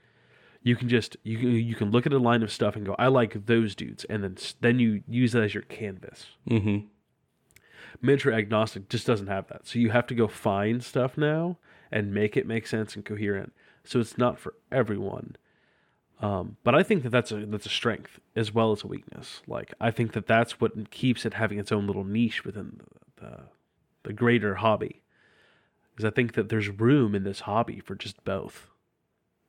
You 0.62 0.76
can 0.76 0.88
just 0.88 1.16
you 1.22 1.38
can, 1.38 1.50
you 1.52 1.74
can 1.74 1.90
look 1.90 2.06
at 2.06 2.12
a 2.12 2.18
line 2.18 2.42
of 2.42 2.52
stuff 2.52 2.76
and 2.76 2.84
go, 2.84 2.94
I 2.98 3.08
like 3.08 3.46
those 3.46 3.74
dudes, 3.74 4.04
and 4.04 4.22
then 4.22 4.36
then 4.60 4.78
you 4.78 5.02
use 5.08 5.32
that 5.32 5.42
as 5.42 5.54
your 5.54 5.62
canvas. 5.64 6.26
Mm-hmm. 6.48 6.86
Miniature 8.02 8.32
agnostic 8.32 8.88
just 8.88 9.06
doesn't 9.06 9.26
have 9.26 9.48
that, 9.48 9.66
so 9.66 9.78
you 9.78 9.90
have 9.90 10.06
to 10.08 10.14
go 10.14 10.28
find 10.28 10.84
stuff 10.84 11.16
now 11.16 11.56
and 11.90 12.12
make 12.12 12.36
it 12.36 12.46
make 12.46 12.66
sense 12.66 12.94
and 12.94 13.04
coherent. 13.04 13.52
So 13.84 14.00
it's 14.00 14.18
not 14.18 14.38
for 14.38 14.54
everyone. 14.70 15.36
Um, 16.20 16.56
but 16.64 16.74
I 16.74 16.82
think 16.82 17.02
that 17.02 17.10
that's 17.10 17.32
a 17.32 17.46
that's 17.46 17.66
a 17.66 17.70
strength 17.70 18.20
as 18.36 18.52
well 18.52 18.72
as 18.72 18.84
a 18.84 18.86
weakness. 18.86 19.42
Like 19.46 19.72
I 19.80 19.90
think 19.90 20.12
that 20.12 20.26
that's 20.26 20.60
what 20.60 20.90
keeps 20.90 21.24
it 21.24 21.34
having 21.34 21.58
its 21.58 21.72
own 21.72 21.86
little 21.86 22.04
niche 22.04 22.44
within 22.44 22.78
the 22.78 23.00
the, 23.20 23.40
the 24.02 24.12
greater 24.12 24.56
hobby. 24.56 25.02
Because 25.90 26.04
I 26.04 26.14
think 26.14 26.34
that 26.34 26.48
there's 26.48 26.68
room 26.68 27.14
in 27.14 27.24
this 27.24 27.40
hobby 27.40 27.80
for 27.80 27.94
just 27.94 28.22
both, 28.24 28.68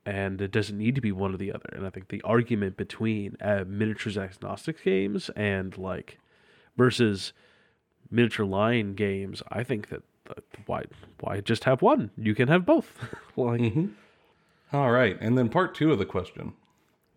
and 0.06 0.42
it 0.42 0.52
doesn't 0.52 0.78
need 0.78 0.96
to 0.96 1.02
be 1.02 1.12
one 1.12 1.34
or 1.34 1.38
the 1.38 1.54
other. 1.54 1.70
And 1.74 1.86
I 1.86 1.90
think 1.90 2.10
the 2.10 2.22
argument 2.24 2.78
between 2.78 3.38
uh, 3.42 3.64
miniatures 3.68 4.18
agnostic 4.18 4.84
games 4.84 5.30
and 5.36 5.78
like 5.78 6.20
versus 6.78 7.34
miniature 8.10 8.46
line 8.46 8.94
games, 8.96 9.44
I 9.50 9.64
think 9.64 9.90
that, 9.90 10.04
that 10.26 10.44
why 10.66 10.84
why 11.20 11.42
just 11.42 11.66
have 11.66 11.82
one? 11.82 12.12
You 12.18 12.34
can 12.34 12.48
have 12.48 12.66
both. 12.66 12.98
like 13.36 13.62
Mm-hmm. 13.62 13.88
All 14.74 14.92
right, 14.92 15.18
and 15.20 15.38
then 15.38 15.50
part 15.50 15.76
two 15.76 15.92
of 15.92 16.00
the 16.00 16.06
question: 16.06 16.54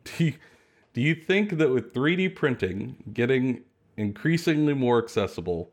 Do 0.18 0.24
you, 0.24 0.34
do 0.92 1.00
you 1.00 1.14
think 1.14 1.58
that 1.58 1.70
with 1.70 1.92
3D 1.92 2.34
printing 2.34 2.96
getting 3.12 3.62
increasingly 3.96 4.74
more 4.74 5.02
accessible, 5.02 5.70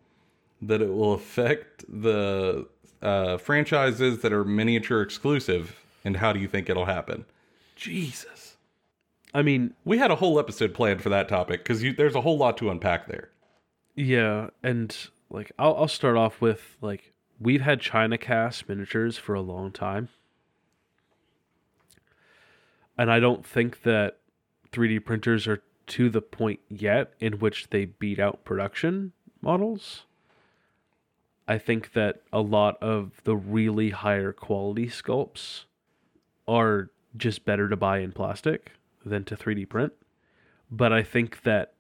that 0.62 0.82
it 0.82 0.92
will 0.92 1.14
affect 1.14 1.86
the 1.88 2.68
uh, 3.02 3.38
franchises 3.38 4.22
that 4.22 4.34
are 4.34 4.44
miniature 4.44 5.02
exclusive? 5.02 5.80
And 6.04 6.18
how 6.18 6.34
do 6.34 6.40
you 6.40 6.48
think 6.48 6.70
it'll 6.70 6.86
happen? 6.86 7.26
Jesus, 7.76 8.58
I 9.34 9.42
mean, 9.42 9.74
we 9.86 9.98
had 9.98 10.12
a 10.12 10.16
whole 10.16 10.40
episode 10.40 10.74
planned 10.74 11.02
for 11.02 11.10
that 11.10 11.30
topic 11.30 11.64
because 11.64 11.82
there's 11.96 12.16
a 12.16 12.22
whole 12.22 12.38
lot 12.38 12.58
to 12.58 12.70
unpack 12.70 13.08
there. 13.08 13.30
Yeah, 13.96 14.50
and 14.64 14.96
like 15.30 15.52
I'll 15.58 15.76
I'll 15.76 15.88
start 15.88 16.18
off 16.18 16.42
with 16.42 16.78
like 16.82 17.14
we've 17.40 17.62
had 17.62 17.80
China 17.80 18.18
cast 18.18 18.68
miniatures 18.68 19.18
for 19.18 19.34
a 19.34 19.42
long 19.42 19.72
time. 19.72 20.10
And 22.98 23.12
I 23.12 23.20
don't 23.20 23.46
think 23.46 23.84
that 23.84 24.18
3D 24.72 25.04
printers 25.04 25.48
are 25.48 25.62
to 25.88 26.10
the 26.10 26.22
point 26.22 26.60
yet 26.70 27.14
in 27.20 27.40
which 27.40 27.70
they 27.70 27.86
beat 27.86 28.20
out 28.20 28.46
production 28.46 29.12
models. 29.42 30.06
I 31.48 31.58
think 31.58 31.94
that 31.94 32.22
a 32.32 32.40
lot 32.40 32.82
of 32.82 33.22
the 33.26 33.36
really 33.36 33.90
higher 33.90 34.32
quality 34.32 34.88
sculpts 34.88 35.66
are 36.48 36.92
just 37.18 37.44
better 37.44 37.68
to 37.68 37.76
buy 37.76 38.00
in 38.00 38.14
plastic 38.14 38.72
than 39.06 39.26
to 39.26 39.36
3D 39.36 39.68
print. 39.68 39.94
But 40.70 40.94
I 40.94 41.04
think 41.04 41.44
that 41.44 41.74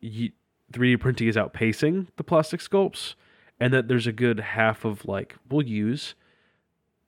you, 0.00 0.30
3D 0.72 1.00
printing 1.00 1.28
is 1.28 1.36
outpacing 1.36 2.08
the 2.16 2.24
plastic 2.24 2.60
sculpts, 2.60 3.14
and 3.58 3.72
that 3.72 3.88
there's 3.88 4.06
a 4.06 4.12
good 4.12 4.38
half 4.40 4.84
of 4.84 5.04
like 5.06 5.36
we'll 5.48 5.66
use 5.66 6.14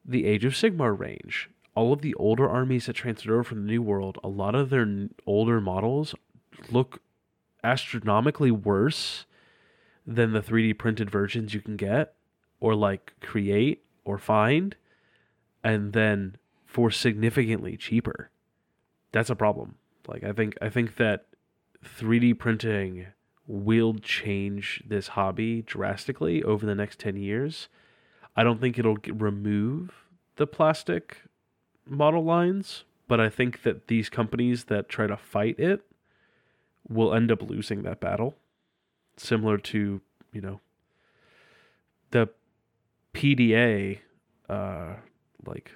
the 0.05 0.25
Age 0.27 0.45
of 0.45 0.55
Sigmar 0.55 0.99
range. 0.99 1.51
All 1.79 1.93
of 1.93 2.03
the 2.03 2.15
older 2.15 2.49
armies 2.49 2.87
that 2.87 2.95
transferred 2.95 3.33
over 3.33 3.45
from 3.45 3.61
the 3.61 3.71
New 3.71 3.83
World, 3.83 4.19
a 4.25 4.29
lot 4.29 4.57
of 4.57 4.69
their 4.69 4.85
older 5.27 5.61
models 5.61 6.13
look 6.73 7.01
astronomically 7.63 8.51
worse 8.51 9.27
than 10.05 10.33
the 10.33 10.41
3D 10.41 10.77
printed 10.77 11.09
versions 11.09 11.55
you 11.55 11.61
can 11.61 11.77
get 11.77 12.15
or 12.59 12.75
like 12.75 13.13
create 13.21 13.85
or 14.05 14.19
find, 14.19 14.75
and 15.63 15.93
then 15.93 16.37
for 16.67 16.91
significantly 16.91 17.77
cheaper. 17.77 18.31
That's 19.13 19.31
a 19.31 19.37
problem. 19.37 19.77
Like 20.09 20.25
I 20.25 20.33
think 20.33 20.59
I 20.61 20.71
think 20.71 20.97
that 20.97 21.27
3D 21.85 22.41
printing 22.41 23.07
will 23.47 23.95
change 23.95 24.83
this 24.85 25.09
hobby 25.09 25.63
drastically 25.63 26.43
over 26.43 26.67
the 26.67 26.75
next 26.75 26.99
10 26.99 27.15
years. 27.15 27.69
I 28.35 28.43
don't 28.43 28.61
think 28.61 28.81
it'll 28.81 28.99
remove 29.13 30.07
the 30.35 30.49
plastic 30.49 31.19
model 31.89 32.25
lines, 32.25 32.85
but 33.07 33.21
I 33.21 33.29
think 33.29 33.63
that 33.63 33.89
these 33.89 34.09
companies 34.09 34.65
that 34.65 34.89
try 34.89 35.07
to 35.07 35.17
fight 35.17 35.59
it 35.59 35.83
will 36.89 37.15
end 37.15 37.31
up 37.31 37.43
losing 37.43 37.83
that 37.83 38.01
battle. 38.01 38.35
Similar 39.17 39.59
to, 39.59 40.01
you 40.33 40.41
know, 40.41 40.61
the 42.11 42.29
PDA, 43.15 43.99
uh, 44.49 44.95
like 45.45 45.73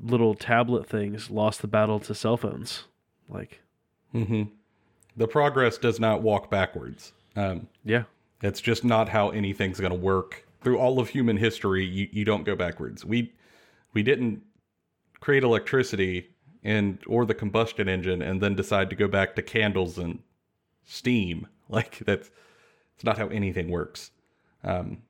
little 0.00 0.34
tablet 0.34 0.88
things 0.88 1.30
lost 1.30 1.62
the 1.62 1.68
battle 1.68 2.00
to 2.00 2.14
cell 2.14 2.36
phones. 2.36 2.84
Like, 3.28 3.60
hmm 4.12 4.44
The 5.16 5.28
progress 5.28 5.78
does 5.78 5.98
not 6.00 6.22
walk 6.22 6.50
backwards. 6.50 7.12
Um, 7.34 7.68
yeah, 7.84 8.04
It's 8.42 8.60
just 8.60 8.84
not 8.84 9.08
how 9.10 9.30
anything's 9.30 9.80
going 9.80 9.92
to 9.92 9.98
work. 9.98 10.46
Through 10.62 10.78
all 10.78 10.98
of 10.98 11.10
human 11.10 11.36
history, 11.36 11.84
you, 11.84 12.08
you 12.10 12.24
don't 12.24 12.44
go 12.44 12.56
backwards. 12.56 13.04
We 13.04 13.32
we 13.92 14.02
didn't 14.02 14.42
create 15.20 15.42
electricity 15.42 16.30
and 16.62 16.98
or 17.06 17.24
the 17.24 17.34
combustion 17.34 17.88
engine 17.88 18.22
and 18.22 18.40
then 18.40 18.54
decide 18.54 18.90
to 18.90 18.96
go 18.96 19.08
back 19.08 19.36
to 19.36 19.42
candles 19.42 19.98
and 19.98 20.20
steam. 20.84 21.46
Like 21.68 21.98
that's 22.06 22.30
it's 22.94 23.02
not 23.02 23.18
how 23.18 23.26
anything 23.26 23.70
works. 23.70 24.12
Um, 24.62 25.02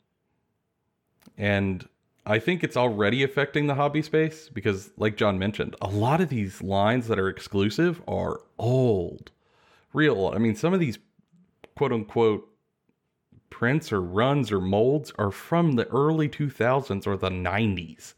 and 1.37 1.87
I 2.25 2.39
think 2.39 2.65
it's 2.65 2.77
already 2.77 3.23
affecting 3.23 3.67
the 3.67 3.75
hobby 3.75 4.03
space 4.03 4.49
because, 4.49 4.91
like 4.97 5.17
John 5.17 5.39
mentioned, 5.39 5.77
a 5.81 5.87
lot 5.87 6.21
of 6.21 6.29
these 6.29 6.63
lines 6.63 7.07
that 7.07 7.19
are 7.19 7.29
exclusive 7.29 8.03
are 8.09 8.41
old, 8.59 9.31
real. 9.93 10.33
I 10.35 10.39
mean, 10.39 10.57
some 10.57 10.75
of 10.75 10.81
these 10.81 10.99
quote 11.77 11.93
unquote 11.93 12.49
prints 13.51 13.93
or 13.93 14.01
runs 14.03 14.51
or 14.51 14.61
molds 14.61 15.13
are 15.19 15.31
from 15.31 15.73
the 15.73 15.87
early 15.89 16.29
2000s 16.29 17.07
or 17.07 17.17
the 17.17 17.31
90s. 17.31 18.15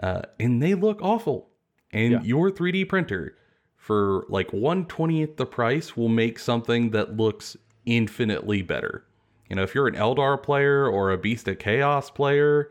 Uh, 0.00 0.22
and 0.38 0.62
they 0.62 0.74
look 0.74 0.98
awful. 1.02 1.50
And 1.92 2.12
Yeah. 2.12 2.22
your 2.22 2.50
3D 2.50 2.84
printer 2.84 3.36
for 3.76 4.24
like 4.28 4.52
120th 4.52 5.36
the 5.36 5.46
price 5.46 5.96
will 5.96 6.08
make 6.08 6.38
something 6.38 6.90
that 6.90 7.16
looks 7.16 7.56
infinitely 7.86 8.62
better. 8.62 9.04
You 9.48 9.56
know, 9.56 9.62
if 9.62 9.74
you're 9.74 9.88
an 9.88 9.96
Eldar 9.96 10.40
player 10.40 10.86
or 10.86 11.10
a 11.10 11.18
Beast 11.18 11.48
of 11.48 11.58
Chaos 11.58 12.08
player, 12.10 12.70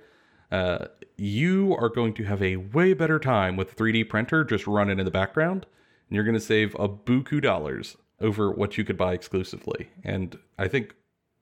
uh, 0.52 0.86
you 1.18 1.76
are 1.78 1.90
going 1.90 2.14
to 2.14 2.24
have 2.24 2.42
a 2.42 2.56
way 2.56 2.94
better 2.94 3.20
time 3.20 3.58
with 3.58 3.74
a 3.74 3.76
3D 3.76 4.08
printer 4.08 4.44
just 4.44 4.66
running 4.66 4.98
in 5.00 5.06
the 5.06 5.12
background. 5.12 5.66
And 6.08 6.16
you're 6.16 6.24
going 6.24 6.36
to 6.36 6.40
save 6.40 6.74
a 6.80 6.88
buku 6.88 7.42
dollars 7.42 7.98
over 8.22 8.50
what 8.52 8.78
you 8.78 8.84
could 8.86 8.98
buy 8.98 9.14
exclusively. 9.14 9.90
And 10.04 10.38
I 10.58 10.68
think 10.68 10.96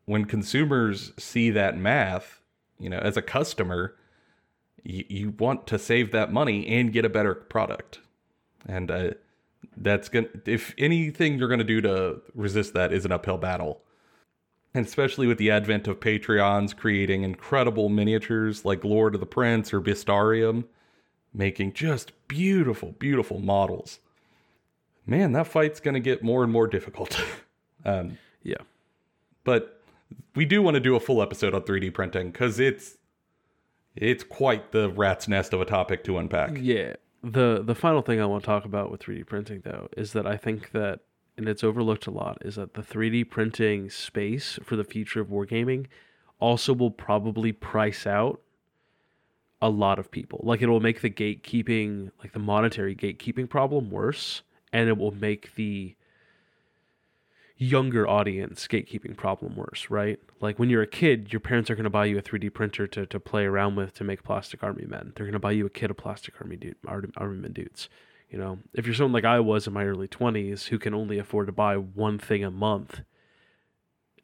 when 0.05 0.25
consumers 0.25 1.13
see 1.17 1.51
that 1.51 1.77
math, 1.77 2.41
you 2.79 2.89
know, 2.89 2.97
as 2.97 3.15
a 3.15 3.21
customer, 3.21 3.95
you, 4.87 5.03
you 5.09 5.29
want 5.37 5.67
to 5.67 5.77
save 5.77 6.11
that 6.11 6.31
money 6.31 6.65
and 6.67 6.93
get 6.93 7.03
a 7.03 7.09
better 7.09 7.35
product. 7.35 7.99
And 8.65 8.89
uh, 8.89 9.11
that's 9.75 10.07
going 10.07 10.27
to, 10.45 10.51
if 10.51 10.73
anything 10.77 11.37
you're 11.37 11.49
going 11.49 11.59
to 11.59 11.65
do 11.65 11.81
to 11.81 12.21
resist 12.33 12.73
that 12.73 12.93
is 12.93 13.05
an 13.05 13.11
uphill 13.11 13.37
battle. 13.37 13.81
And 14.73 14.85
especially 14.85 15.27
with 15.27 15.39
the 15.39 15.51
advent 15.51 15.87
of 15.87 15.99
Patreons 15.99 16.75
creating 16.75 17.23
incredible 17.23 17.89
miniatures 17.89 18.63
like 18.63 18.83
Lord 18.83 19.13
of 19.13 19.19
the 19.19 19.25
Print 19.27 19.73
or 19.73 19.81
Bestiarum, 19.81 20.65
making 21.33 21.73
just 21.73 22.13
beautiful, 22.27 22.93
beautiful 22.93 23.39
models. 23.39 23.99
Man, 25.05 25.33
that 25.33 25.47
fight's 25.47 25.79
going 25.79 25.95
to 25.95 25.99
get 25.99 26.23
more 26.23 26.43
and 26.43 26.51
more 26.51 26.67
difficult. 26.67 27.19
um, 27.85 28.17
yeah. 28.43 28.57
but 29.43 29.81
we 30.35 30.45
do 30.45 30.61
want 30.61 30.75
to 30.75 30.79
do 30.79 30.95
a 30.95 30.99
full 30.99 31.21
episode 31.21 31.53
on 31.53 31.61
3D 31.63 31.93
printing 31.93 32.31
because 32.31 32.59
it's 32.59 32.96
it's 33.99 34.23
quite 34.23 34.71
the 34.71 34.89
rat's 34.91 35.27
nest 35.27 35.53
of 35.53 35.61
a 35.61 35.65
topic 35.65 36.03
to 36.05 36.17
unpack. 36.17 36.57
Yeah. 36.59 36.95
The 37.23 37.61
the 37.63 37.75
final 37.75 38.01
thing 38.01 38.21
I 38.21 38.25
want 38.25 38.43
to 38.43 38.47
talk 38.47 38.65
about 38.65 38.91
with 38.91 39.01
3D 39.01 39.25
printing 39.25 39.61
though 39.63 39.89
is 39.97 40.13
that 40.13 40.27
I 40.27 40.37
think 40.37 40.71
that 40.71 40.99
and 41.37 41.47
it's 41.47 41.63
overlooked 41.63 42.07
a 42.07 42.11
lot 42.11 42.37
is 42.41 42.55
that 42.55 42.73
the 42.73 42.81
3D 42.81 43.29
printing 43.29 43.89
space 43.89 44.59
for 44.63 44.75
the 44.75 44.83
future 44.83 45.21
of 45.21 45.27
wargaming 45.27 45.87
also 46.39 46.73
will 46.73 46.91
probably 46.91 47.51
price 47.51 48.07
out 48.07 48.41
a 49.61 49.69
lot 49.69 49.99
of 49.99 50.11
people. 50.11 50.39
Like 50.43 50.61
it 50.61 50.67
will 50.67 50.79
make 50.79 51.01
the 51.01 51.09
gatekeeping, 51.09 52.11
like 52.19 52.33
the 52.33 52.39
monetary 52.39 52.95
gatekeeping 52.95 53.49
problem 53.49 53.89
worse 53.89 54.43
and 54.71 54.89
it 54.89 54.97
will 54.97 55.13
make 55.13 55.55
the 55.55 55.95
younger 57.57 58.07
audience 58.07 58.67
gatekeeping 58.67 59.17
problem 59.17 59.55
worse, 59.55 59.87
right? 59.89 60.19
Like 60.39 60.59
when 60.59 60.69
you're 60.69 60.83
a 60.83 60.87
kid, 60.87 61.33
your 61.33 61.39
parents 61.39 61.69
are 61.69 61.75
going 61.75 61.85
to 61.85 61.89
buy 61.89 62.05
you 62.05 62.17
a 62.17 62.21
3D 62.21 62.53
printer 62.53 62.87
to, 62.87 63.05
to 63.07 63.19
play 63.19 63.45
around 63.45 63.75
with 63.75 63.93
to 63.95 64.03
make 64.03 64.23
plastic 64.23 64.63
army 64.63 64.85
men. 64.85 65.13
They're 65.15 65.25
going 65.25 65.33
to 65.33 65.39
buy 65.39 65.51
you 65.51 65.65
a 65.65 65.69
kit 65.69 65.89
of 65.89 65.97
plastic 65.97 66.39
army 66.39 66.55
dude, 66.55 66.75
army, 66.85 67.09
army 67.17 67.37
men 67.37 67.53
dudes. 67.53 67.89
You 68.29 68.37
know, 68.37 68.59
if 68.73 68.85
you're 68.85 68.93
someone 68.93 69.13
like 69.13 69.25
I 69.25 69.39
was 69.39 69.67
in 69.67 69.73
my 69.73 69.85
early 69.85 70.07
20s 70.07 70.67
who 70.67 70.77
can 70.77 70.93
only 70.93 71.17
afford 71.17 71.47
to 71.47 71.53
buy 71.53 71.77
one 71.77 72.19
thing 72.19 72.43
a 72.43 72.51
month, 72.51 73.01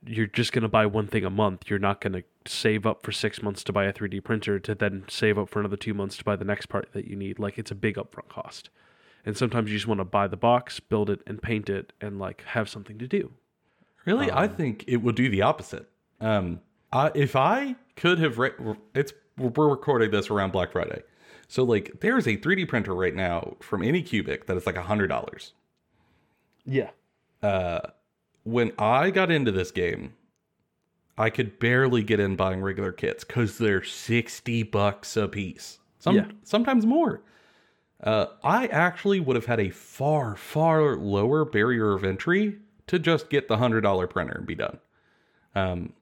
you're 0.05 0.27
just 0.27 0.51
going 0.51 0.63
to 0.63 0.69
buy 0.69 0.85
one 0.85 1.07
thing 1.07 1.23
a 1.23 1.29
month. 1.29 1.69
You're 1.69 1.79
not 1.79 2.01
going 2.01 2.13
to 2.13 2.23
save 2.45 2.85
up 2.85 3.03
for 3.03 3.13
six 3.13 3.41
months 3.41 3.63
to 3.63 3.73
buy 3.73 3.85
a 3.85 3.93
3D 3.93 4.23
printer 4.23 4.59
to 4.59 4.75
then 4.75 5.05
save 5.07 5.39
up 5.39 5.49
for 5.49 5.59
another 5.59 5.77
two 5.77 5.93
months 5.93 6.17
to 6.17 6.23
buy 6.25 6.35
the 6.35 6.45
next 6.45 6.67
part 6.67 6.89
that 6.91 7.07
you 7.07 7.15
need. 7.15 7.39
Like, 7.39 7.57
it's 7.57 7.71
a 7.71 7.75
big 7.75 7.95
upfront 7.95 8.27
cost. 8.27 8.69
And 9.25 9.37
sometimes 9.37 9.69
you 9.71 9.77
just 9.77 9.87
want 9.87 9.99
to 9.99 10.05
buy 10.05 10.27
the 10.27 10.35
box, 10.37 10.79
build 10.81 11.09
it, 11.09 11.21
and 11.25 11.41
paint 11.41 11.69
it, 11.69 11.93
and 12.01 12.19
like 12.19 12.43
have 12.43 12.67
something 12.67 12.97
to 12.99 13.07
do. 13.07 13.31
Really, 14.05 14.29
I 14.31 14.47
think 14.49 14.83
it 14.87 14.97
would 14.97 15.15
do 15.15 15.29
the 15.29 15.41
opposite. 15.43 15.89
Um, 16.19 16.59
I, 16.91 17.09
if 17.15 17.35
I 17.37 17.75
could 17.95 18.19
have, 18.19 18.37
re- 18.37 18.51
it's 18.93 19.13
we're 19.37 19.69
recording 19.69 20.11
this 20.11 20.29
around 20.29 20.51
Black 20.51 20.73
Friday, 20.73 21.01
so 21.47 21.63
like 21.63 22.01
there's 22.01 22.27
a 22.27 22.35
3D 22.37 22.67
printer 22.67 22.93
right 22.93 23.15
now 23.15 23.55
from 23.61 23.81
Anycubic 23.81 24.45
that 24.47 24.57
is 24.57 24.65
like 24.65 24.75
a 24.75 24.81
hundred 24.83 25.07
dollars. 25.07 25.53
Yeah. 26.65 26.89
Uh, 27.41 27.79
When 28.43 28.73
I 28.77 29.09
got 29.09 29.31
into 29.31 29.51
this 29.51 29.71
game, 29.71 30.13
I 31.17 31.29
could 31.29 31.59
barely 31.59 32.03
get 32.03 32.19
in 32.19 32.35
buying 32.35 32.61
regular 32.61 32.91
kits 32.91 33.23
because 33.23 33.57
they're 33.57 33.83
sixty 33.83 34.63
bucks 34.63 35.15
a 35.15 35.27
piece. 35.29 35.79
Some 35.99 36.15
Yeah. 36.17 36.25
sometimes 36.43 36.85
more. 36.85 37.21
Uh, 38.03 38.27
I 38.43 38.67
actually 38.67 39.21
would 39.21 39.37
have 39.37 39.45
had 39.45 39.61
a 39.61 39.69
far 39.69 40.35
far 40.35 40.97
lower 40.97 41.45
barrier 41.45 41.93
of 41.93 42.03
entry 42.03 42.57
to 42.87 42.99
just 42.99 43.29
get 43.29 43.47
the 43.47 43.57
hundred 43.57 43.81
dollar 43.81 44.07
printer 44.07 44.33
and 44.33 44.45
be 44.45 44.55
done. 44.55 44.79
Um, 45.55 45.93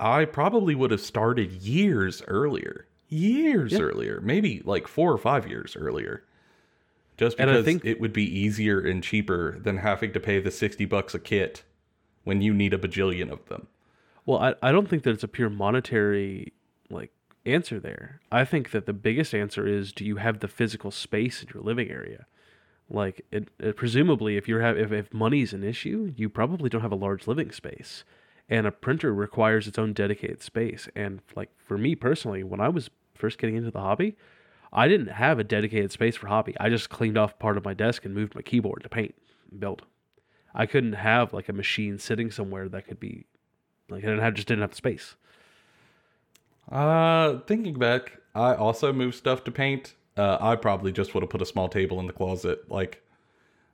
I 0.00 0.24
probably 0.24 0.74
would 0.74 0.90
have 0.90 1.00
started 1.00 1.52
years 1.52 2.22
earlier, 2.26 2.86
years 3.08 3.72
earlier, 3.78 4.20
maybe 4.20 4.62
like 4.64 4.88
four 4.88 5.12
or 5.12 5.18
five 5.18 5.46
years 5.46 5.76
earlier, 5.76 6.24
just 7.16 7.36
because 7.36 7.64
think- 7.64 7.84
it 7.84 8.00
would 8.00 8.12
be 8.12 8.24
easier 8.24 8.80
and 8.80 9.02
cheaper 9.02 9.58
than 9.60 9.78
having 9.78 10.12
to 10.14 10.20
pay 10.20 10.40
the 10.40 10.50
sixty 10.50 10.86
bucks 10.86 11.14
a 11.14 11.20
kit 11.20 11.62
when 12.24 12.42
you 12.42 12.52
need 12.52 12.74
a 12.74 12.78
bajillion 12.78 13.30
of 13.30 13.46
them. 13.46 13.68
Well, 14.26 14.38
I, 14.38 14.54
I 14.60 14.72
don't 14.72 14.88
think 14.88 15.04
that 15.04 15.10
it's 15.10 15.24
a 15.24 15.28
pure 15.28 15.50
monetary 15.50 16.52
like 16.90 17.12
answer 17.48 17.80
there. 17.80 18.20
I 18.30 18.44
think 18.44 18.70
that 18.70 18.86
the 18.86 18.92
biggest 18.92 19.34
answer 19.34 19.66
is 19.66 19.92
do 19.92 20.04
you 20.04 20.16
have 20.16 20.40
the 20.40 20.48
physical 20.48 20.90
space 20.90 21.42
in 21.42 21.48
your 21.52 21.62
living 21.62 21.90
area? 21.90 22.26
Like 22.90 23.24
it, 23.30 23.48
it 23.58 23.76
presumably 23.76 24.36
if 24.36 24.48
you're 24.48 24.62
have 24.62 24.78
if, 24.78 24.92
if 24.92 25.12
money's 25.12 25.52
an 25.52 25.64
issue, 25.64 26.12
you 26.16 26.28
probably 26.28 26.68
don't 26.68 26.82
have 26.82 26.92
a 26.92 26.96
large 26.96 27.26
living 27.26 27.50
space. 27.50 28.04
And 28.48 28.66
a 28.66 28.72
printer 28.72 29.12
requires 29.12 29.68
its 29.68 29.78
own 29.78 29.92
dedicated 29.92 30.42
space. 30.42 30.88
And 30.96 31.20
like 31.36 31.50
for 31.58 31.76
me 31.76 31.94
personally, 31.94 32.42
when 32.42 32.60
I 32.60 32.68
was 32.68 32.88
first 33.14 33.38
getting 33.38 33.56
into 33.56 33.70
the 33.70 33.80
hobby, 33.80 34.16
I 34.72 34.88
didn't 34.88 35.08
have 35.08 35.38
a 35.38 35.44
dedicated 35.44 35.92
space 35.92 36.16
for 36.16 36.28
hobby. 36.28 36.54
I 36.58 36.70
just 36.70 36.88
cleaned 36.88 37.18
off 37.18 37.38
part 37.38 37.58
of 37.58 37.64
my 37.64 37.74
desk 37.74 38.04
and 38.04 38.14
moved 38.14 38.34
my 38.34 38.42
keyboard 38.42 38.82
to 38.84 38.88
paint 38.88 39.14
and 39.50 39.60
build. 39.60 39.82
I 40.54 40.66
couldn't 40.66 40.94
have 40.94 41.32
like 41.32 41.48
a 41.48 41.52
machine 41.52 41.98
sitting 41.98 42.30
somewhere 42.30 42.68
that 42.70 42.86
could 42.86 43.00
be 43.00 43.26
like 43.90 44.04
I 44.04 44.08
didn't 44.08 44.22
have 44.22 44.34
just 44.34 44.48
didn't 44.48 44.62
have 44.62 44.70
the 44.70 44.76
space. 44.76 45.16
Uh, 46.70 47.38
thinking 47.46 47.78
back, 47.78 48.18
I 48.34 48.54
also 48.54 48.92
moved 48.92 49.16
stuff 49.16 49.44
to 49.44 49.50
paint. 49.50 49.94
Uh, 50.16 50.38
I 50.40 50.56
probably 50.56 50.92
just 50.92 51.14
would 51.14 51.22
have 51.22 51.30
put 51.30 51.42
a 51.42 51.46
small 51.46 51.68
table 51.68 52.00
in 52.00 52.06
the 52.06 52.12
closet. 52.12 52.70
Like, 52.70 53.02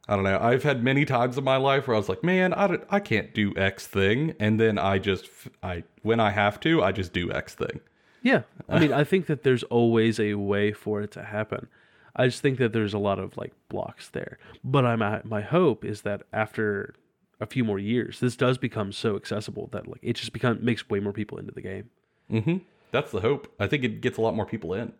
I 0.08 0.14
don't 0.14 0.24
know. 0.24 0.38
I've 0.38 0.62
had 0.62 0.84
many 0.84 1.04
times 1.04 1.38
in 1.38 1.44
my 1.44 1.56
life 1.56 1.88
where 1.88 1.94
I 1.94 1.98
was 1.98 2.08
like, 2.08 2.22
man, 2.22 2.52
I, 2.52 2.66
don't, 2.66 2.84
I 2.90 3.00
can't 3.00 3.32
do 3.34 3.54
X 3.56 3.86
thing. 3.86 4.34
And 4.38 4.60
then 4.60 4.78
I 4.78 4.98
just, 4.98 5.28
I 5.62 5.84
when 6.02 6.20
I 6.20 6.30
have 6.30 6.60
to, 6.60 6.82
I 6.82 6.92
just 6.92 7.12
do 7.12 7.32
X 7.32 7.54
thing. 7.54 7.80
Yeah. 8.22 8.42
I 8.68 8.78
mean, 8.78 8.92
I 8.92 9.04
think 9.04 9.26
that 9.26 9.42
there's 9.42 9.64
always 9.64 10.18
a 10.18 10.34
way 10.34 10.72
for 10.72 11.02
it 11.02 11.10
to 11.12 11.22
happen. 11.22 11.68
I 12.16 12.26
just 12.26 12.42
think 12.42 12.58
that 12.58 12.72
there's 12.72 12.94
a 12.94 12.98
lot 12.98 13.18
of 13.18 13.36
like 13.36 13.52
blocks 13.68 14.08
there. 14.10 14.38
But 14.62 14.84
I'm 14.86 15.22
my 15.28 15.40
hope 15.40 15.84
is 15.84 16.02
that 16.02 16.22
after 16.32 16.94
a 17.40 17.46
few 17.46 17.64
more 17.64 17.78
years, 17.78 18.20
this 18.20 18.36
does 18.36 18.56
become 18.56 18.92
so 18.92 19.16
accessible 19.16 19.68
that 19.72 19.86
like 19.86 20.00
it 20.02 20.14
just 20.14 20.32
become 20.32 20.64
makes 20.64 20.88
way 20.88 21.00
more 21.00 21.12
people 21.12 21.38
into 21.38 21.52
the 21.52 21.60
game. 21.60 21.90
Mm-hmm. 22.30 22.56
That's 22.94 23.10
the 23.10 23.22
hope. 23.22 23.52
I 23.58 23.66
think 23.66 23.82
it 23.82 24.00
gets 24.00 24.18
a 24.18 24.20
lot 24.20 24.36
more 24.36 24.46
people 24.46 24.72
in. 24.72 24.92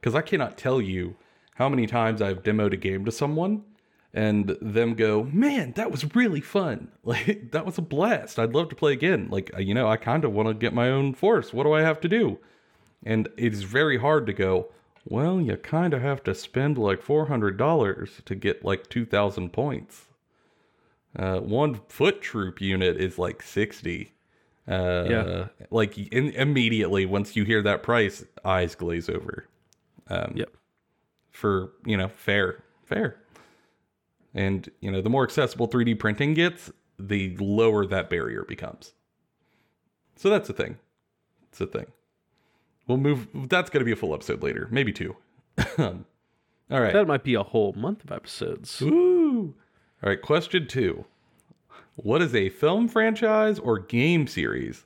Because 0.00 0.16
I 0.16 0.22
cannot 0.22 0.58
tell 0.58 0.80
you 0.82 1.14
how 1.54 1.68
many 1.68 1.86
times 1.86 2.20
I've 2.20 2.42
demoed 2.42 2.72
a 2.72 2.76
game 2.76 3.04
to 3.04 3.12
someone 3.12 3.62
and 4.12 4.56
them 4.60 4.94
go, 4.94 5.22
man, 5.22 5.70
that 5.76 5.92
was 5.92 6.16
really 6.16 6.40
fun. 6.40 6.88
Like, 7.04 7.52
that 7.52 7.64
was 7.64 7.78
a 7.78 7.82
blast. 7.82 8.40
I'd 8.40 8.54
love 8.54 8.70
to 8.70 8.74
play 8.74 8.92
again. 8.92 9.28
Like, 9.30 9.52
you 9.56 9.72
know, 9.72 9.88
I 9.88 9.96
kind 9.96 10.24
of 10.24 10.32
want 10.32 10.48
to 10.48 10.54
get 10.54 10.74
my 10.74 10.90
own 10.90 11.14
force. 11.14 11.52
What 11.52 11.62
do 11.62 11.72
I 11.72 11.82
have 11.82 12.00
to 12.00 12.08
do? 12.08 12.40
And 13.06 13.28
it's 13.36 13.62
very 13.62 13.98
hard 13.98 14.26
to 14.26 14.32
go, 14.32 14.72
well, 15.04 15.40
you 15.40 15.56
kind 15.58 15.94
of 15.94 16.02
have 16.02 16.24
to 16.24 16.34
spend 16.34 16.76
like 16.76 17.00
$400 17.00 18.24
to 18.24 18.34
get 18.34 18.64
like 18.64 18.90
2,000 18.90 19.52
points. 19.52 20.06
Uh, 21.14 21.38
one 21.38 21.80
foot 21.88 22.20
troop 22.20 22.60
unit 22.60 22.96
is 22.96 23.16
like 23.16 23.42
60. 23.42 24.12
Uh, 24.68 25.06
Yeah. 25.08 25.46
Like 25.70 25.96
in, 25.98 26.30
immediately 26.30 27.06
once 27.06 27.34
you 27.36 27.44
hear 27.44 27.62
that 27.62 27.82
price, 27.82 28.24
eyes 28.44 28.74
glaze 28.74 29.08
over. 29.08 29.46
Um, 30.08 30.32
Yep. 30.36 30.50
For 31.30 31.72
you 31.86 31.96
know, 31.96 32.08
fair, 32.08 32.62
fair. 32.84 33.16
And 34.34 34.68
you 34.80 34.90
know, 34.90 35.00
the 35.00 35.10
more 35.10 35.24
accessible 35.24 35.68
3D 35.68 35.98
printing 35.98 36.34
gets, 36.34 36.70
the 36.98 37.36
lower 37.38 37.86
that 37.86 38.10
barrier 38.10 38.44
becomes. 38.44 38.92
So 40.16 40.28
that's 40.30 40.48
a 40.48 40.52
thing. 40.52 40.78
It's 41.50 41.60
a 41.60 41.66
thing. 41.66 41.86
We'll 42.86 42.98
move. 42.98 43.28
That's 43.48 43.70
going 43.70 43.80
to 43.80 43.84
be 43.84 43.92
a 43.92 43.96
full 43.96 44.14
episode 44.14 44.42
later, 44.42 44.66
maybe 44.70 44.92
two. 44.92 45.16
All 45.78 45.94
right. 46.70 46.92
That 46.92 47.06
might 47.06 47.22
be 47.24 47.34
a 47.34 47.42
whole 47.42 47.72
month 47.74 48.02
of 48.04 48.10
episodes. 48.12 48.80
Woo! 48.80 49.54
All 50.02 50.08
right, 50.10 50.20
question 50.20 50.66
two. 50.66 51.04
What 52.00 52.22
is 52.22 52.32
a 52.32 52.48
film 52.48 52.86
franchise 52.86 53.58
or 53.58 53.78
game 53.78 54.28
series 54.28 54.84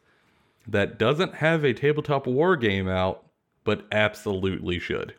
that 0.67 0.99
doesn't 0.99 1.37
have 1.37 1.63
a 1.63 1.75
tabletop 1.75 2.27
war 2.27 2.57
game 2.57 2.89
out, 2.89 3.25
but 3.65 3.87
absolutely 3.93 4.79
should? 4.79 5.15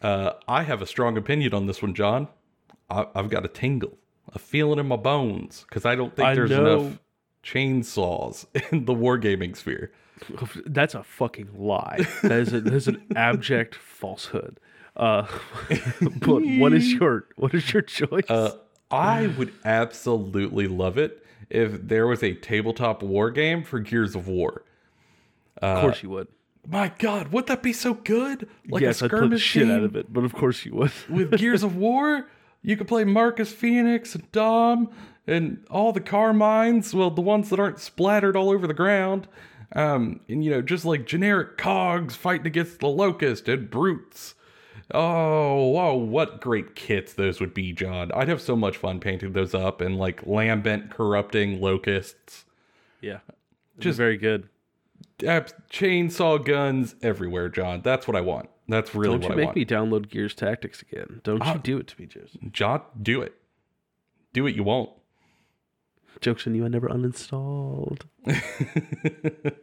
Uh, 0.00 0.32
I 0.48 0.62
have 0.62 0.80
a 0.80 0.86
strong 0.86 1.18
opinion 1.18 1.52
on 1.52 1.66
this 1.66 1.82
one, 1.82 1.94
John. 1.94 2.28
I, 2.88 3.06
I've 3.14 3.28
got 3.28 3.44
a 3.44 3.48
tingle, 3.48 3.98
a 4.32 4.38
feeling 4.38 4.78
in 4.78 4.86
my 4.86 4.96
bones, 4.96 5.66
because 5.68 5.84
I 5.84 5.94
don't 5.94 6.16
think 6.16 6.26
I 6.26 6.34
there's 6.34 6.50
know- 6.50 6.78
enough 6.80 6.98
chainsaws 7.44 8.46
in 8.72 8.86
the 8.86 8.94
wargaming 8.94 9.54
sphere. 9.56 9.92
That's 10.64 10.94
a 10.94 11.02
fucking 11.02 11.50
lie. 11.54 11.98
That 12.22 12.32
is, 12.32 12.52
a, 12.54 12.60
that 12.62 12.72
is 12.72 12.88
an 12.88 13.02
abject 13.16 13.74
falsehood. 13.74 14.58
Uh, 14.96 15.26
but 16.20 16.40
what 16.40 16.72
is 16.72 16.90
your 16.94 17.26
what 17.36 17.52
is 17.52 17.70
your 17.74 17.82
choice? 17.82 18.24
Uh, 18.30 18.56
I 18.90 19.26
would 19.38 19.52
absolutely 19.64 20.66
love 20.66 20.98
it 20.98 21.24
if 21.50 21.86
there 21.88 22.06
was 22.06 22.22
a 22.22 22.34
tabletop 22.34 23.02
war 23.02 23.30
game 23.30 23.62
for 23.62 23.78
Gears 23.78 24.14
of 24.14 24.28
War. 24.28 24.62
of 25.60 25.80
course 25.80 26.02
you 26.02 26.10
would. 26.10 26.28
My 26.68 26.92
God, 26.98 27.28
would 27.28 27.46
that 27.46 27.62
be 27.62 27.72
so 27.72 27.94
good? 27.94 28.48
Like 28.68 28.82
yes, 28.82 29.00
a 29.00 29.06
skirmish 29.06 29.42
shit 29.42 29.70
out 29.70 29.84
of 29.84 29.94
it, 29.94 30.12
but 30.12 30.24
of 30.24 30.32
course 30.32 30.64
you 30.64 30.74
would. 30.74 30.90
with 31.08 31.38
Gears 31.38 31.62
of 31.62 31.76
War. 31.76 32.28
You 32.62 32.76
could 32.76 32.88
play 32.88 33.04
Marcus 33.04 33.52
Phoenix 33.52 34.16
and 34.16 34.30
Dom 34.32 34.90
and 35.24 35.64
all 35.70 35.92
the 35.92 36.00
Carmines. 36.00 36.92
Well, 36.92 37.10
the 37.10 37.20
ones 37.20 37.50
that 37.50 37.60
aren't 37.60 37.78
splattered 37.78 38.34
all 38.34 38.50
over 38.50 38.66
the 38.66 38.74
ground. 38.74 39.28
Um, 39.72 40.20
and 40.28 40.44
you 40.44 40.50
know, 40.50 40.62
just 40.62 40.84
like 40.84 41.06
generic 41.06 41.58
cogs 41.58 42.16
fighting 42.16 42.46
against 42.46 42.80
the 42.80 42.88
locust 42.88 43.48
and 43.48 43.70
brutes. 43.70 44.34
Oh, 44.92 45.66
wow, 45.66 45.94
what 45.94 46.40
great 46.40 46.76
kits 46.76 47.12
those 47.14 47.40
would 47.40 47.54
be, 47.54 47.72
John. 47.72 48.12
I'd 48.12 48.28
have 48.28 48.40
so 48.40 48.54
much 48.54 48.76
fun 48.76 49.00
painting 49.00 49.32
those 49.32 49.54
up 49.54 49.80
and 49.80 49.98
like 49.98 50.26
lambent 50.26 50.90
corrupting 50.90 51.60
locusts. 51.60 52.44
yeah, 53.00 53.18
just 53.78 53.96
very 53.96 54.16
good. 54.16 54.48
Chainsaw 55.18 56.44
guns 56.44 56.94
everywhere, 57.02 57.48
John. 57.48 57.80
That's 57.82 58.06
what 58.06 58.16
I 58.16 58.20
want. 58.20 58.48
That's 58.68 58.94
really 58.94 59.18
Don't 59.18 59.30
what 59.30 59.38
you 59.38 59.46
make 59.46 59.56
me 59.56 59.64
download 59.64 60.08
Gears 60.08 60.34
Tactics 60.34 60.82
again? 60.82 61.20
Don't 61.24 61.44
you 61.44 61.58
do 61.58 61.78
it 61.78 61.86
to 61.88 62.00
me, 62.00 62.06
Jason? 62.06 62.50
John, 62.52 62.82
do 63.00 63.22
it. 63.22 63.34
Do 64.32 64.46
it. 64.46 64.54
You 64.54 64.64
won't. 64.64 64.90
Jokes 66.20 66.46
on 66.46 66.54
you. 66.54 66.64
I 66.64 66.68
never 66.68 66.88
uninstalled. 66.88 68.02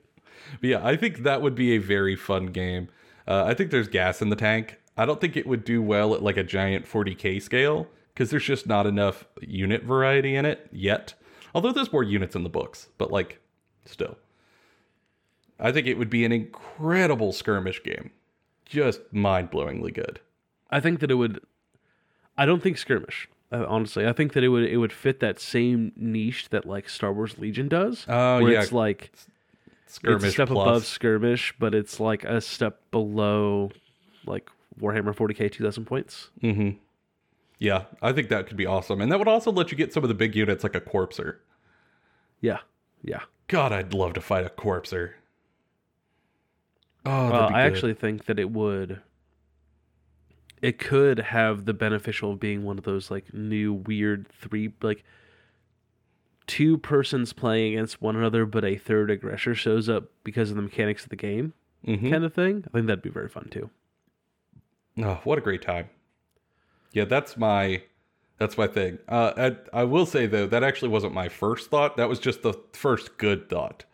But 0.61 0.69
yeah, 0.69 0.85
I 0.85 0.95
think 0.95 1.19
that 1.19 1.41
would 1.41 1.55
be 1.55 1.71
a 1.71 1.77
very 1.77 2.15
fun 2.15 2.47
game. 2.47 2.89
Uh, 3.27 3.45
I 3.45 3.53
think 3.53 3.71
there's 3.71 3.87
gas 3.87 4.21
in 4.21 4.29
the 4.29 4.35
tank. 4.35 4.79
I 4.97 5.05
don't 5.05 5.19
think 5.19 5.35
it 5.35 5.47
would 5.47 5.65
do 5.65 5.81
well 5.81 6.13
at 6.13 6.21
like 6.21 6.37
a 6.37 6.43
giant 6.43 6.85
40k 6.85 7.41
scale 7.41 7.87
because 8.13 8.29
there's 8.29 8.45
just 8.45 8.67
not 8.67 8.85
enough 8.85 9.25
unit 9.41 9.83
variety 9.83 10.35
in 10.35 10.45
it 10.45 10.67
yet. 10.71 11.13
Although 11.55 11.71
there's 11.71 11.91
more 11.91 12.03
units 12.03 12.35
in 12.35 12.43
the 12.43 12.49
books, 12.49 12.89
but 12.97 13.11
like 13.11 13.39
still. 13.85 14.17
I 15.59 15.71
think 15.71 15.87
it 15.87 15.97
would 15.97 16.09
be 16.09 16.25
an 16.25 16.31
incredible 16.31 17.31
skirmish 17.31 17.81
game. 17.83 18.11
Just 18.65 19.01
mind 19.11 19.51
blowingly 19.51 19.93
good. 19.93 20.19
I 20.69 20.79
think 20.79 20.99
that 20.99 21.11
it 21.11 21.15
would. 21.15 21.39
I 22.37 22.45
don't 22.45 22.61
think 22.61 22.77
skirmish. 22.77 23.29
Uh, 23.51 23.65
honestly, 23.67 24.07
I 24.07 24.13
think 24.13 24.33
that 24.33 24.43
it 24.43 24.49
would 24.49 24.63
it 24.63 24.77
would 24.77 24.93
fit 24.93 25.19
that 25.19 25.39
same 25.39 25.91
niche 25.95 26.49
that 26.49 26.65
like 26.65 26.89
Star 26.89 27.13
Wars 27.13 27.37
Legion 27.37 27.67
does. 27.67 28.05
Oh, 28.07 28.41
where 28.41 28.53
yeah. 28.53 28.61
it's 28.61 28.71
like 28.71 29.11
Skirmish 29.93 30.23
it's 30.23 30.31
a 30.31 30.31
step 30.31 30.47
plus. 30.47 30.67
above 30.67 30.85
skirmish, 30.85 31.53
but 31.59 31.75
it's 31.75 31.99
like 31.99 32.23
a 32.23 32.41
step 32.41 32.81
below 32.89 33.69
like 34.25 34.49
Warhammer 34.79 35.15
40k 35.15 35.51
2000 35.51 35.85
points. 35.85 36.29
hmm 36.41 36.71
Yeah, 37.59 37.85
I 38.01 38.11
think 38.11 38.29
that 38.29 38.47
could 38.47 38.57
be 38.57 38.65
awesome. 38.65 39.01
And 39.01 39.11
that 39.11 39.19
would 39.19 39.27
also 39.27 39.51
let 39.51 39.71
you 39.71 39.77
get 39.77 39.93
some 39.93 40.03
of 40.03 40.07
the 40.09 40.15
big 40.15 40.35
units 40.35 40.63
like 40.63 40.75
a 40.75 40.81
Corpser. 40.81 41.37
Yeah, 42.41 42.59
yeah. 43.03 43.21
God, 43.47 43.71
I'd 43.71 43.93
love 43.93 44.13
to 44.13 44.21
fight 44.21 44.45
a 44.45 44.49
Corpser. 44.49 45.11
Oh, 47.05 47.27
that'd 47.27 47.31
Well, 47.31 47.49
be 47.49 47.55
I 47.55 47.63
good. 47.67 47.73
actually 47.73 47.93
think 47.93 48.25
that 48.25 48.39
it 48.39 48.49
would. 48.51 49.01
It 50.61 50.79
could 50.79 51.19
have 51.19 51.65
the 51.65 51.73
beneficial 51.73 52.31
of 52.31 52.39
being 52.39 52.63
one 52.63 52.77
of 52.77 52.85
those 52.85 53.11
like 53.11 53.33
new 53.33 53.73
weird 53.73 54.27
three 54.29 54.73
like 54.81 55.03
two 56.47 56.77
persons 56.77 57.33
playing 57.33 57.73
against 57.73 58.01
one 58.01 58.15
another, 58.15 58.45
but 58.45 58.63
a 58.63 58.77
third 58.77 59.11
aggressor 59.11 59.53
shows 59.55 59.89
up 59.89 60.05
because 60.23 60.49
of 60.49 60.55
the 60.55 60.61
mechanics 60.61 61.03
of 61.03 61.09
the 61.09 61.15
game, 61.17 61.53
Mhm. 61.85 62.09
kind 62.09 62.23
of 62.23 62.33
thing. 62.33 62.63
I 62.67 62.71
think 62.71 62.87
that'd 62.87 63.01
be 63.01 63.09
very 63.09 63.27
fun 63.29 63.47
too. 63.51 63.69
Oh, 64.97 65.19
what 65.23 65.37
a 65.37 65.41
great 65.41 65.61
time. 65.61 65.89
Yeah, 66.91 67.05
that's 67.05 67.37
my 67.37 67.83
that's 68.37 68.57
my 68.57 68.67
thing. 68.67 68.99
Uh, 69.07 69.53
I, 69.73 69.81
I 69.81 69.83
will 69.85 70.05
say 70.05 70.27
though, 70.27 70.47
that 70.47 70.63
actually 70.63 70.89
wasn't 70.89 71.13
my 71.13 71.29
first 71.29 71.69
thought. 71.69 71.97
That 71.97 72.09
was 72.09 72.19
just 72.19 72.41
the 72.43 72.53
first 72.73 73.17
good 73.17 73.49
thought. 73.49 73.85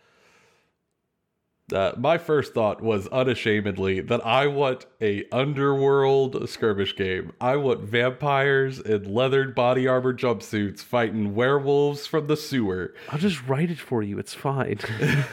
Uh, 1.72 1.92
my 1.98 2.18
first 2.18 2.56
thought 2.56 2.82
was 2.82 3.08
unashamedly 3.10 4.00
that 4.02 4.26
I 4.26 4.48
want 4.48 4.88
a 5.00 5.26
underworld 5.32 6.50
skirmish 6.50 6.96
game. 6.96 7.32
I 7.40 7.58
want 7.58 7.82
vampires 7.82 8.80
in 8.80 9.14
leathered 9.14 9.54
body 9.54 9.88
armor 9.88 10.14
jumpsuits 10.14 10.80
fighting 10.80 11.36
werewolves 11.36 12.08
from 12.08 12.26
the 12.26 12.36
sewer. 12.38 12.96
I'll 13.10 13.20
just 13.20 13.48
write 13.48 13.70
it 13.70 13.78
for 13.80 14.02
you. 14.02 14.18
It's 14.18 14.34
fine. 14.34 14.80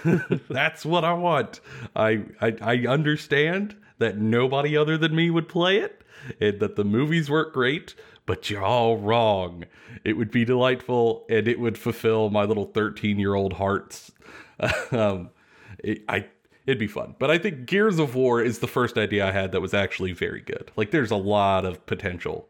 That's 0.50 0.84
what 0.84 1.04
I 1.04 1.14
want. 1.14 1.60
I, 1.94 2.24
I 2.40 2.56
I 2.60 2.76
understand 2.86 3.74
that 3.98 4.18
nobody 4.18 4.76
other 4.76 4.98
than 4.98 5.14
me 5.14 5.30
would 5.30 5.48
play 5.48 5.78
it, 5.78 6.02
and 6.40 6.60
that 6.60 6.76
the 6.76 6.84
movies 6.84 7.30
weren't 7.30 7.52
great, 7.52 7.94
but 8.26 8.50
you're 8.50 8.64
all 8.64 8.98
wrong. 8.98 9.64
It 10.04 10.14
would 10.14 10.30
be 10.30 10.44
delightful, 10.44 11.24
and 11.30 11.48
it 11.48 11.58
would 11.60 11.78
fulfill 11.78 12.30
my 12.30 12.44
little 12.44 12.66
13 12.66 13.18
year 13.18 13.34
old 13.34 13.54
hearts. 13.54 14.12
um, 14.90 15.30
it, 15.78 16.02
I 16.08 16.26
it'd 16.66 16.78
be 16.78 16.86
fun. 16.86 17.14
But 17.18 17.30
I 17.30 17.38
think 17.38 17.66
Gears 17.66 17.98
of 17.98 18.14
War 18.14 18.42
is 18.42 18.58
the 18.58 18.66
first 18.66 18.98
idea 18.98 19.26
I 19.26 19.30
had 19.30 19.52
that 19.52 19.60
was 19.60 19.72
actually 19.74 20.12
very 20.12 20.40
good. 20.40 20.70
Like 20.76 20.90
there's 20.90 21.10
a 21.10 21.16
lot 21.16 21.64
of 21.64 21.84
potential 21.86 22.48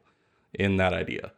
in 0.55 0.78
that 0.78 0.92
idea. 0.94 1.32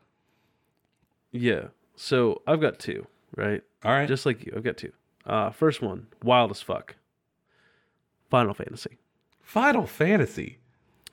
yeah. 1.32 1.68
So 1.96 2.42
I've 2.46 2.61
got 2.61 2.78
two, 2.78 3.09
right? 3.36 3.61
All 3.84 3.90
right. 3.90 4.06
Just 4.06 4.24
like 4.24 4.46
you, 4.46 4.52
I've 4.56 4.62
got 4.62 4.76
two. 4.76 4.92
Uh, 5.26 5.50
first 5.50 5.82
one, 5.82 6.06
wild 6.22 6.52
as 6.52 6.62
fuck. 6.62 6.94
Final 8.30 8.54
Fantasy. 8.54 8.98
Final 9.49 9.86
Fantasy. 9.86 10.59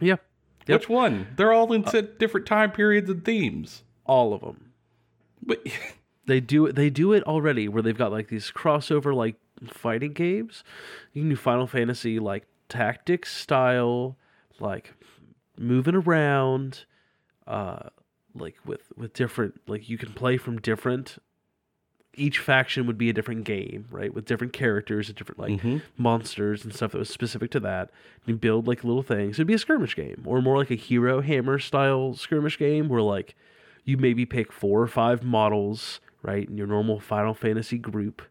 Yeah. 0.02 0.18
Yep. 0.68 0.82
Which 0.82 0.90
one? 0.90 1.28
They're 1.38 1.54
all 1.54 1.72
in 1.72 1.88
set 1.88 2.20
different 2.20 2.46
time 2.46 2.72
periods 2.72 3.10
and 3.10 3.24
themes. 3.24 3.84
All 4.06 4.34
of 4.34 4.42
them. 4.42 4.72
But 5.42 5.66
They 6.26 6.42
do 6.42 6.66
it. 6.66 6.76
They 6.76 6.90
do 6.90 7.14
it 7.14 7.24
already, 7.24 7.70
where 7.70 7.82
they've 7.82 7.98
got 7.98 8.12
like 8.12 8.28
these 8.28 8.52
crossover 8.52 9.16
like 9.16 9.36
fighting 9.68 10.12
games. 10.12 10.66
You 11.14 11.22
can 11.22 11.30
do 11.30 11.36
Final 11.38 11.66
Fantasy 11.66 12.20
like 12.20 12.46
tactics 12.68 13.34
style, 13.34 14.18
like 14.60 14.94
moving 15.58 15.96
around, 15.96 16.84
uh, 17.48 17.90
like 18.34 18.56
with 18.66 18.92
with 18.98 19.14
different 19.14 19.62
like 19.66 19.88
you 19.88 19.98
can 19.98 20.12
play 20.12 20.36
from 20.36 20.60
different. 20.60 21.20
Each 22.18 22.40
faction 22.40 22.88
would 22.88 22.98
be 22.98 23.10
a 23.10 23.14
different 23.14 23.44
game, 23.44 23.86
right? 23.92 24.14
With 24.14 24.26
different 24.26 24.54
characters 24.54 25.10
and 25.10 25.18
different 25.18 25.40
like 25.40 25.62
Mhm. 25.62 25.82
monsters 25.98 26.64
and 26.64 26.74
stuff 26.74 26.92
that 26.94 26.98
was 27.00 27.10
specific 27.10 27.52
to 27.52 27.60
that. 27.62 27.92
You 28.26 28.36
build 28.36 28.68
like 28.68 28.84
little 28.84 29.04
things. 29.04 29.36
It'd 29.38 29.48
be 29.48 29.54
a 29.54 29.60
skirmish 29.60 29.96
game, 29.96 30.22
or 30.26 30.42
more 30.42 30.58
like 30.58 30.72
a 30.72 30.76
hero 30.76 31.22
hammer 31.22 31.60
style 31.60 32.14
skirmish 32.14 32.58
game, 32.58 32.88
where 32.88 33.02
like 33.02 33.36
you 33.84 33.98
maybe 33.98 34.26
pick 34.26 34.52
four 34.52 34.82
or 34.82 34.88
five 34.88 35.24
models, 35.24 36.00
right, 36.24 36.48
in 36.50 36.58
your 36.58 36.68
normal 36.68 37.00
Final 37.00 37.34
Fantasy 37.34 37.78
group, 37.78 38.22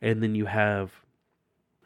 and 0.00 0.22
then 0.22 0.34
you 0.34 0.46
have, 0.46 0.92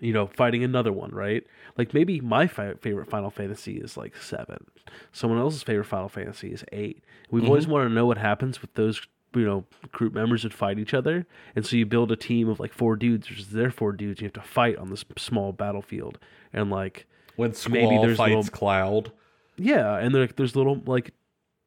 you 0.01 0.13
know, 0.13 0.27
fighting 0.27 0.63
another 0.63 0.93
one, 0.93 1.11
right? 1.11 1.45
Like 1.77 1.93
maybe 1.95 2.21
my 2.21 2.47
fi- 2.47 2.75
favorite 2.75 3.09
Final 3.11 3.31
Fantasy 3.31 3.79
is 3.79 3.97
like 3.97 4.15
seven. 4.17 4.67
Someone 5.13 5.39
else's 5.41 5.63
favorite 5.65 5.85
Final 5.87 6.09
Fantasy 6.09 6.53
is 6.53 6.65
eight. 6.73 7.03
We've 7.31 7.45
always 7.45 7.67
wanted 7.67 7.89
to 7.89 7.95
know 7.95 8.07
what 8.07 8.19
happens 8.19 8.61
with 8.63 8.73
those, 8.75 9.01
you 9.35 9.45
know, 9.45 9.65
group 9.93 10.13
members 10.15 10.43
would 10.45 10.55
fight 10.55 10.79
each 10.79 10.95
other, 10.95 11.27
and 11.55 11.65
so 11.67 11.77
you 11.77 11.87
build 11.87 12.11
a 12.13 12.17
team 12.17 12.49
of 12.49 12.59
like 12.61 12.73
four 12.73 12.97
dudes 12.97 13.29
versus 13.29 13.51
their 13.51 13.71
four 13.71 13.93
dudes. 13.93 14.21
You 14.21 14.27
have 14.27 14.33
to 14.35 14.41
fight 14.43 14.77
on 14.77 14.91
this 14.91 15.05
small 15.17 15.53
battlefield, 15.53 16.19
and 16.53 16.71
like 16.71 17.07
when 17.37 17.55
Maybe 17.71 17.99
there's 17.99 18.17
fights 18.17 18.35
little- 18.35 18.45
Cloud. 18.51 19.13
yeah, 19.57 19.97
and 19.97 20.15
there, 20.15 20.27
there's 20.27 20.57
little 20.57 20.83
like 20.87 21.13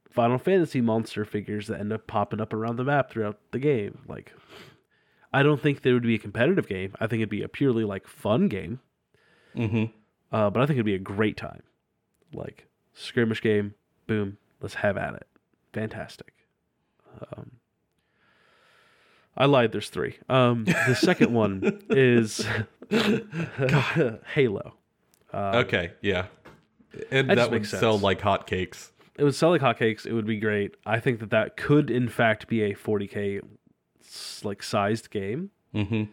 Final 0.10 0.38
Fantasy 0.38 0.82
monster 0.82 1.24
figures 1.24 1.68
that 1.68 1.80
end 1.80 1.94
up 1.94 2.08
popping 2.08 2.42
up 2.42 2.52
around 2.54 2.76
the 2.78 2.84
map 2.84 3.10
throughout 3.10 3.38
the 3.52 3.60
game. 3.60 4.00
Like, 4.08 4.34
I 5.32 5.44
don't 5.44 5.62
think 5.62 5.82
there 5.82 5.94
would 5.94 6.04
be 6.04 6.16
a 6.16 6.20
competitive 6.20 6.68
game. 6.68 6.94
I 7.00 7.08
think 7.08 7.20
it'd 7.22 7.30
be 7.30 7.44
a 7.44 7.48
purely 7.48 7.86
like 7.86 8.08
fun 8.08 8.48
game. 8.50 8.80
Mm-hmm. 9.56 9.86
Uh, 10.36 10.50
but 10.50 10.62
I 10.62 10.66
think 10.66 10.76
it'd 10.78 10.86
be 10.86 10.96
a 10.96 11.00
great 11.00 11.38
time. 11.38 11.64
Like 12.34 12.68
skirmish 12.94 13.42
game, 13.42 13.76
boom, 14.08 14.38
let's 14.62 14.76
have 14.76 14.98
at 14.98 15.14
it. 15.14 15.28
Fantastic. 15.74 16.34
Um, 17.38 17.52
I 19.38 19.46
lied. 19.46 19.72
There's 19.72 19.90
three. 19.90 20.18
Um, 20.30 20.66
the 20.66 20.96
second 20.96 21.34
one 21.34 21.82
is 21.90 22.46
Halo. 24.34 24.74
Uh, 25.34 25.64
okay, 25.66 25.92
yeah. 26.02 26.26
And 27.10 27.30
That 27.30 27.36
that, 27.36 27.52
would 27.52 27.66
sell 27.66 27.98
like 27.98 28.20
hotcakes. 28.20 28.92
it 29.18 29.24
would 29.24 29.36
sell 29.36 29.50
like 29.52 29.62
hotcakes. 29.62 30.06
It 30.06 30.14
would 30.14 30.26
be 30.26 30.40
great. 30.40 30.76
I 30.86 31.00
think 31.00 31.20
that 31.22 31.30
that 31.30 31.56
could, 31.56 31.90
in 31.90 32.10
fact, 32.10 32.48
be 32.48 32.64
a 32.64 32.76
40k 32.76 33.42
like 34.44 34.62
sized 34.62 35.10
game. 35.10 35.52
Mm-hmm. 35.74 36.04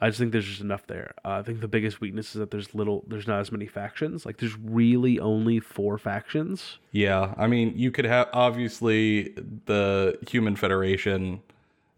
I 0.00 0.08
just 0.08 0.18
think 0.20 0.30
there's 0.32 0.46
just 0.46 0.60
enough 0.60 0.86
there. 0.86 1.12
Uh, 1.24 1.30
I 1.30 1.42
think 1.42 1.60
the 1.60 1.66
biggest 1.68 2.00
weakness 2.00 2.28
is 2.28 2.34
that 2.38 2.50
there's 2.52 2.72
little, 2.74 3.04
there's 3.08 3.26
not 3.26 3.40
as 3.40 3.50
many 3.50 3.66
factions. 3.66 4.24
Like 4.24 4.36
there's 4.38 4.56
really 4.56 5.18
only 5.18 5.58
four 5.58 5.98
factions. 5.98 6.78
Yeah, 6.92 7.34
I 7.36 7.48
mean, 7.48 7.72
you 7.76 7.90
could 7.90 8.04
have 8.04 8.28
obviously 8.32 9.34
the 9.66 10.16
Human 10.30 10.54
Federation, 10.54 11.42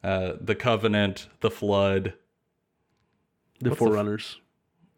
uh, 0.03 0.33
the 0.41 0.55
Covenant, 0.55 1.29
the 1.41 1.51
Flood. 1.51 2.15
The 3.61 3.69
What's 3.69 3.79
the 3.81 3.85
f- 3.85 3.91
Forerunners. 3.91 4.41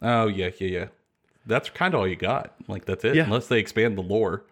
Oh 0.01 0.29
yeah, 0.29 0.51
yeah, 0.59 0.69
yeah. 0.69 0.87
That's 1.45 1.71
kind 1.71 1.95
of 1.95 2.01
all 2.01 2.07
you 2.07 2.15
got. 2.15 2.55
Like 2.69 2.85
that's 2.85 3.05
it, 3.05 3.17
Yeah. 3.17 3.25
unless 3.25 3.49
they 3.49 3.59
expand 3.59 3.99
the 3.99 4.03
lore. 4.03 4.45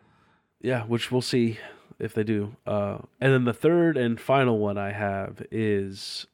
yeah, 0.60 0.82
which 0.84 1.12
we'll 1.12 1.22
see 1.22 1.58
if 2.00 2.14
they 2.14 2.24
do. 2.24 2.56
Uh, 2.66 2.98
and 3.20 3.32
then 3.32 3.44
the 3.44 3.52
third 3.52 3.96
and 3.96 4.20
final 4.20 4.58
one 4.58 4.76
I 4.76 4.90
have 4.90 5.42
is 5.52 6.26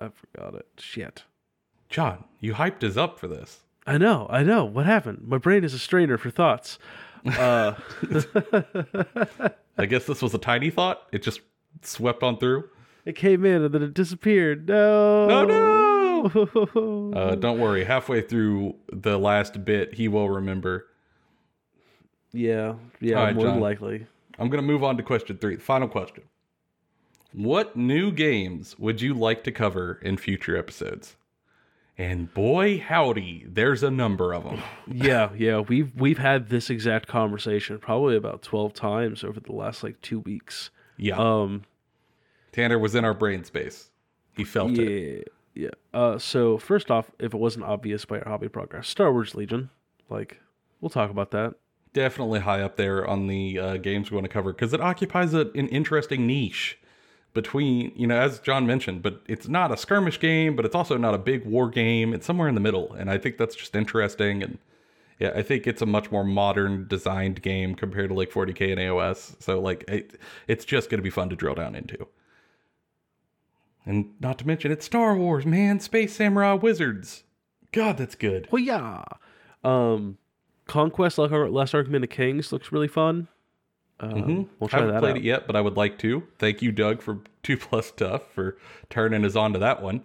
I 0.00 0.08
forgot 0.08 0.54
it. 0.54 0.66
Shit. 0.78 1.24
John, 1.88 2.24
you 2.40 2.54
hyped 2.54 2.82
us 2.84 2.96
up 2.96 3.18
for 3.18 3.28
this. 3.28 3.60
I 3.86 3.98
know, 3.98 4.26
I 4.28 4.42
know. 4.42 4.64
What 4.64 4.86
happened? 4.86 5.22
My 5.26 5.38
brain 5.38 5.62
is 5.64 5.72
a 5.72 5.78
strainer 5.78 6.18
for 6.18 6.30
thoughts. 6.30 6.78
Uh, 7.24 7.74
I 9.78 9.86
guess 9.86 10.06
this 10.06 10.22
was 10.22 10.34
a 10.34 10.38
tiny 10.38 10.70
thought. 10.70 11.02
It 11.12 11.22
just 11.22 11.40
swept 11.82 12.22
on 12.22 12.38
through. 12.38 12.68
it 13.04 13.14
came 13.14 13.44
in 13.44 13.62
and 13.62 13.72
then 13.74 13.82
it 13.82 13.94
disappeared. 13.94 14.68
No. 14.68 15.28
Oh, 15.30 15.44
no! 15.46 17.12
Uh, 17.14 17.34
don't 17.36 17.60
worry. 17.60 17.84
Halfway 17.84 18.20
through 18.22 18.74
the 18.92 19.16
last 19.18 19.64
bit, 19.64 19.94
he 19.94 20.08
will 20.08 20.28
remember. 20.28 20.86
yeah, 22.32 22.74
yeah, 23.00 23.16
All 23.16 23.24
right, 23.26 23.34
more 23.34 23.44
than 23.44 23.54
John. 23.54 23.60
likely. 23.60 24.06
I'm 24.38 24.48
going 24.48 24.60
to 24.62 24.66
move 24.66 24.82
on 24.82 24.96
to 24.96 25.02
question 25.04 25.38
three. 25.38 25.56
The 25.56 25.62
final 25.62 25.86
question. 25.88 26.24
What 27.36 27.76
new 27.76 28.12
games 28.12 28.78
would 28.78 29.02
you 29.02 29.12
like 29.12 29.44
to 29.44 29.52
cover 29.52 29.98
in 30.00 30.16
future 30.16 30.56
episodes? 30.56 31.16
And 31.98 32.32
boy, 32.32 32.78
howdy, 32.78 33.44
there's 33.46 33.82
a 33.82 33.90
number 33.90 34.32
of 34.32 34.44
them. 34.44 34.62
Yeah, 34.90 35.28
yeah. 35.36 35.58
We've 35.60 35.92
we've 35.94 36.16
had 36.16 36.48
this 36.48 36.70
exact 36.70 37.08
conversation 37.08 37.78
probably 37.78 38.16
about 38.16 38.40
twelve 38.40 38.72
times 38.72 39.22
over 39.22 39.38
the 39.38 39.52
last 39.52 39.82
like 39.82 40.00
two 40.00 40.20
weeks. 40.20 40.70
Yeah. 40.96 41.16
Um, 41.18 41.64
Tanner 42.52 42.78
was 42.78 42.94
in 42.94 43.04
our 43.04 43.12
brain 43.12 43.44
space. 43.44 43.90
He 44.34 44.42
felt 44.44 44.70
it. 44.78 45.30
yeah, 45.54 45.64
yeah. 45.64 45.70
Uh, 45.92 46.18
so 46.18 46.56
first 46.56 46.90
off, 46.90 47.10
if 47.18 47.34
it 47.34 47.38
wasn't 47.38 47.66
obvious 47.66 48.06
by 48.06 48.20
our 48.20 48.30
hobby 48.30 48.48
progress, 48.48 48.88
Star 48.88 49.12
Wars 49.12 49.34
Legion, 49.34 49.68
like 50.08 50.40
we'll 50.80 50.88
talk 50.88 51.10
about 51.10 51.32
that. 51.32 51.52
Definitely 51.92 52.40
high 52.40 52.62
up 52.62 52.76
there 52.76 53.06
on 53.06 53.26
the 53.26 53.58
uh, 53.58 53.76
games 53.76 54.10
we 54.10 54.14
want 54.14 54.24
to 54.24 54.32
cover 54.32 54.54
because 54.54 54.72
it 54.72 54.80
occupies 54.80 55.34
a, 55.34 55.50
an 55.54 55.68
interesting 55.68 56.26
niche 56.26 56.78
between, 57.36 57.92
you 57.94 58.08
know, 58.08 58.18
as 58.18 58.40
John 58.40 58.66
mentioned, 58.66 59.02
but 59.02 59.22
it's 59.28 59.46
not 59.46 59.70
a 59.70 59.76
skirmish 59.76 60.18
game, 60.18 60.56
but 60.56 60.64
it's 60.64 60.74
also 60.74 60.96
not 60.96 61.14
a 61.14 61.18
big 61.18 61.44
war 61.44 61.68
game. 61.68 62.12
It's 62.12 62.26
somewhere 62.26 62.48
in 62.48 62.56
the 62.56 62.60
middle. 62.60 62.92
And 62.94 63.08
I 63.08 63.18
think 63.18 63.36
that's 63.36 63.54
just 63.54 63.76
interesting. 63.76 64.42
And 64.42 64.58
yeah, 65.20 65.32
I 65.36 65.42
think 65.42 65.66
it's 65.66 65.82
a 65.82 65.86
much 65.86 66.10
more 66.10 66.24
modern 66.24 66.88
designed 66.88 67.42
game 67.42 67.74
compared 67.74 68.08
to 68.08 68.14
like 68.14 68.30
40K 68.30 68.72
and 68.72 68.80
AOS. 68.80 69.40
So, 69.40 69.60
like, 69.60 69.84
it, 69.86 70.18
it's 70.48 70.64
just 70.64 70.90
going 70.90 70.98
to 70.98 71.02
be 71.02 71.10
fun 71.10 71.28
to 71.28 71.36
drill 71.36 71.54
down 71.54 71.76
into. 71.76 72.08
And 73.84 74.14
not 74.18 74.38
to 74.38 74.46
mention, 74.46 74.72
it's 74.72 74.84
Star 74.84 75.14
Wars, 75.14 75.46
man. 75.46 75.78
Space 75.78 76.16
Samurai 76.16 76.54
Wizards. 76.54 77.22
God, 77.70 77.98
that's 77.98 78.16
good. 78.16 78.48
Well, 78.50 78.62
yeah. 78.62 79.04
Um, 79.62 80.18
Conquest, 80.66 81.18
like 81.18 81.30
our 81.30 81.48
last 81.48 81.74
argument 81.74 82.02
of 82.04 82.10
Kings, 82.10 82.50
looks 82.50 82.72
really 82.72 82.88
fun. 82.88 83.28
Um, 83.98 84.48
We'll 84.58 84.68
try 84.68 84.80
Haven't 84.80 84.98
played 85.00 85.10
out. 85.12 85.16
it 85.18 85.22
yet, 85.22 85.46
but 85.46 85.56
I 85.56 85.60
would 85.60 85.76
like 85.76 85.98
to. 86.00 86.22
Thank 86.38 86.60
you, 86.62 86.70
Doug, 86.72 87.00
for 87.00 87.20
two 87.42 87.56
plus 87.56 87.90
tough 87.90 88.30
for 88.32 88.56
turning 88.90 89.24
us 89.24 89.36
on 89.36 89.52
to 89.54 89.58
that 89.60 89.82
one. 89.82 90.04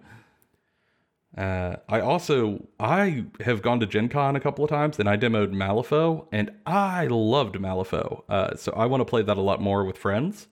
Uh, 1.36 1.76
I 1.88 2.00
also 2.00 2.66
I 2.78 3.24
have 3.40 3.62
gone 3.62 3.80
to 3.80 3.86
Gen 3.86 4.10
Con 4.10 4.36
a 4.36 4.40
couple 4.40 4.64
of 4.64 4.70
times 4.70 4.98
and 4.98 5.08
I 5.08 5.16
demoed 5.16 5.50
Malifaux 5.52 6.26
and 6.30 6.50
I 6.66 7.06
loved 7.06 7.54
Malifaux. 7.54 8.22
Uh, 8.28 8.54
so 8.54 8.72
I 8.72 8.84
want 8.84 9.00
to 9.00 9.06
play 9.06 9.22
that 9.22 9.38
a 9.38 9.40
lot 9.40 9.60
more 9.60 9.84
with 9.84 9.96
friends. 9.96 10.48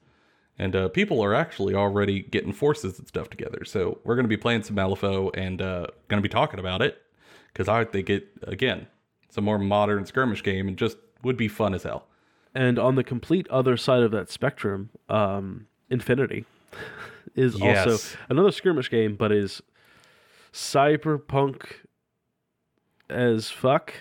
And 0.58 0.74
uh, 0.76 0.88
people 0.88 1.22
are 1.22 1.34
actually 1.34 1.74
already 1.74 2.20
getting 2.20 2.52
forces 2.52 2.98
and 2.98 3.06
stuff 3.08 3.28
together. 3.30 3.64
So 3.64 3.98
we're 4.04 4.14
going 4.14 4.24
to 4.24 4.28
be 4.28 4.36
playing 4.38 4.62
some 4.62 4.76
Malifaux 4.76 5.30
and 5.34 5.60
uh, 5.60 5.86
going 6.08 6.22
to 6.22 6.26
be 6.26 6.32
talking 6.32 6.60
about 6.60 6.80
it 6.82 7.00
because 7.52 7.68
I 7.68 7.84
think 7.84 8.08
it 8.08 8.28
again, 8.44 8.86
it's 9.28 9.36
a 9.36 9.42
more 9.42 9.58
modern 9.58 10.06
skirmish 10.06 10.42
game 10.42 10.66
and 10.66 10.78
just 10.78 10.96
would 11.22 11.36
be 11.36 11.48
fun 11.48 11.74
as 11.74 11.82
hell. 11.82 12.06
And 12.54 12.78
on 12.78 12.96
the 12.96 13.04
complete 13.04 13.46
other 13.48 13.76
side 13.76 14.02
of 14.02 14.10
that 14.10 14.30
spectrum, 14.30 14.90
um, 15.08 15.66
Infinity 15.88 16.44
is 17.34 17.58
Yes. 17.58 17.86
also 17.86 18.18
another 18.28 18.50
skirmish 18.52 18.90
game, 18.90 19.14
but 19.16 19.30
is 19.32 19.62
cyberpunk 20.52 21.62
as 23.08 23.50
fuck. 23.50 23.94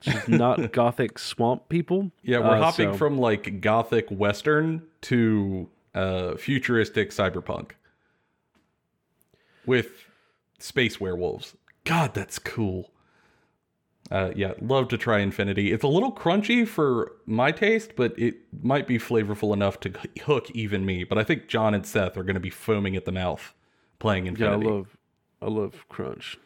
Just 0.00 0.28
not 0.30 0.72
gothic 0.72 1.18
swamp 1.18 1.68
people. 1.68 2.10
Yeah, 2.22 2.38
we're 2.38 2.56
Uh, 2.56 2.60
hopping 2.60 2.92
so- 2.92 2.98
from 2.98 3.18
like 3.18 3.60
gothic 3.60 4.08
western 4.10 4.82
to 5.02 5.68
uh, 5.94 6.36
futuristic 6.36 7.10
cyberpunk 7.10 7.72
with 9.66 10.06
space 10.58 11.00
werewolves. 11.00 11.54
God, 11.84 12.14
that's 12.14 12.38
cool. 12.38 12.90
Uh, 14.10 14.32
yeah, 14.34 14.54
love 14.60 14.88
to 14.88 14.98
try 14.98 15.20
Infinity. 15.20 15.70
It's 15.70 15.84
a 15.84 15.88
little 15.88 16.12
crunchy 16.12 16.66
for 16.66 17.12
my 17.26 17.52
taste, 17.52 17.92
but 17.94 18.18
it 18.18 18.38
might 18.62 18.88
be 18.88 18.98
flavorful 18.98 19.52
enough 19.52 19.78
to 19.80 19.92
hook 20.24 20.50
even 20.50 20.84
me. 20.84 21.04
But 21.04 21.16
I 21.18 21.22
think 21.22 21.46
John 21.46 21.74
and 21.74 21.86
Seth 21.86 22.16
are 22.16 22.24
going 22.24 22.34
to 22.34 22.40
be 22.40 22.50
foaming 22.50 22.96
at 22.96 23.04
the 23.04 23.12
mouth 23.12 23.54
playing 24.00 24.26
Infinity. 24.26 24.66
Yeah, 24.66 24.72
I 24.72 24.74
love, 24.74 24.96
I 25.42 25.46
love 25.46 25.84
crunch. 25.88 26.38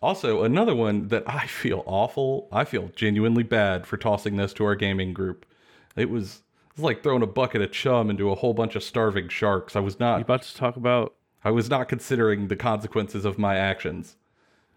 Also, 0.00 0.42
another 0.44 0.74
one 0.74 1.08
that 1.08 1.24
I 1.26 1.46
feel 1.46 1.82
awful. 1.86 2.48
I 2.50 2.64
feel 2.64 2.90
genuinely 2.96 3.42
bad 3.42 3.86
for 3.86 3.96
tossing 3.98 4.36
this 4.36 4.54
to 4.54 4.64
our 4.64 4.74
gaming 4.74 5.12
group. 5.12 5.44
It 5.96 6.08
was, 6.08 6.42
it 6.70 6.76
was 6.76 6.84
like 6.84 7.02
throwing 7.02 7.22
a 7.22 7.26
bucket 7.26 7.60
of 7.60 7.72
chum 7.72 8.08
into 8.08 8.30
a 8.30 8.34
whole 8.34 8.54
bunch 8.54 8.76
of 8.76 8.82
starving 8.82 9.28
sharks. 9.28 9.76
I 9.76 9.80
was 9.80 9.94
You 9.94 10.06
not. 10.06 10.22
about 10.22 10.42
to 10.42 10.54
talk 10.54 10.76
about? 10.76 11.14
I 11.44 11.50
was 11.50 11.68
not 11.68 11.88
considering 11.88 12.48
the 12.48 12.56
consequences 12.56 13.26
of 13.26 13.38
my 13.38 13.56
actions. 13.56 14.16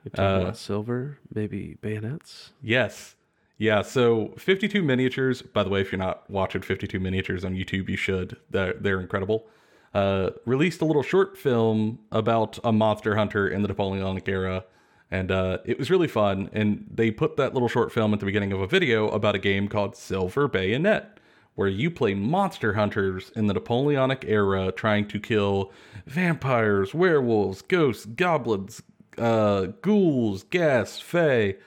You're 0.04 0.12
talking 0.12 0.26
Uh, 0.26 0.42
about 0.42 0.58
silver, 0.58 1.18
maybe 1.34 1.78
bayonets. 1.82 2.52
Yes. 2.62 3.16
Yeah, 3.58 3.82
so 3.82 4.34
52 4.38 4.84
miniatures. 4.84 5.42
By 5.42 5.64
the 5.64 5.70
way, 5.70 5.82
if 5.82 5.92
you're 5.92 5.98
not 6.00 6.30
watching 6.30 6.62
52 6.62 7.00
miniatures 7.00 7.44
on 7.44 7.56
YouTube, 7.56 7.90
you 7.90 7.98
should. 7.98 8.38
They're, 8.52 8.74
they're 8.74 9.00
incredible. 9.02 9.48
Uh, 9.94 10.30
released 10.46 10.82
a 10.82 10.86
little 10.86 11.02
short 11.02 11.38
film 11.38 12.00
about 12.12 12.60
a 12.64 12.72
monster 12.72 13.16
hunter 13.16 13.48
in 13.48 13.64
the 13.64 13.68
Napoleonic 13.68 14.28
era, 14.30 14.64
and 15.10 15.32
uh, 15.32 15.58
it 15.66 15.80
was 15.80 15.90
really 15.90 16.08
fun. 16.08 16.50
And 16.54 16.86
they 16.94 17.10
put 17.10 17.36
that 17.38 17.54
little 17.54 17.68
short 17.70 17.92
film 17.92 18.14
at 18.14 18.20
the 18.20 18.26
beginning 18.28 18.54
of 18.54 18.62
a 18.62 18.68
video 18.68 19.08
about 19.10 19.34
a 19.34 19.40
game 19.40 19.68
called 19.68 19.96
Silver 19.96 20.48
Bayonet, 20.48 21.18
where 21.56 21.68
you 21.70 21.90
play 21.90 22.14
monster 22.14 22.74
hunters 22.74 23.32
in 23.36 23.48
the 23.48 23.56
Napoleonic 23.56 24.24
era 24.28 24.72
trying 24.72 25.08
to 25.08 25.20
kill 25.20 25.72
vampires, 26.06 26.94
werewolves, 26.94 27.64
ghosts, 27.64 28.06
goblins, 28.06 28.84
uh, 29.18 29.68
ghouls, 29.82 30.44
ghast, 30.44 31.04
fey, 31.04 31.58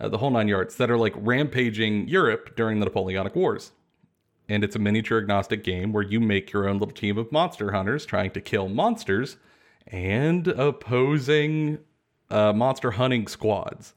uh, 0.00 0.08
the 0.08 0.18
whole 0.18 0.30
nine 0.30 0.48
yards 0.48 0.76
that 0.76 0.90
are 0.90 0.98
like 0.98 1.14
rampaging 1.16 2.08
Europe 2.08 2.56
during 2.56 2.80
the 2.80 2.86
Napoleonic 2.86 3.36
Wars. 3.36 3.72
And 4.48 4.64
it's 4.64 4.76
a 4.76 4.78
miniature 4.78 5.18
agnostic 5.18 5.64
game 5.64 5.92
where 5.92 6.02
you 6.02 6.20
make 6.20 6.52
your 6.52 6.68
own 6.68 6.78
little 6.78 6.94
team 6.94 7.16
of 7.16 7.30
monster 7.30 7.72
hunters 7.72 8.04
trying 8.04 8.32
to 8.32 8.40
kill 8.40 8.68
monsters 8.68 9.36
and 9.86 10.48
opposing 10.48 11.78
uh, 12.30 12.52
monster 12.52 12.92
hunting 12.92 13.28
squads. 13.28 13.94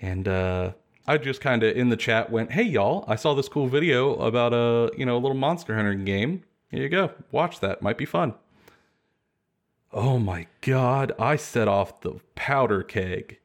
And 0.00 0.26
uh, 0.26 0.72
I 1.06 1.18
just 1.18 1.40
kind 1.40 1.62
of 1.62 1.76
in 1.76 1.88
the 1.90 1.96
chat 1.96 2.30
went, 2.30 2.52
"Hey 2.52 2.62
y'all, 2.62 3.04
I 3.06 3.16
saw 3.16 3.34
this 3.34 3.48
cool 3.48 3.68
video 3.68 4.14
about 4.16 4.52
a 4.52 4.90
you 4.96 5.04
know 5.06 5.16
a 5.16 5.20
little 5.20 5.36
monster 5.36 5.74
hunting 5.74 6.04
game. 6.04 6.42
Here 6.70 6.82
you 6.82 6.88
go, 6.88 7.10
watch 7.30 7.60
that. 7.60 7.82
Might 7.82 7.98
be 7.98 8.04
fun." 8.04 8.34
Oh 9.96 10.18
my 10.18 10.48
god, 10.60 11.12
I 11.20 11.36
set 11.36 11.68
off 11.68 12.00
the 12.00 12.18
powder 12.34 12.82
keg. 12.82 13.38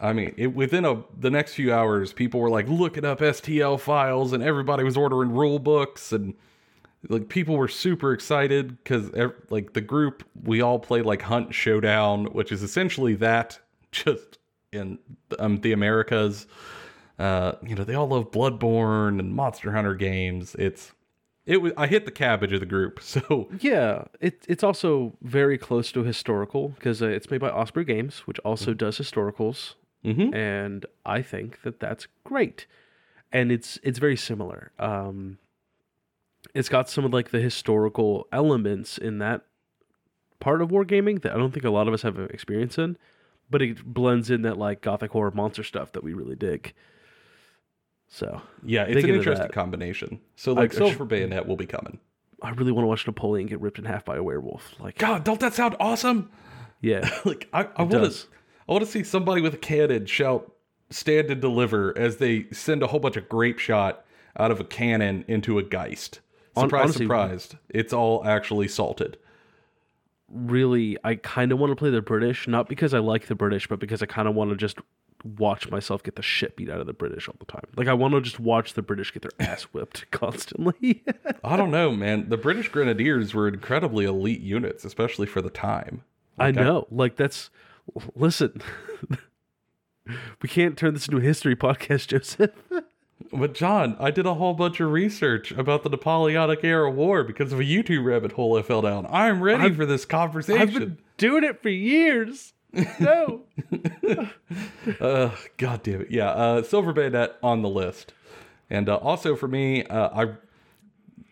I 0.00 0.12
mean, 0.12 0.34
it, 0.36 0.48
within 0.48 0.84
a, 0.84 1.04
the 1.16 1.30
next 1.30 1.54
few 1.54 1.72
hours, 1.72 2.12
people 2.12 2.40
were 2.40 2.50
like 2.50 2.68
looking 2.68 3.04
up 3.04 3.20
STL 3.20 3.78
files, 3.78 4.32
and 4.32 4.42
everybody 4.42 4.82
was 4.82 4.96
ordering 4.96 5.30
rule 5.30 5.60
books, 5.60 6.10
and 6.10 6.34
like 7.08 7.28
people 7.28 7.56
were 7.56 7.68
super 7.68 8.12
excited 8.12 8.76
because 8.82 9.12
like 9.50 9.72
the 9.72 9.80
group 9.80 10.24
we 10.42 10.60
all 10.60 10.80
played 10.80 11.06
like 11.06 11.22
Hunt 11.22 11.54
Showdown, 11.54 12.24
which 12.26 12.50
is 12.50 12.64
essentially 12.64 13.14
that 13.14 13.60
just 13.92 14.38
in 14.72 14.98
um, 15.38 15.60
the 15.60 15.70
Americas. 15.70 16.48
Uh, 17.20 17.52
you 17.64 17.76
know, 17.76 17.84
they 17.84 17.94
all 17.94 18.08
love 18.08 18.32
Bloodborne 18.32 19.20
and 19.20 19.32
Monster 19.32 19.70
Hunter 19.70 19.94
games. 19.94 20.56
It's 20.58 20.90
it 21.46 21.60
was 21.62 21.72
I 21.76 21.86
hit 21.86 22.04
the 22.04 22.10
cabbage 22.10 22.52
of 22.52 22.60
the 22.60 22.66
group, 22.66 23.00
so 23.02 23.48
Yeah, 23.60 24.04
it, 24.20 24.44
it's 24.48 24.62
also 24.62 25.16
very 25.22 25.58
close 25.58 25.90
to 25.92 26.02
historical 26.04 26.68
because 26.70 27.02
uh, 27.02 27.06
it's 27.08 27.30
made 27.30 27.40
by 27.40 27.50
Osprey 27.50 27.84
Games, 27.84 28.20
which 28.26 28.38
also 28.40 28.74
does 28.74 28.98
historicals, 28.98 29.74
Mhm. 30.04 30.34
and 30.34 30.86
I 31.06 31.22
think 31.22 31.62
that 31.62 31.78
that's 31.80 32.06
great. 32.24 32.66
And 33.32 33.50
it's 33.50 33.78
it's 33.82 33.98
very 33.98 34.16
similar. 34.16 34.72
Um, 34.78 35.38
it's 36.54 36.68
got 36.68 36.88
some 36.90 37.04
of 37.04 37.12
like 37.12 37.30
the 37.30 37.40
historical 37.40 38.26
elements 38.32 38.98
in 38.98 39.18
that 39.18 39.42
part 40.40 40.60
of 40.60 40.70
wargaming 40.70 41.22
that 41.22 41.32
I 41.32 41.38
don't 41.38 41.52
think 41.52 41.64
a 41.64 41.70
lot 41.70 41.88
of 41.88 41.94
us 41.94 42.02
have 42.02 42.18
experience 42.18 42.76
in, 42.78 42.98
but 43.48 43.62
it 43.62 43.84
blends 43.84 44.28
in 44.30 44.42
that 44.42 44.58
like 44.58 44.80
gothic 44.82 45.12
horror 45.12 45.30
monster 45.30 45.62
stuff 45.62 45.92
that 45.92 46.02
we 46.04 46.12
really 46.12 46.34
dig. 46.36 46.74
So 48.14 48.42
yeah, 48.62 48.84
it's 48.84 49.02
an 49.02 49.10
interesting 49.10 49.48
combination. 49.48 50.20
So 50.36 50.52
like 50.52 50.74
I- 50.74 50.76
Silver 50.76 51.06
Bayonet 51.06 51.48
will 51.48 51.56
be 51.56 51.64
coming. 51.66 51.98
I 52.42 52.50
really 52.50 52.70
want 52.72 52.84
to 52.84 52.88
watch 52.88 53.06
Napoleon 53.06 53.46
get 53.46 53.60
ripped 53.60 53.78
in 53.78 53.86
half 53.86 54.04
by 54.04 54.16
a 54.16 54.22
werewolf. 54.22 54.74
Like, 54.80 54.98
God, 54.98 55.24
don't 55.24 55.40
that 55.40 55.54
sound 55.54 55.76
awesome? 55.80 56.30
yeah, 56.82 57.08
like 57.24 57.48
I, 57.54 57.68
I 57.74 57.84
want 57.84 58.12
to 58.12 58.26
I 58.68 58.72
want 58.72 58.84
to 58.84 58.90
see 58.90 59.02
somebody 59.02 59.40
with 59.40 59.54
a 59.54 59.58
cannon 59.58 60.04
shout 60.04 60.52
stand 60.90 61.30
and 61.30 61.40
deliver 61.40 61.96
as 61.96 62.18
they 62.18 62.46
send 62.52 62.82
a 62.82 62.88
whole 62.88 63.00
bunch 63.00 63.16
of 63.16 63.30
grape 63.30 63.58
shot 63.58 64.04
out 64.38 64.50
of 64.50 64.60
a 64.60 64.64
cannon 64.64 65.24
into 65.26 65.58
a 65.58 65.62
geist. 65.62 66.20
Surprise, 66.58 66.82
honestly- 66.82 67.06
surprised. 67.06 67.56
It's 67.70 67.94
all 67.94 68.26
actually 68.26 68.68
salted. 68.68 69.16
really 70.28 70.98
I 71.02 71.14
kind 71.14 71.50
of 71.50 71.58
want 71.58 71.70
to 71.70 71.76
play 71.76 71.88
the 71.90 72.02
British, 72.02 72.46
not 72.46 72.68
because 72.68 72.92
I 72.92 72.98
like 72.98 73.26
the 73.28 73.34
British, 73.34 73.68
but 73.68 73.78
because 73.78 74.02
I 74.02 74.06
kind 74.06 74.28
of 74.28 74.34
want 74.34 74.50
to 74.50 74.56
just 74.56 74.76
watch 75.24 75.70
myself 75.70 76.02
get 76.02 76.16
the 76.16 76.22
shit 76.22 76.56
beat 76.56 76.68
out 76.70 76.80
of 76.80 76.86
the 76.86 76.92
British 76.92 77.28
all 77.28 77.36
the 77.38 77.44
time. 77.46 77.64
Like 77.76 77.88
I 77.88 77.94
want 77.94 78.14
to 78.14 78.20
just 78.20 78.40
watch 78.40 78.74
the 78.74 78.82
British 78.82 79.12
get 79.12 79.22
their 79.22 79.48
ass 79.48 79.62
whipped 79.64 80.04
constantly. 80.10 81.02
I 81.44 81.56
don't 81.56 81.70
know, 81.70 81.92
man. 81.92 82.28
The 82.28 82.36
British 82.36 82.68
Grenadiers 82.68 83.34
were 83.34 83.48
incredibly 83.48 84.04
elite 84.04 84.40
units, 84.40 84.84
especially 84.84 85.26
for 85.26 85.40
the 85.42 85.50
time. 85.50 86.02
I 86.38 86.46
Like, 86.46 86.54
know. 86.56 86.86
Like 86.90 87.16
that's 87.16 87.50
listen. 88.14 88.62
we 90.42 90.48
can't 90.48 90.76
turn 90.76 90.94
this 90.94 91.06
into 91.06 91.18
a 91.18 91.22
history 91.22 91.54
podcast, 91.56 92.08
Joseph. 92.08 92.50
But 93.32 93.54
John, 93.54 93.96
I 94.00 94.10
did 94.10 94.26
a 94.26 94.34
whole 94.34 94.52
bunch 94.52 94.80
of 94.80 94.90
research 94.90 95.52
about 95.52 95.84
the 95.84 95.88
Napoleonic 95.88 96.64
era 96.64 96.90
war 96.90 97.22
because 97.22 97.52
of 97.52 97.60
a 97.60 97.64
YouTube 97.64 98.04
rabbit 98.04 98.32
hole 98.32 98.58
I 98.58 98.62
fell 98.62 98.82
down. 98.82 99.06
I'm 99.08 99.40
ready 99.42 99.64
I've- 99.64 99.76
for 99.76 99.86
this 99.86 100.04
conversation. 100.04 100.60
I've 100.60 100.74
been 100.74 100.98
doing 101.18 101.44
it 101.44 101.62
for 101.62 101.68
years. 101.68 102.52
No. 103.00 103.42
Uh, 105.00 105.30
God 105.56 105.82
damn 105.82 106.02
it. 106.02 106.10
Yeah, 106.10 106.30
uh, 106.30 106.62
Silver 106.62 106.92
Bayonet 106.92 107.36
on 107.42 107.62
the 107.62 107.68
list. 107.68 108.12
And 108.68 108.88
uh, 108.88 108.96
also 108.96 109.36
for 109.36 109.46
me, 109.46 109.84
uh, 109.84 110.08
I 110.12 110.32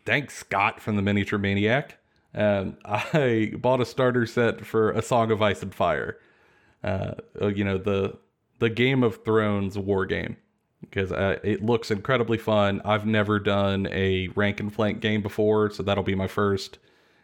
thanks 0.07 0.37
Scott 0.37 0.81
from 0.81 0.97
the 0.97 1.03
Miniature 1.03 1.39
Maniac. 1.39 1.99
Um, 2.35 2.77
I 2.85 3.53
bought 3.59 3.81
a 3.81 3.85
starter 3.85 4.27
set 4.27 4.65
for 4.65 4.93
A 4.93 5.03
Song 5.03 5.31
of 5.31 5.43
Ice 5.43 5.63
and 5.63 5.75
Fire. 5.75 6.19
Uh, 6.83 7.13
uh, 7.41 7.49
you 7.49 7.65
know 7.65 7.79
the 7.79 8.17
the 8.61 8.71
Game 8.71 9.03
of 9.03 9.25
Thrones 9.25 9.77
war 9.77 10.07
game 10.07 10.37
because 10.81 11.13
uh, 11.13 11.39
it 11.43 11.65
looks 11.65 11.91
incredibly 11.91 12.39
fun. 12.39 12.81
I've 12.85 13.07
never 13.07 13.39
done 13.39 13.89
a 13.91 14.29
rank 14.29 14.61
and 14.61 14.73
flank 14.73 15.01
game 15.01 15.23
before, 15.23 15.71
so 15.71 15.83
that'll 15.83 16.05
be 16.05 16.15
my 16.15 16.29
first. 16.29 16.79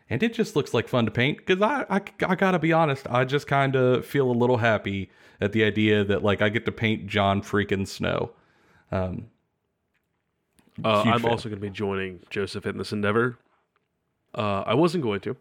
And 0.08 0.22
it 0.22 0.32
just 0.34 0.54
looks 0.54 0.72
like 0.72 0.86
fun 0.88 1.04
to 1.06 1.10
paint 1.10 1.38
because 1.38 1.60
I, 1.62 1.84
I 1.90 2.00
I 2.26 2.34
gotta 2.36 2.58
be 2.60 2.72
honest, 2.72 3.06
I 3.10 3.24
just 3.24 3.46
kind 3.46 3.74
of 3.74 4.06
feel 4.06 4.30
a 4.30 4.32
little 4.32 4.58
happy 4.58 5.10
at 5.40 5.52
the 5.52 5.64
idea 5.64 6.04
that 6.04 6.22
like 6.22 6.40
I 6.42 6.48
get 6.48 6.64
to 6.66 6.72
paint 6.72 7.06
Jon 7.08 7.42
freaking 7.42 7.86
Snow. 7.88 8.30
Um, 8.92 9.26
Uh, 10.84 11.02
I'm 11.02 11.20
fan. 11.22 11.30
also 11.30 11.48
going 11.48 11.60
to 11.60 11.66
be 11.66 11.70
joining 11.70 12.20
Joseph 12.30 12.66
in 12.66 12.76
this 12.78 12.92
endeavor. 12.92 13.38
Uh, 14.34 14.62
I 14.66 14.74
wasn't 14.74 15.02
going 15.02 15.20
to. 15.20 15.36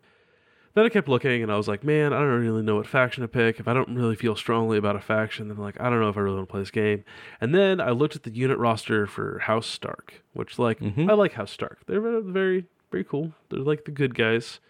then 0.73 0.85
I 0.85 0.89
kept 0.89 1.07
looking, 1.09 1.43
and 1.43 1.51
I 1.51 1.57
was 1.57 1.67
like, 1.67 1.83
man, 1.83 2.11
I 2.13 2.19
don't 2.19 2.41
really 2.41 2.61
know 2.63 2.75
what 2.77 2.87
faction 2.87 3.21
to 3.21 3.27
pick. 3.27 3.59
If 3.59 3.67
I 3.67 3.73
don't 3.73 3.95
really 3.95 4.15
feel 4.15 4.35
strongly 4.35 4.77
about 4.77 4.95
a 4.95 5.01
faction, 5.01 5.47
then 5.49 5.57
like 5.57 5.79
I 5.79 5.89
don't 5.89 5.99
know 5.99 6.09
if 6.09 6.17
I 6.17 6.21
really 6.21 6.37
want 6.37 6.47
to 6.47 6.51
play 6.51 6.61
this 6.61 6.71
game. 6.71 7.03
And 7.41 7.53
then 7.53 7.79
I 7.81 7.91
looked 7.91 8.15
at 8.15 8.23
the 8.23 8.31
unit 8.31 8.57
roster 8.57 9.05
for 9.07 9.39
House 9.39 9.67
Stark, 9.67 10.23
which 10.33 10.57
like 10.57 10.79
Mhm. 10.79 11.09
I 11.09 11.13
like 11.13 11.33
House 11.33 11.51
Stark. 11.51 11.79
They're 11.85 12.01
very 12.21 12.65
very, 12.95 13.03
cool. 13.03 13.33
They're 13.49 13.59
like 13.59 13.83
the 13.83 13.91
good 13.91 14.15
guys. 14.15 14.61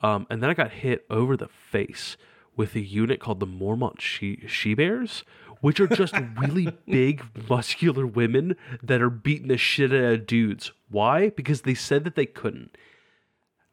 Um, 0.00 0.28
and 0.30 0.40
then 0.40 0.48
I 0.48 0.54
got 0.54 0.70
hit 0.70 1.04
over 1.10 1.36
the 1.36 1.48
face 1.48 2.16
with 2.56 2.76
a 2.76 2.80
unit 2.80 3.18
called 3.18 3.40
the 3.40 3.48
Mormont 3.48 4.00
She 4.00 4.44
She 4.46 4.74
Bears, 4.74 5.24
which 5.60 5.80
are 5.80 5.88
just 5.88 6.14
really 6.38 6.68
big, 6.86 7.24
muscular 7.48 8.06
women 8.06 8.54
that 8.80 9.02
are 9.02 9.10
beating 9.10 9.48
the 9.48 9.56
shit 9.56 9.92
out 9.92 10.12
of 10.12 10.26
dudes. 10.26 10.70
Why? 10.88 11.30
Because 11.30 11.62
they 11.62 11.74
said 11.74 12.04
that 12.04 12.14
they 12.14 12.26
couldn't. 12.26 12.76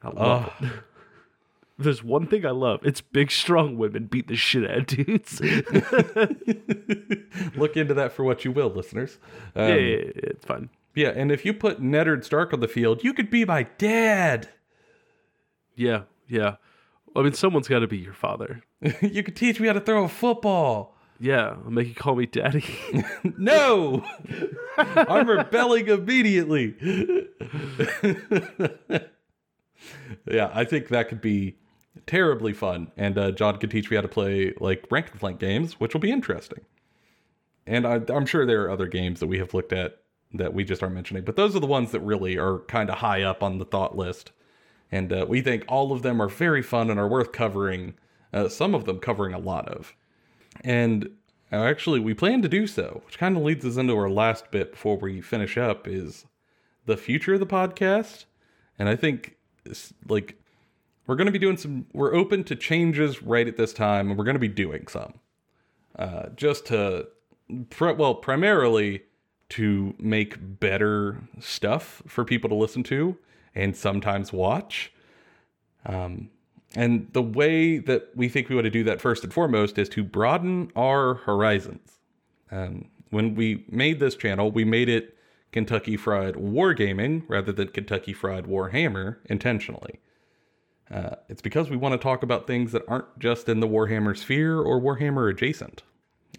I 0.01 0.09
love 0.09 0.51
it. 0.61 0.71
There's 1.77 2.03
one 2.03 2.25
thing 2.25 2.43
I 2.43 2.51
love. 2.51 2.79
It's 2.83 3.01
big, 3.01 3.29
strong 3.29 3.77
women 3.77 4.05
beat 4.05 4.27
the 4.27 4.35
shit 4.35 4.67
out 4.69 4.77
of 4.77 4.85
dudes. 4.87 5.41
Look 7.55 7.77
into 7.77 7.93
that 7.93 8.13
for 8.13 8.23
what 8.23 8.45
you 8.45 8.51
will, 8.51 8.69
listeners. 8.69 9.19
Um, 9.55 9.69
yeah, 9.69 9.75
yeah, 9.75 9.97
yeah, 9.97 10.11
it's 10.15 10.45
fun. 10.45 10.69
Yeah, 10.95 11.09
and 11.09 11.31
if 11.31 11.45
you 11.45 11.53
put 11.53 11.81
Neddard 11.81 12.23
Stark 12.23 12.53
on 12.53 12.59
the 12.59 12.67
field, 12.67 13.03
you 13.03 13.13
could 13.13 13.29
be 13.29 13.45
my 13.45 13.63
dad. 13.77 14.49
Yeah, 15.75 16.03
yeah. 16.27 16.55
I 17.15 17.21
mean, 17.21 17.33
someone's 17.33 17.67
got 17.67 17.79
to 17.79 17.87
be 17.87 17.97
your 17.97 18.13
father. 18.13 18.63
you 19.01 19.23
could 19.23 19.35
teach 19.35 19.59
me 19.59 19.67
how 19.67 19.73
to 19.73 19.81
throw 19.81 20.03
a 20.03 20.09
football. 20.09 20.95
Yeah, 21.19 21.55
I'll 21.63 21.71
make 21.71 21.87
you 21.87 21.93
call 21.95 22.15
me 22.15 22.25
daddy. 22.25 22.65
No, 23.37 24.03
I'm 24.77 25.29
rebelling 25.29 25.87
immediately. 25.87 26.75
yeah, 30.27 30.51
I 30.53 30.63
think 30.65 30.89
that 30.89 31.09
could 31.09 31.21
be 31.21 31.57
terribly 32.07 32.53
fun, 32.53 32.91
and 32.97 33.17
uh, 33.17 33.31
John 33.31 33.57
could 33.57 33.71
teach 33.71 33.89
me 33.89 33.95
how 33.95 34.01
to 34.01 34.07
play 34.07 34.53
like 34.59 34.85
rank 34.89 35.11
and 35.11 35.19
flank 35.19 35.39
games, 35.39 35.79
which 35.79 35.93
will 35.93 36.01
be 36.01 36.11
interesting. 36.11 36.65
And 37.67 37.85
I, 37.85 38.01
I'm 38.09 38.25
sure 38.25 38.45
there 38.45 38.63
are 38.63 38.71
other 38.71 38.87
games 38.87 39.19
that 39.19 39.27
we 39.27 39.37
have 39.37 39.53
looked 39.53 39.73
at 39.73 40.00
that 40.33 40.53
we 40.53 40.63
just 40.63 40.81
aren't 40.81 40.95
mentioning, 40.95 41.23
but 41.23 41.35
those 41.35 41.55
are 41.55 41.59
the 41.59 41.67
ones 41.67 41.91
that 41.91 41.99
really 42.01 42.37
are 42.37 42.59
kind 42.59 42.89
of 42.89 42.99
high 42.99 43.21
up 43.21 43.43
on 43.43 43.57
the 43.57 43.65
thought 43.65 43.97
list, 43.97 44.31
and 44.91 45.11
uh, 45.11 45.25
we 45.27 45.41
think 45.41 45.63
all 45.67 45.91
of 45.91 46.01
them 46.01 46.21
are 46.21 46.29
very 46.29 46.61
fun 46.61 46.89
and 46.89 46.99
are 46.99 47.07
worth 47.07 47.31
covering. 47.31 47.93
Uh, 48.33 48.47
some 48.47 48.73
of 48.73 48.85
them 48.85 48.99
covering 48.99 49.33
a 49.33 49.39
lot 49.39 49.67
of. 49.67 49.93
And 50.63 51.09
uh, 51.51 51.63
actually, 51.63 51.99
we 51.99 52.13
plan 52.13 52.41
to 52.41 52.49
do 52.49 52.65
so, 52.65 53.01
which 53.05 53.17
kind 53.17 53.35
of 53.35 53.43
leads 53.43 53.65
us 53.65 53.77
into 53.77 53.95
our 53.95 54.09
last 54.09 54.51
bit 54.51 54.71
before 54.71 54.97
we 54.97 55.21
finish 55.21 55.57
up 55.57 55.87
is 55.87 56.25
the 56.85 56.97
future 56.97 57.33
of 57.33 57.39
the 57.39 57.45
podcast. 57.45 58.25
And 58.79 58.87
I 58.87 58.95
think, 58.95 59.35
like, 60.07 60.41
we're 61.07 61.15
going 61.15 61.25
to 61.25 61.31
be 61.31 61.39
doing 61.39 61.57
some, 61.57 61.87
we're 61.93 62.15
open 62.15 62.43
to 62.45 62.55
changes 62.55 63.21
right 63.21 63.47
at 63.47 63.57
this 63.57 63.73
time, 63.73 64.09
and 64.09 64.17
we're 64.17 64.25
going 64.25 64.35
to 64.35 64.39
be 64.39 64.47
doing 64.47 64.87
some. 64.87 65.15
Uh, 65.99 66.29
just 66.35 66.67
to, 66.67 67.07
well, 67.79 68.15
primarily 68.15 69.03
to 69.51 69.93
make 69.99 70.59
better 70.59 71.17
stuff 71.39 72.01
for 72.07 72.23
people 72.23 72.49
to 72.49 72.55
listen 72.55 72.83
to 72.83 73.17
and 73.53 73.75
sometimes 73.75 74.31
watch. 74.31 74.93
Um, 75.85 76.29
and 76.73 77.09
the 77.11 77.21
way 77.21 77.79
that 77.79 78.11
we 78.15 78.29
think 78.29 78.47
we 78.47 78.55
want 78.55 78.65
to 78.65 78.71
do 78.71 78.85
that 78.85 79.01
first 79.01 79.23
and 79.25 79.33
foremost 79.33 79.77
is 79.77 79.89
to 79.89 80.03
broaden 80.03 80.71
our 80.75 81.15
horizons. 81.15 81.99
Um, 82.49 82.85
when 83.09 83.35
we 83.35 83.65
made 83.69 83.99
this 83.99 84.15
channel, 84.15 84.51
we 84.51 84.63
made 84.63 84.87
it 84.87 85.17
Kentucky 85.51 85.97
Fried 85.97 86.35
Wargaming 86.35 87.23
rather 87.27 87.51
than 87.51 87.67
Kentucky 87.67 88.13
Fried 88.13 88.45
Warhammer 88.45 89.17
intentionally. 89.25 89.99
Uh, 90.89 91.15
it's 91.27 91.41
because 91.41 91.69
we 91.69 91.75
want 91.75 91.91
to 91.91 91.97
talk 91.97 92.23
about 92.23 92.47
things 92.47 92.71
that 92.71 92.83
aren't 92.87 93.19
just 93.19 93.49
in 93.49 93.59
the 93.59 93.67
Warhammer 93.67 94.17
sphere 94.17 94.59
or 94.59 94.79
Warhammer 94.79 95.29
adjacent. 95.29 95.83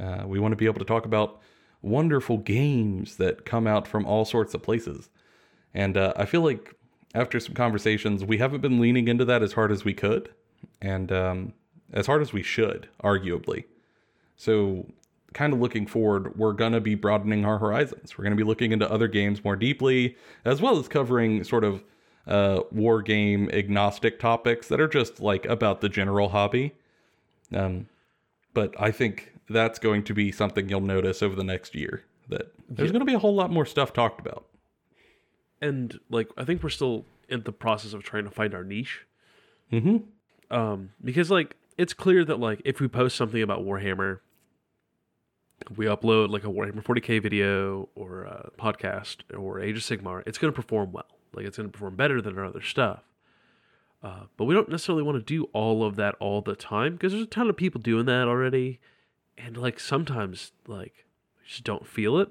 Uh, 0.00 0.24
we 0.26 0.38
want 0.38 0.52
to 0.52 0.56
be 0.56 0.64
able 0.64 0.78
to 0.78 0.84
talk 0.86 1.04
about 1.04 1.42
wonderful 1.82 2.38
games 2.38 3.16
that 3.16 3.44
come 3.44 3.66
out 3.66 3.86
from 3.86 4.06
all 4.06 4.24
sorts 4.24 4.54
of 4.54 4.62
places. 4.62 5.10
And 5.74 5.96
uh, 5.96 6.12
I 6.16 6.24
feel 6.24 6.42
like 6.42 6.74
after 7.14 7.40
some 7.40 7.54
conversations, 7.54 8.24
we 8.24 8.38
haven't 8.38 8.60
been 8.60 8.80
leaning 8.80 9.08
into 9.08 9.24
that 9.26 9.42
as 9.42 9.52
hard 9.52 9.70
as 9.70 9.84
we 9.84 9.92
could, 9.92 10.30
and 10.80 11.12
um, 11.12 11.52
as 11.92 12.06
hard 12.06 12.22
as 12.22 12.32
we 12.32 12.42
should, 12.42 12.88
arguably. 13.02 13.64
So, 14.36 14.86
kind 15.34 15.52
of 15.52 15.60
looking 15.60 15.86
forward, 15.86 16.36
we're 16.36 16.52
going 16.52 16.72
to 16.72 16.80
be 16.80 16.94
broadening 16.94 17.44
our 17.44 17.58
horizons. 17.58 18.16
We're 18.16 18.24
going 18.24 18.36
to 18.36 18.42
be 18.42 18.46
looking 18.46 18.72
into 18.72 18.90
other 18.90 19.08
games 19.08 19.44
more 19.44 19.56
deeply, 19.56 20.16
as 20.44 20.60
well 20.60 20.78
as 20.78 20.88
covering 20.88 21.44
sort 21.44 21.64
of 21.64 21.82
uh, 22.26 22.60
war 22.70 23.02
game 23.02 23.50
agnostic 23.52 24.18
topics 24.20 24.68
that 24.68 24.80
are 24.80 24.88
just 24.88 25.20
like 25.20 25.44
about 25.46 25.80
the 25.80 25.88
general 25.88 26.30
hobby. 26.30 26.72
Um, 27.52 27.88
but 28.54 28.74
I 28.78 28.90
think 28.90 29.31
that's 29.52 29.78
going 29.78 30.02
to 30.04 30.14
be 30.14 30.32
something 30.32 30.68
you'll 30.68 30.80
notice 30.80 31.22
over 31.22 31.34
the 31.36 31.44
next 31.44 31.74
year 31.74 32.04
that 32.28 32.52
there's 32.68 32.90
going 32.90 33.00
to 33.00 33.06
be 33.06 33.14
a 33.14 33.18
whole 33.18 33.34
lot 33.34 33.50
more 33.50 33.66
stuff 33.66 33.92
talked 33.92 34.20
about. 34.20 34.46
and 35.60 35.98
like, 36.10 36.28
I 36.36 36.44
think 36.44 36.62
we're 36.62 36.70
still 36.70 37.04
in 37.28 37.42
the 37.44 37.52
process 37.52 37.92
of 37.92 38.02
trying 38.02 38.24
to 38.24 38.30
find 38.30 38.54
our 38.54 38.64
niche. 38.64 39.06
hmm 39.70 39.98
Um, 40.50 40.90
because 41.02 41.30
like, 41.30 41.56
it's 41.78 41.94
clear 41.94 42.24
that 42.24 42.38
like, 42.40 42.60
if 42.64 42.80
we 42.80 42.88
post 42.88 43.16
something 43.16 43.40
about 43.42 43.60
Warhammer, 43.64 44.20
we 45.76 45.86
upload 45.86 46.30
like 46.30 46.44
a 46.44 46.48
Warhammer 46.48 46.82
40k 46.82 47.22
video 47.22 47.88
or 47.94 48.24
a 48.24 48.50
podcast 48.58 49.18
or 49.36 49.60
Age 49.60 49.76
of 49.76 49.82
Sigmar, 49.82 50.22
it's 50.26 50.38
going 50.38 50.52
to 50.52 50.56
perform 50.56 50.92
well. 50.92 51.06
Like, 51.34 51.46
it's 51.46 51.56
going 51.56 51.68
to 51.68 51.72
perform 51.72 51.96
better 51.96 52.20
than 52.20 52.36
our 52.38 52.44
other 52.44 52.60
stuff. 52.62 53.02
Uh, 54.02 54.24
but 54.36 54.46
we 54.46 54.54
don't 54.54 54.68
necessarily 54.68 55.02
want 55.04 55.16
to 55.16 55.22
do 55.24 55.44
all 55.52 55.84
of 55.84 55.94
that 55.96 56.16
all 56.18 56.40
the 56.42 56.56
time 56.56 56.94
because 56.94 57.12
there's 57.12 57.24
a 57.24 57.28
ton 57.28 57.48
of 57.48 57.56
people 57.56 57.80
doing 57.80 58.04
that 58.06 58.26
already, 58.26 58.80
and 59.38 59.56
like 59.56 59.80
sometimes 59.80 60.52
like 60.66 61.06
just 61.46 61.64
don't 61.64 61.86
feel 61.86 62.18
it. 62.18 62.30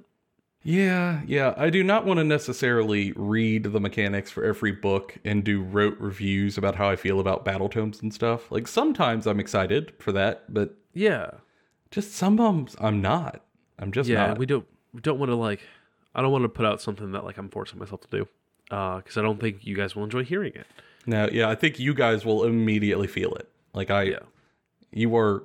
Yeah, 0.63 1.21
yeah. 1.25 1.55
I 1.57 1.69
do 1.71 1.83
not 1.83 2.05
want 2.05 2.19
to 2.19 2.23
necessarily 2.23 3.13
read 3.15 3.63
the 3.63 3.79
mechanics 3.79 4.29
for 4.29 4.43
every 4.43 4.71
book 4.71 5.17
and 5.25 5.43
do 5.43 5.61
rote 5.61 5.97
reviews 5.99 6.57
about 6.57 6.75
how 6.75 6.87
I 6.87 6.95
feel 6.95 7.19
about 7.19 7.43
battle 7.43 7.67
tomes 7.67 8.01
and 8.01 8.13
stuff. 8.13 8.51
Like 8.51 8.67
sometimes 8.67 9.25
I'm 9.25 9.39
excited 9.39 9.93
for 9.97 10.11
that, 10.11 10.53
but 10.53 10.75
Yeah, 10.93 11.31
just 11.89 12.13
some 12.13 12.39
of 12.39 12.55
them 12.55 12.67
I'm 12.79 13.01
not. 13.01 13.41
I'm 13.79 13.91
just 13.91 14.07
yeah. 14.07 14.27
not. 14.27 14.37
We 14.37 14.45
don't 14.45 14.67
we 14.93 15.01
don't 15.01 15.19
want 15.19 15.31
to 15.31 15.35
like 15.35 15.61
I 16.13 16.21
don't 16.21 16.31
want 16.31 16.43
to 16.43 16.49
put 16.49 16.65
out 16.65 16.81
something 16.81 17.11
that 17.13 17.23
like 17.23 17.37
I'm 17.37 17.49
forcing 17.49 17.79
myself 17.79 18.01
to 18.01 18.07
do 18.09 18.27
uh, 18.69 18.97
because 18.97 19.17
I 19.17 19.21
don't 19.21 19.39
think 19.39 19.65
you 19.65 19.75
guys 19.75 19.95
will 19.95 20.03
enjoy 20.03 20.23
hearing 20.23 20.53
it. 20.53 20.67
no, 21.07 21.27
yeah. 21.31 21.49
I 21.49 21.55
think 21.55 21.79
you 21.79 21.93
guys 21.93 22.23
will 22.23 22.43
immediately 22.43 23.07
feel 23.07 23.33
it. 23.35 23.49
Like 23.73 23.89
I, 23.89 24.03
Yeah, 24.03 24.19
you 24.91 25.15
are 25.15 25.43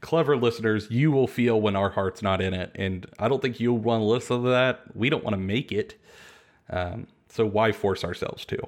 clever 0.00 0.36
listeners. 0.36 0.88
You 0.90 1.10
will 1.10 1.26
feel 1.26 1.60
when 1.60 1.76
our 1.76 1.90
heart's 1.90 2.22
not 2.22 2.40
in 2.40 2.54
it, 2.54 2.72
and 2.74 3.06
I 3.18 3.28
don't 3.28 3.40
think 3.42 3.60
you'll 3.60 3.78
want 3.78 4.00
to 4.00 4.04
listen 4.04 4.42
to 4.42 4.48
that. 4.50 4.82
We 4.94 5.10
don't 5.10 5.24
want 5.24 5.34
to 5.34 5.40
make 5.40 5.72
it. 5.72 6.00
Um, 6.70 7.06
so 7.28 7.46
why 7.46 7.72
force 7.72 8.04
ourselves 8.04 8.44
to? 8.46 8.58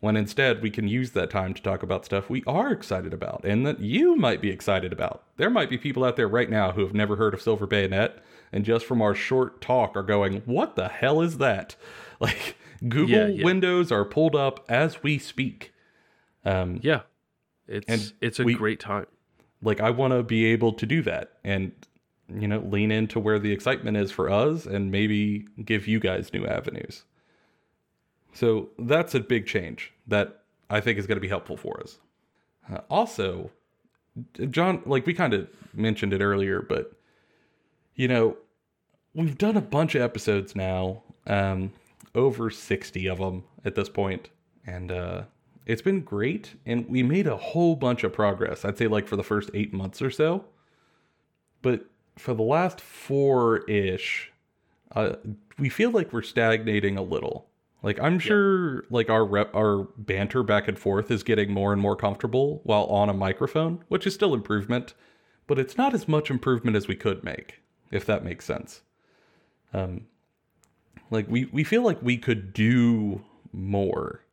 When 0.00 0.16
instead 0.16 0.62
we 0.62 0.70
can 0.70 0.86
use 0.88 1.12
that 1.12 1.30
time 1.30 1.54
to 1.54 1.62
talk 1.62 1.82
about 1.82 2.04
stuff 2.04 2.28
we 2.28 2.44
are 2.46 2.70
excited 2.70 3.14
about 3.14 3.44
and 3.44 3.66
that 3.66 3.80
you 3.80 4.14
might 4.14 4.42
be 4.42 4.50
excited 4.50 4.92
about. 4.92 5.24
There 5.38 5.48
might 5.50 5.70
be 5.70 5.78
people 5.78 6.04
out 6.04 6.16
there 6.16 6.28
right 6.28 6.50
now 6.50 6.72
who 6.72 6.82
have 6.82 6.92
never 6.94 7.16
heard 7.16 7.32
of 7.32 7.40
Silver 7.40 7.66
Bayonet 7.66 8.22
and 8.52 8.64
just 8.64 8.84
from 8.84 9.00
our 9.00 9.14
short 9.14 9.60
talk 9.62 9.96
are 9.96 10.02
going, 10.02 10.42
What 10.44 10.76
the 10.76 10.88
hell 10.88 11.20
is 11.22 11.38
that? 11.38 11.76
Like 12.20 12.56
Google 12.86 13.08
Yeah, 13.08 13.26
yeah. 13.28 13.44
windows 13.44 13.90
are 13.90 14.04
pulled 14.04 14.36
up 14.36 14.64
as 14.68 15.02
we 15.02 15.18
speak. 15.18 15.72
Um, 16.44 16.78
yeah. 16.82 17.00
It's 17.66 17.86
And 17.88 18.12
it's 18.20 18.38
a 18.38 18.44
we- 18.44 18.54
great 18.54 18.78
time. 18.80 19.06
Like 19.62 19.80
I 19.80 19.90
want 19.90 20.12
to 20.12 20.22
be 20.22 20.46
able 20.46 20.72
to 20.74 20.86
do 20.86 21.02
that 21.02 21.32
and 21.44 21.72
you 22.28 22.48
know 22.48 22.60
lean 22.60 22.90
into 22.90 23.20
where 23.20 23.38
the 23.38 23.52
excitement 23.52 23.96
is 23.96 24.10
for 24.10 24.28
us 24.30 24.66
and 24.66 24.90
maybe 24.90 25.46
give 25.64 25.86
you 25.86 26.00
guys 26.00 26.32
new 26.32 26.46
avenues. 26.46 27.04
So 28.32 28.68
that's 28.78 29.14
a 29.14 29.20
big 29.20 29.46
change 29.46 29.92
that 30.06 30.42
i 30.68 30.80
think 30.80 30.98
is 30.98 31.06
going 31.06 31.16
to 31.16 31.20
be 31.20 31.28
helpful 31.28 31.56
for 31.56 31.80
us. 31.80 31.98
Uh, 32.72 32.80
also 32.90 33.50
john 34.50 34.82
like 34.86 35.06
we 35.06 35.12
kind 35.12 35.34
of 35.34 35.48
mentioned 35.74 36.12
it 36.12 36.22
earlier 36.22 36.62
but 36.62 36.92
you 37.94 38.08
know 38.08 38.36
we've 39.14 39.36
done 39.36 39.56
a 39.56 39.60
bunch 39.60 39.94
of 39.94 40.00
episodes 40.00 40.56
now 40.56 41.02
um 41.26 41.70
over 42.14 42.50
60 42.50 43.06
of 43.08 43.18
them 43.18 43.44
at 43.64 43.74
this 43.74 43.90
point 43.90 44.30
and 44.66 44.90
uh 44.90 45.22
it's 45.66 45.82
been 45.82 46.00
great 46.00 46.54
and 46.64 46.88
we 46.88 47.02
made 47.02 47.26
a 47.26 47.36
whole 47.36 47.74
bunch 47.76 48.04
of 48.04 48.12
progress 48.12 48.64
i'd 48.64 48.78
say 48.78 48.86
like 48.86 49.06
for 49.06 49.16
the 49.16 49.24
first 49.24 49.50
eight 49.52 49.74
months 49.74 50.00
or 50.00 50.10
so. 50.10 50.44
But 51.62 51.86
for 52.16 52.32
the 52.32 52.42
last 52.42 52.80
four 52.80 53.68
ish 53.68 54.32
uh, 54.92 55.16
we 55.58 55.68
feel 55.68 55.90
like 55.90 56.12
we're 56.12 56.22
stagnating 56.22 56.96
a 56.96 57.02
little. 57.02 57.48
Like 57.82 58.00
i'm 58.00 58.18
sure 58.18 58.84
like 58.90 59.10
our 59.10 59.24
rep 59.24 59.54
our 59.54 59.84
banter 59.98 60.42
back 60.42 60.68
and 60.68 60.78
forth 60.78 61.10
is 61.10 61.22
getting 61.22 61.52
more 61.52 61.72
and 61.72 61.82
more 61.82 61.96
comfortable 61.96 62.60
while 62.64 62.84
on 62.84 63.08
a 63.08 63.14
microphone 63.14 63.84
which 63.88 64.06
is 64.06 64.14
still 64.14 64.34
improvement 64.34 64.94
but 65.46 65.58
it's 65.58 65.76
not 65.76 65.94
as 65.94 66.08
much 66.08 66.30
improvement 66.30 66.76
as 66.76 66.88
we 66.88 66.96
could 66.96 67.22
make 67.22 67.60
if 67.90 68.04
that 68.06 68.24
makes 68.24 68.44
sense. 68.44 68.82
Um 69.72 70.06
like 71.10 71.26
we 71.28 71.46
we 71.46 71.64
feel 71.64 71.82
like 71.82 72.02
we 72.02 72.16
could 72.16 72.52
do 72.52 73.22
more 73.52 74.25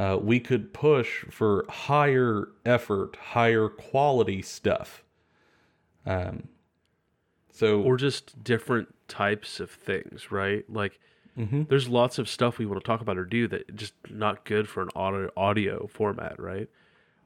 uh, 0.00 0.16
we 0.16 0.40
could 0.40 0.72
push 0.72 1.24
for 1.30 1.66
higher 1.68 2.48
effort, 2.64 3.16
higher 3.16 3.68
quality 3.68 4.40
stuff. 4.40 5.04
Um, 6.06 6.48
so 7.52 7.82
or 7.82 7.98
just 7.98 8.42
different 8.42 8.94
types 9.08 9.60
of 9.60 9.70
things, 9.70 10.32
right? 10.32 10.64
Like 10.70 10.98
Mhm. 11.38 11.68
there's 11.68 11.86
lots 11.86 12.18
of 12.18 12.30
stuff 12.30 12.56
we 12.56 12.64
want 12.64 12.80
to 12.82 12.86
talk 12.86 13.02
about 13.02 13.18
or 13.18 13.26
do 13.26 13.46
that 13.48 13.76
just 13.76 13.92
not 14.08 14.46
good 14.46 14.68
for 14.70 14.82
an 14.82 14.88
audio 14.96 15.30
audio 15.36 15.86
format, 15.86 16.40
right? 16.40 16.68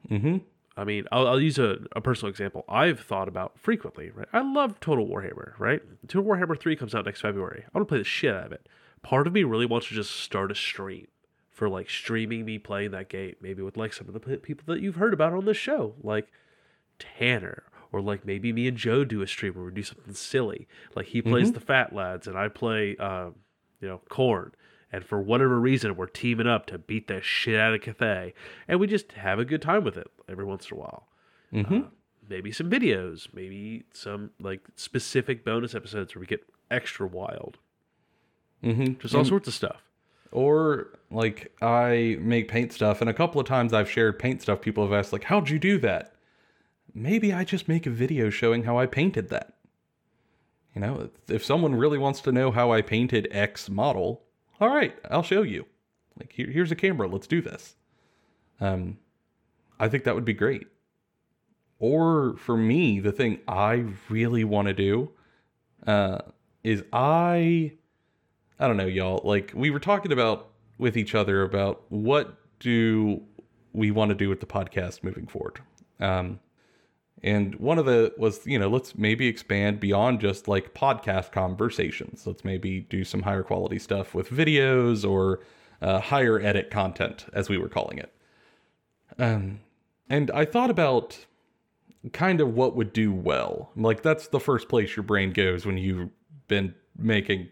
hmm 0.09 0.37
I 0.77 0.83
mean, 0.83 1.05
I'll, 1.09 1.25
I'll 1.29 1.39
use 1.39 1.57
a, 1.57 1.77
a 1.95 2.01
personal 2.01 2.29
example 2.29 2.65
I've 2.67 2.99
thought 2.99 3.29
about 3.29 3.57
frequently, 3.57 4.11
right? 4.11 4.27
I 4.33 4.41
love 4.41 4.81
Total 4.81 5.07
Warhammer, 5.07 5.53
right? 5.57 5.81
Total 6.09 6.29
Warhammer 6.29 6.59
3 6.59 6.75
comes 6.75 6.93
out 6.93 7.05
next 7.05 7.21
February. 7.21 7.63
I 7.63 7.69
want 7.73 7.87
to 7.87 7.89
play 7.89 7.99
the 7.99 8.03
shit 8.03 8.35
out 8.35 8.47
of 8.47 8.51
it. 8.51 8.67
Part 9.01 9.27
of 9.27 9.31
me 9.31 9.45
really 9.45 9.65
wants 9.65 9.87
to 9.87 9.93
just 9.93 10.11
start 10.11 10.51
a 10.51 10.55
stream 10.55 11.07
for 11.55 11.67
like 11.69 11.89
streaming 11.89 12.45
me 12.45 12.59
playing 12.59 12.91
that 12.91 13.09
game, 13.09 13.35
maybe 13.41 13.63
with 13.63 13.77
like 13.77 13.93
some 13.93 14.07
of 14.07 14.13
the 14.13 14.19
people 14.37 14.65
that 14.71 14.81
you've 14.81 14.97
heard 14.97 15.13
about 15.13 15.33
on 15.33 15.45
this 15.45 15.57
show, 15.57 15.95
like 16.03 16.27
Tanner, 16.99 17.63
or 17.91 18.01
like 18.01 18.25
maybe 18.25 18.51
me 18.53 18.67
and 18.67 18.77
Joe 18.77 19.05
do 19.05 19.21
a 19.21 19.27
stream 19.27 19.53
where 19.53 19.63
we 19.65 19.71
do 19.71 19.81
something 19.81 20.13
silly. 20.13 20.67
Like 20.95 21.07
he 21.07 21.21
plays 21.21 21.53
the 21.53 21.59
Fat 21.61 21.93
Lads 21.95 22.27
and 22.27 22.37
I 22.37 22.49
play, 22.49 22.97
um, 22.97 23.35
you 23.79 23.87
know, 23.87 24.01
Khorne. 24.09 24.51
And 24.91 25.03
for 25.05 25.19
whatever 25.21 25.59
reason, 25.59 25.95
we're 25.95 26.05
teaming 26.07 26.45
up 26.47 26.65
to 26.67 26.77
beat 26.77 27.07
the 27.07 27.21
shit 27.21 27.59
out 27.59 27.73
of 27.73 27.81
Cathay. 27.81 28.33
And 28.67 28.79
we 28.79 28.87
just 28.87 29.13
have 29.13 29.39
a 29.39 29.45
good 29.45 29.61
time 29.61 29.83
with 29.83 29.97
it 29.97 30.07
every 30.29 30.45
once 30.45 30.69
in 30.69 30.77
a 30.77 30.79
while. 30.79 31.07
hmm 31.51 31.73
Uh, 31.73 31.81
maybe 32.29 32.51
some 32.51 32.69
videos, 32.69 33.27
maybe 33.33 33.83
some 33.93 34.31
like 34.41 34.61
specific 34.75 35.45
bonus 35.45 35.73
episodes 35.73 36.15
where 36.15 36.19
we 36.19 36.25
get 36.25 36.45
extra 36.69 37.07
wild. 37.07 37.59
hmm 38.61 38.93
Just 38.99 39.15
all 39.15 39.23
sorts 39.25 39.47
of 39.47 39.53
stuff. 39.53 39.83
Or 40.35 40.99
like 41.09 41.55
I 41.61 42.17
make 42.19 42.49
paint 42.49 42.73
stuff, 42.73 42.99
and 42.99 43.09
a 43.09 43.13
couple 43.13 43.39
of 43.39 43.47
times 43.47 43.71
I've 43.71 43.89
shared 43.89 44.19
paint 44.19 44.41
stuff. 44.41 44.59
People 44.59 44.83
have 44.83 44.91
asked 44.91 45.13
like, 45.13 45.23
"How'd 45.23 45.49
you 45.49 45.57
do 45.57 45.77
that?" 45.79 46.13
Maybe 46.93 47.31
I 47.31 47.45
just 47.45 47.69
make 47.69 47.85
a 47.85 47.89
video 47.89 48.29
showing 48.29 48.63
how 48.63 48.77
I 48.77 48.85
painted 48.85 49.29
that. 49.29 49.53
You 50.73 50.81
know, 50.81 51.09
if 51.29 51.43
someone 51.45 51.75
really 51.75 51.97
wants 51.97 52.19
to 52.21 52.33
know 52.33 52.51
how 52.51 52.73
I 52.73 52.81
painted 52.81 53.29
X 53.31 53.69
model, 53.69 54.23
all 54.59 54.67
right, 54.67 54.93
I'll 55.09 55.23
show 55.23 55.41
you. 55.41 55.67
Like 56.19 56.33
here, 56.33 56.51
here's 56.51 56.71
a 56.71 56.75
camera. 56.75 57.07
Let's 57.07 57.27
do 57.27 57.41
this. 57.41 57.77
Um, 58.59 58.97
I 59.79 59.87
think 59.87 60.03
that 60.03 60.15
would 60.15 60.25
be 60.25 60.33
great. 60.33 60.67
Or 61.79 62.35
for 62.35 62.57
me, 62.57 62.99
the 62.99 63.13
thing 63.13 63.39
I 63.47 63.85
really 64.09 64.43
want 64.43 64.67
to 64.67 64.73
do, 64.73 65.11
uh, 65.87 66.19
is 66.61 66.83
I 66.91 67.73
I 68.59 68.67
don't 68.67 68.77
know, 68.77 68.85
y'all. 68.85 69.21
Like 69.23 69.51
we 69.55 69.69
were 69.69 69.79
talking 69.79 70.11
about 70.11 70.49
with 70.77 70.97
each 70.97 71.15
other 71.15 71.43
about 71.43 71.83
what 71.89 72.37
do 72.59 73.21
we 73.73 73.91
want 73.91 74.09
to 74.09 74.15
do 74.15 74.29
with 74.29 74.39
the 74.39 74.45
podcast 74.45 75.03
moving 75.03 75.27
forward. 75.27 75.59
Um, 75.99 76.39
and 77.23 77.55
one 77.55 77.79
of 77.79 77.85
the 77.85 78.13
was, 78.17 78.45
you 78.45 78.59
know, 78.59 78.69
let's 78.69 78.97
maybe 78.97 79.27
expand 79.27 79.79
beyond 79.79 80.21
just 80.21 80.47
like 80.47 80.73
podcast 80.73 81.31
conversations. 81.31 82.27
Let's 82.27 82.43
maybe 82.43 82.81
do 82.81 83.03
some 83.03 83.23
higher 83.23 83.43
quality 83.43 83.79
stuff 83.79 84.13
with 84.13 84.29
videos 84.29 85.09
or 85.09 85.41
uh, 85.81 85.99
higher 85.99 86.39
edit 86.39 86.69
content, 86.71 87.25
as 87.33 87.49
we 87.49 87.57
were 87.57 87.69
calling 87.69 87.97
it. 87.97 88.13
Um, 89.17 89.61
and 90.09 90.29
I 90.31 90.45
thought 90.45 90.69
about 90.69 91.25
kind 92.13 92.41
of 92.41 92.53
what 92.53 92.75
would 92.75 92.93
do 92.93 93.11
well. 93.11 93.71
Like 93.75 94.03
that's 94.03 94.27
the 94.27 94.39
first 94.39 94.69
place 94.69 94.95
your 94.95 95.03
brain 95.03 95.31
goes 95.31 95.65
when 95.65 95.77
you've 95.77 96.09
been 96.47 96.75
making 96.97 97.49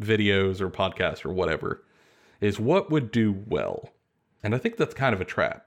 videos 0.00 0.60
or 0.60 0.70
podcasts 0.70 1.24
or 1.24 1.32
whatever 1.32 1.82
is 2.40 2.60
what 2.60 2.90
would 2.90 3.10
do 3.10 3.44
well. 3.46 3.90
And 4.42 4.54
I 4.54 4.58
think 4.58 4.76
that's 4.76 4.94
kind 4.94 5.14
of 5.14 5.20
a 5.20 5.24
trap. 5.24 5.66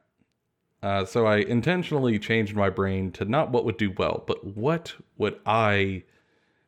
Uh, 0.81 1.03
so 1.03 1.25
I 1.25 1.37
intentionally 1.37 2.19
changed 2.19 2.55
my 2.55 2.69
brain 2.69 3.11
to 3.13 3.25
not 3.25 3.51
what 3.51 3.65
would 3.65 3.77
do 3.77 3.91
well, 3.97 4.23
but 4.25 4.55
what 4.55 4.95
would 5.17 5.39
I 5.45 6.03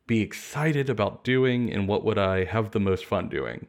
be 0.06 0.22
excited 0.22 0.90
about 0.90 1.24
doing 1.24 1.72
and 1.72 1.88
what 1.88 2.04
would 2.04 2.18
I 2.18 2.44
have 2.44 2.72
the 2.72 2.80
most 2.80 3.06
fun 3.06 3.30
doing? 3.30 3.68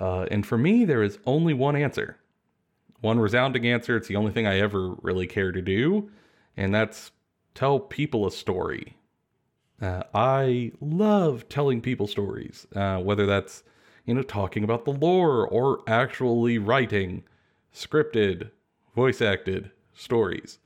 Uh, 0.00 0.26
and 0.30 0.44
for 0.44 0.58
me, 0.58 0.84
there 0.84 1.02
is 1.02 1.18
only 1.26 1.54
one 1.54 1.76
answer. 1.76 2.18
One 3.00 3.20
resounding 3.20 3.66
answer. 3.66 3.96
It's 3.96 4.08
the 4.08 4.16
only 4.16 4.32
thing 4.32 4.46
I 4.46 4.58
ever 4.58 4.94
really 5.02 5.28
care 5.28 5.52
to 5.52 5.62
do, 5.62 6.10
and 6.56 6.74
that's 6.74 7.12
tell 7.54 7.78
people 7.78 8.26
a 8.26 8.32
story. 8.32 8.96
Uh, 9.80 10.02
I 10.12 10.72
love 10.80 11.48
telling 11.48 11.80
people 11.80 12.06
stories, 12.06 12.66
uh, 12.74 12.98
whether 12.98 13.26
that's 13.26 13.62
you 14.04 14.14
know 14.14 14.22
talking 14.22 14.64
about 14.64 14.84
the 14.84 14.92
lore 14.92 15.46
or 15.46 15.80
actually 15.86 16.58
writing 16.58 17.22
scripted, 17.74 18.50
voice 18.94 19.22
acted 19.22 19.70
stories. 19.94 20.58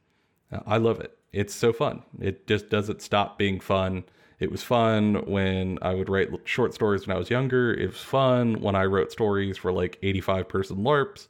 Uh, 0.50 0.60
I 0.66 0.78
love 0.78 1.00
it. 1.00 1.16
It's 1.32 1.54
so 1.54 1.72
fun. 1.72 2.02
It 2.20 2.46
just 2.46 2.70
doesn't 2.70 3.02
stop 3.02 3.38
being 3.38 3.60
fun. 3.60 4.04
It 4.38 4.50
was 4.50 4.62
fun 4.62 5.24
when 5.26 5.78
I 5.82 5.94
would 5.94 6.08
write 6.08 6.28
short 6.44 6.74
stories 6.74 7.06
when 7.06 7.14
I 7.14 7.18
was 7.18 7.30
younger. 7.30 7.72
It 7.72 7.86
was 7.86 8.00
fun 8.00 8.60
when 8.60 8.74
I 8.74 8.84
wrote 8.84 9.12
stories 9.12 9.56
for 9.58 9.72
like 9.72 9.98
85 10.02 10.48
person 10.48 10.76
LARPs. 10.78 11.28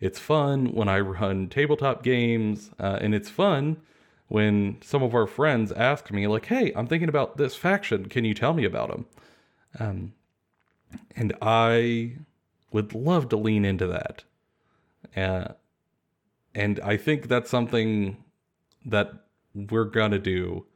It's 0.00 0.18
fun 0.18 0.72
when 0.72 0.88
I 0.88 1.00
run 1.00 1.48
tabletop 1.48 2.02
games. 2.02 2.70
Uh, 2.78 2.98
and 3.00 3.14
it's 3.14 3.28
fun 3.28 3.76
when 4.28 4.78
some 4.82 5.02
of 5.02 5.14
our 5.14 5.26
friends 5.26 5.70
ask 5.72 6.10
me, 6.10 6.26
like, 6.26 6.46
hey, 6.46 6.72
I'm 6.74 6.86
thinking 6.86 7.08
about 7.08 7.36
this 7.36 7.54
faction. 7.54 8.08
Can 8.08 8.24
you 8.24 8.34
tell 8.34 8.54
me 8.54 8.64
about 8.64 8.88
them? 8.88 9.06
Um, 9.78 10.12
and 11.16 11.34
I 11.42 12.16
would 12.72 12.94
love 12.94 13.28
to 13.30 13.36
lean 13.36 13.64
into 13.64 13.86
that. 13.86 14.24
Uh, 15.16 15.54
and 16.54 16.80
I 16.80 16.96
think 16.96 17.28
that's 17.28 17.50
something 17.50 18.16
that 18.84 19.12
we're 19.54 19.84
going 19.84 20.10
to 20.10 20.18
do 20.18 20.66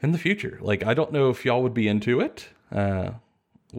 in 0.00 0.12
the 0.12 0.18
future. 0.18 0.58
Like, 0.60 0.84
I 0.84 0.94
don't 0.94 1.12
know 1.12 1.30
if 1.30 1.44
y'all 1.44 1.62
would 1.62 1.74
be 1.74 1.88
into 1.88 2.20
it. 2.20 2.48
Uh, 2.70 3.12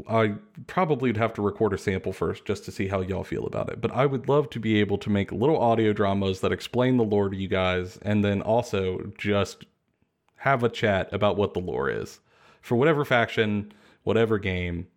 I 0.10 0.36
probably 0.66 1.10
would 1.10 1.18
have 1.18 1.34
to 1.34 1.42
record 1.42 1.74
a 1.74 1.78
sample 1.78 2.14
first 2.14 2.46
just 2.46 2.66
to 2.66 2.72
see 2.72 2.88
how 2.88 3.02
y'all 3.02 3.24
feel 3.24 3.46
about 3.46 3.70
it. 3.70 3.80
But 3.80 3.92
I 3.92 4.06
would 4.08 4.28
love 4.28 4.50
to 4.52 4.60
be 4.60 4.80
able 4.80 4.98
to 5.00 5.10
make 5.10 5.32
little 5.32 5.60
audio 5.60 5.94
dramas 5.94 6.42
that 6.42 6.52
explain 6.52 6.98
the 6.98 7.04
lore 7.04 7.30
to 7.30 7.38
you 7.38 7.48
guys 7.48 7.98
and 8.02 8.24
then 8.24 8.42
also 8.42 9.12
just 9.18 9.66
have 10.38 10.64
a 10.64 10.70
chat 10.70 11.14
about 11.14 11.38
what 11.38 11.54
the 11.54 11.60
lore 11.60 11.90
is 11.90 12.20
for 12.62 12.76
whatever 12.76 13.06
faction, 13.06 13.72
whatever 14.04 14.40
game. 14.40 14.88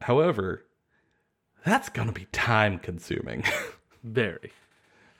However, 0.00 0.64
that's 1.64 1.88
going 1.88 2.08
to 2.08 2.14
be 2.14 2.26
time 2.32 2.78
consuming. 2.78 3.44
Very. 4.04 4.52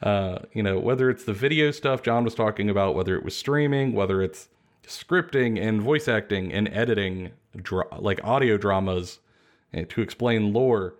uh, 0.02 0.40
you 0.52 0.62
know, 0.62 0.78
whether 0.78 1.08
it's 1.08 1.24
the 1.24 1.32
video 1.32 1.70
stuff 1.70 2.02
Jon 2.02 2.24
was 2.24 2.34
talking 2.34 2.68
about, 2.68 2.94
whether 2.94 3.16
it 3.16 3.24
was 3.24 3.36
streaming, 3.36 3.92
whether 3.94 4.20
it's 4.20 4.48
scripting 4.86 5.58
and 5.58 5.80
voice 5.80 6.08
acting 6.08 6.52
and 6.52 6.68
editing, 6.68 7.30
dra- 7.62 7.98
like 7.98 8.20
audio 8.24 8.56
dramas 8.56 9.20
uh, 9.76 9.82
to 9.88 10.02
explain 10.02 10.52
lore. 10.52 10.94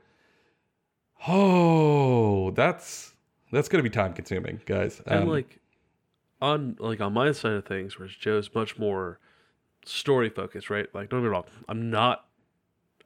Oh, 1.27 2.51
that's 2.51 3.15
that's 3.51 3.69
gonna 3.69 3.83
be 3.83 3.91
time 3.91 4.13
consuming, 4.13 4.61
guys. 4.67 5.01
and 5.07 5.23
Um, 5.25 5.29
like 5.29 5.59
on 6.43 6.77
like 6.79 7.01
on 7.01 7.13
my 7.13 7.33
side 7.33 7.53
of 7.53 7.65
things, 7.65 7.99
whereas 7.99 8.15
Joe's 8.15 8.55
much 8.55 8.79
more 8.79 9.19
story 9.85 10.29
focused, 10.29 10.71
right? 10.71 10.87
Like 10.95 11.09
don't 11.09 11.21
get 11.21 11.25
me 11.25 11.31
wrong, 11.31 11.45
I'm 11.69 11.91
not 11.91 12.27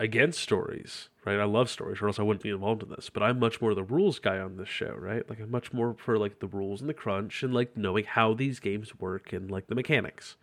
against 0.00 0.40
stories, 0.40 1.08
right? 1.24 1.38
I 1.38 1.44
love 1.44 1.68
stories, 1.68 2.00
or 2.00 2.06
else 2.06 2.18
I 2.18 2.22
wouldn't 2.22 2.42
be 2.42 2.50
involved 2.50 2.82
in 2.82 2.88
this. 2.88 3.10
But 3.10 3.22
I'm 3.22 3.38
much 3.38 3.60
more 3.60 3.74
the 3.74 3.82
rules 3.82 4.18
guy 4.18 4.38
on 4.38 4.56
this 4.56 4.68
show, 4.68 4.94
right? 4.98 5.28
Like 5.28 5.40
I'm 5.40 5.50
much 5.50 5.72
more 5.72 5.94
for 5.98 6.18
like 6.18 6.40
the 6.40 6.46
rules 6.46 6.80
and 6.80 6.88
the 6.88 6.94
crunch 6.94 7.42
and 7.42 7.52
like 7.52 7.76
knowing 7.76 8.04
how 8.04 8.34
these 8.34 8.60
games 8.60 8.98
work 8.98 9.32
and 9.32 9.50
like 9.50 9.66
the 9.66 9.74
mechanics. 9.74 10.36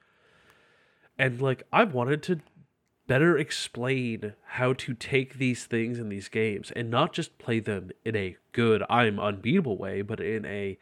And 1.18 1.42
like 1.42 1.64
I've 1.72 1.94
wanted 1.94 2.22
to 2.24 2.42
better 3.08 3.38
explain 3.38 4.34
how 4.46 4.74
to 4.74 4.94
take 4.94 5.36
these 5.36 5.66
things 5.66 6.00
in 6.00 6.10
these 6.10 6.28
games 6.28 6.72
and 6.72 6.90
not 6.90 7.14
just 7.14 7.38
play 7.38 7.60
them 7.60 7.92
in 8.04 8.16
a 8.16 8.36
good 8.52 8.84
I'm 8.90 9.20
unbeatable 9.20 9.78
way, 9.78 10.02
but 10.02 10.20
in 10.20 10.46
a 10.46 10.78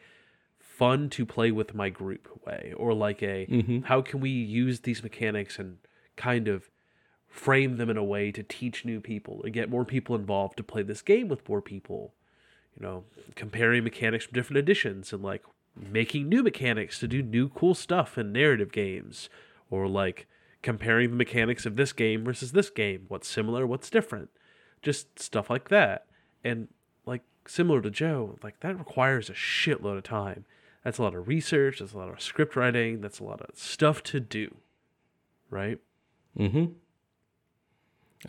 fun 0.60 1.10
to 1.10 1.26
play 1.26 1.52
with 1.52 1.76
my 1.76 1.90
group 1.90 2.28
way 2.46 2.74
or 2.78 2.94
like 2.94 3.22
a 3.22 3.46
Mhm. 3.48 3.84
how 3.86 4.02
can 4.02 4.20
we 4.20 4.32
use 4.32 4.82
these 4.82 5.04
mechanics 5.04 5.60
and 5.60 5.78
kind 6.16 6.48
of 6.48 6.72
frame 7.28 7.78
them 7.78 7.90
in 7.90 7.98
a 7.98 8.04
way 8.04 8.32
to 8.32 8.42
teach 8.44 8.84
new 8.86 9.00
people 9.00 9.42
and 9.44 9.54
get 9.54 9.70
more 9.70 9.86
people 9.86 10.16
involved 10.16 10.58
to 10.58 10.64
play 10.64 10.82
this 10.84 11.02
game 11.02 11.28
with 11.28 11.48
more 11.48 11.62
people 11.62 12.14
you 12.76 12.84
know 12.84 13.04
comparing 13.36 13.84
mechanics 13.84 14.26
from 14.26 14.34
different 14.34 14.58
editions 14.58 15.14
and 15.14 15.22
like 15.24 15.44
making 15.76 16.28
new 16.28 16.42
mechanics 16.44 17.00
to 17.00 17.08
do 17.08 17.22
new 17.22 17.50
cool 17.50 17.76
stuff 17.76 18.18
in 18.18 18.32
narrative 18.32 18.72
games 18.72 19.30
or 19.70 19.88
like 19.88 20.26
comparing 20.64 21.12
the 21.12 21.16
mechanics 21.16 21.66
of 21.66 21.76
this 21.76 21.94
game 21.94 22.24
versus 22.24 22.54
this 22.54 22.72
game 22.72 23.06
what's 23.08 23.28
similar 23.28 23.68
what's 23.68 23.90
different 23.90 24.30
just 24.82 25.20
stuff 25.20 25.50
like 25.50 25.70
that 25.70 26.08
and 26.44 26.68
like 27.06 27.22
similar 27.46 27.82
to 27.82 27.92
joe 27.92 28.40
like 28.42 28.60
that 28.62 28.78
requires 28.78 29.30
a 29.30 29.34
shitload 29.34 29.98
of 29.98 30.04
time 30.04 30.46
that's 30.84 30.98
a 30.98 31.04
lot 31.04 31.14
of 31.14 31.28
research 31.28 31.80
that's 31.80 31.94
a 31.94 31.98
lot 31.98 32.10
of 32.10 32.20
script 32.22 32.56
writing 32.56 33.02
that's 33.02 33.20
a 33.20 33.24
lot 33.24 33.42
of 33.42 33.56
stuff 33.56 34.02
to 34.02 34.20
do 34.20 34.56
right 35.52 35.80
Mm-hmm. 36.38 36.66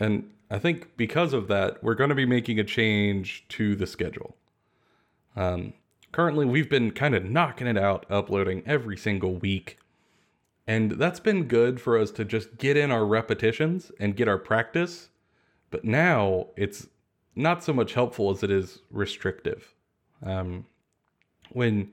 And 0.01 0.31
I 0.51 0.59
think 0.59 0.97
because 0.97 1.33
of 1.33 1.49
that, 1.49 1.83
we're 1.83 1.95
going 1.95 2.11
to 2.11 2.15
be 2.15 2.27
making 2.27 2.59
a 2.59 2.65
change 2.65 3.45
to 3.51 3.77
the 3.77 3.87
schedule. 3.87 4.37
Um, 5.37 5.75
currently, 6.13 6.47
we've 6.47 6.69
been 6.69 6.91
kind 6.91 7.15
of 7.15 7.25
knocking 7.25 7.67
it 7.67 7.79
out, 7.79 8.07
uploading 8.11 8.63
every 8.67 8.97
single 8.97 9.37
week. 9.37 9.79
And 10.67 10.93
that's 10.93 11.21
been 11.21 11.45
good 11.45 11.81
for 11.81 11.99
us 11.99 12.11
to 12.13 12.25
just 12.25 12.57
get 12.57 12.77
in 12.77 12.91
our 12.91 13.05
repetitions 13.05 13.93
and 14.01 14.17
get 14.17 14.29
our 14.29 14.39
practice. 14.39 15.11
But 15.71 15.85
now 15.85 16.49
it's 16.57 16.87
not 17.37 17.63
so 17.63 17.73
much 17.73 17.95
helpful 17.95 18.31
as 18.31 18.43
it 18.43 18.51
is 18.51 18.81
restrictive. 18.91 19.75
Um, 20.23 20.67
when 21.51 21.91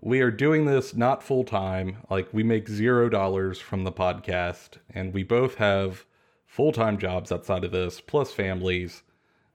we 0.00 0.20
are 0.20 0.30
doing 0.30 0.64
this 0.64 0.94
not 0.94 1.22
full 1.22 1.44
time, 1.44 1.98
like 2.08 2.32
we 2.32 2.42
make 2.42 2.68
zero 2.68 3.08
dollars 3.08 3.58
from 3.58 3.84
the 3.84 3.92
podcast, 3.92 4.78
and 4.94 5.12
we 5.12 5.22
both 5.22 5.56
have 5.56 6.06
full 6.46 6.72
time 6.72 6.98
jobs 6.98 7.30
outside 7.30 7.64
of 7.64 7.72
this, 7.72 8.00
plus 8.00 8.32
families. 8.32 9.02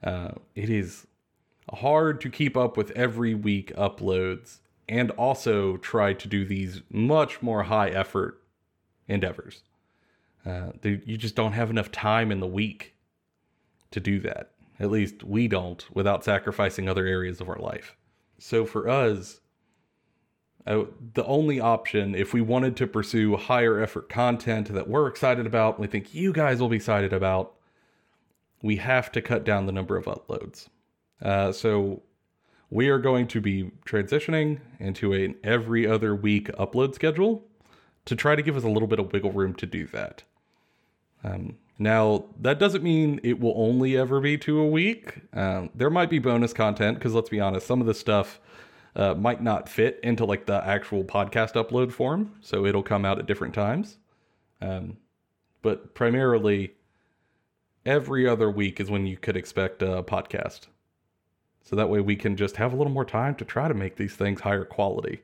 Uh, 0.04 0.32
it 0.54 0.70
is 0.70 1.08
hard 1.74 2.22
to 2.22 2.30
keep 2.30 2.56
up 2.56 2.78
with 2.78 2.92
every 2.92 3.34
week 3.34 3.74
uploads 3.76 4.60
and 4.88 5.12
also 5.12 5.78
try 5.78 6.14
to 6.14 6.28
do 6.28 6.46
these 6.46 6.82
much 6.90 7.42
more 7.42 7.64
high 7.64 7.90
effort 7.90 8.42
endeavors. 9.08 9.64
Uh, 10.46 10.72
you 10.84 11.18
just 11.18 11.36
don't 11.36 11.54
have 11.54 11.70
enough 11.70 11.92
time 11.92 12.32
in 12.32 12.40
the 12.40 12.48
week 12.48 12.96
to 13.92 14.00
do 14.00 14.20
that. 14.20 14.52
At 14.80 14.92
least 14.92 15.24
we 15.24 15.48
don't 15.48 15.84
without 15.96 16.24
sacrificing 16.24 16.88
other 16.88 17.06
areas 17.06 17.42
of 17.42 17.50
our 17.50 17.58
life. 17.58 17.96
So 18.38 18.66
for 18.66 18.88
us, 18.90 19.40
the 20.66 21.26
only 21.26 21.60
option, 21.60 22.16
if 22.16 22.34
we 22.34 22.42
wanted 22.42 22.76
to 22.78 22.88
pursue 22.88 23.38
higher 23.38 23.80
effort 23.80 24.10
content 24.10 24.74
that 24.74 24.90
we're 24.90 25.08
excited 25.08 25.46
about, 25.46 25.80
we 25.80 25.88
think 25.88 26.14
you 26.14 26.34
guys 26.34 26.60
will 26.60 26.70
be 26.70 26.76
excited 26.76 27.14
about, 27.14 27.54
we 28.62 28.78
have 28.78 29.12
to 29.14 29.22
cut 29.22 29.46
down 29.46 29.66
the 29.66 29.72
number 29.72 29.96
of 29.96 30.06
uploads. 30.06 30.68
Uh, 31.22 31.52
so 31.52 32.02
we 32.70 32.90
are 32.90 33.00
going 33.00 33.28
to 33.28 33.42
be 33.42 33.72
transitioning 33.86 34.60
into 34.80 35.14
an 35.14 35.36
every 35.44 35.88
other 35.88 36.16
week 36.16 36.48
upload 36.54 36.96
schedule 36.96 37.44
to 38.06 38.16
try 38.16 38.36
to 38.36 38.42
give 38.42 38.58
us 38.58 38.64
a 38.64 38.70
little 38.70 38.88
bit 38.88 39.00
of 39.00 39.12
wiggle 39.14 39.32
room 39.32 39.54
to 39.56 39.66
do 39.66 39.86
that. 39.88 40.24
Um, 41.24 41.58
now, 41.78 42.26
that 42.40 42.60
doesn't 42.60 42.84
mean 42.84 43.20
it 43.24 43.40
will 43.40 43.54
only 43.58 43.98
ever 43.98 44.22
be 44.22 44.38
two 44.38 44.60
a 44.60 44.68
week. 44.68 45.22
Um, 45.34 45.70
there 45.76 45.90
might 45.90 46.10
be 46.10 46.20
bonus 46.20 46.54
content 46.54 46.98
because 46.98 47.14
let's 47.14 47.30
be 47.30 47.40
honest, 47.40 47.68
some 47.68 47.82
of 47.82 47.88
the 47.88 47.94
stuff 47.94 48.40
uh, 48.96 49.14
might 49.14 49.42
not 49.42 49.68
fit 49.68 50.00
into 50.04 50.24
like 50.24 50.46
the 50.46 50.66
actual 50.66 51.04
podcast 51.04 51.54
upload 51.54 51.92
form, 51.92 52.32
so 52.42 52.66
it'll 52.66 52.84
come 52.84 53.04
out 53.04 53.20
at 53.20 53.26
different 53.26 53.54
times. 53.54 53.98
Um, 54.62 54.98
but 55.62 55.96
primarily, 55.96 56.74
every 57.86 58.28
other 58.28 58.50
week 58.50 58.80
is 58.80 58.90
when 58.90 59.06
you 59.06 59.18
could 59.18 59.36
expect 59.36 59.82
a 59.82 60.02
podcast. 60.04 60.68
So 61.66 61.76
that 61.76 61.90
way 61.90 62.00
we 62.00 62.16
can 62.16 62.38
just 62.38 62.58
have 62.58 62.72
a 62.72 62.76
little 62.76 62.94
more 62.94 63.06
time 63.06 63.36
to 63.36 63.46
try 63.46 63.68
to 63.68 63.74
make 63.74 63.98
these 63.98 64.14
things 64.14 64.42
higher 64.42 64.64
quality. 64.64 65.24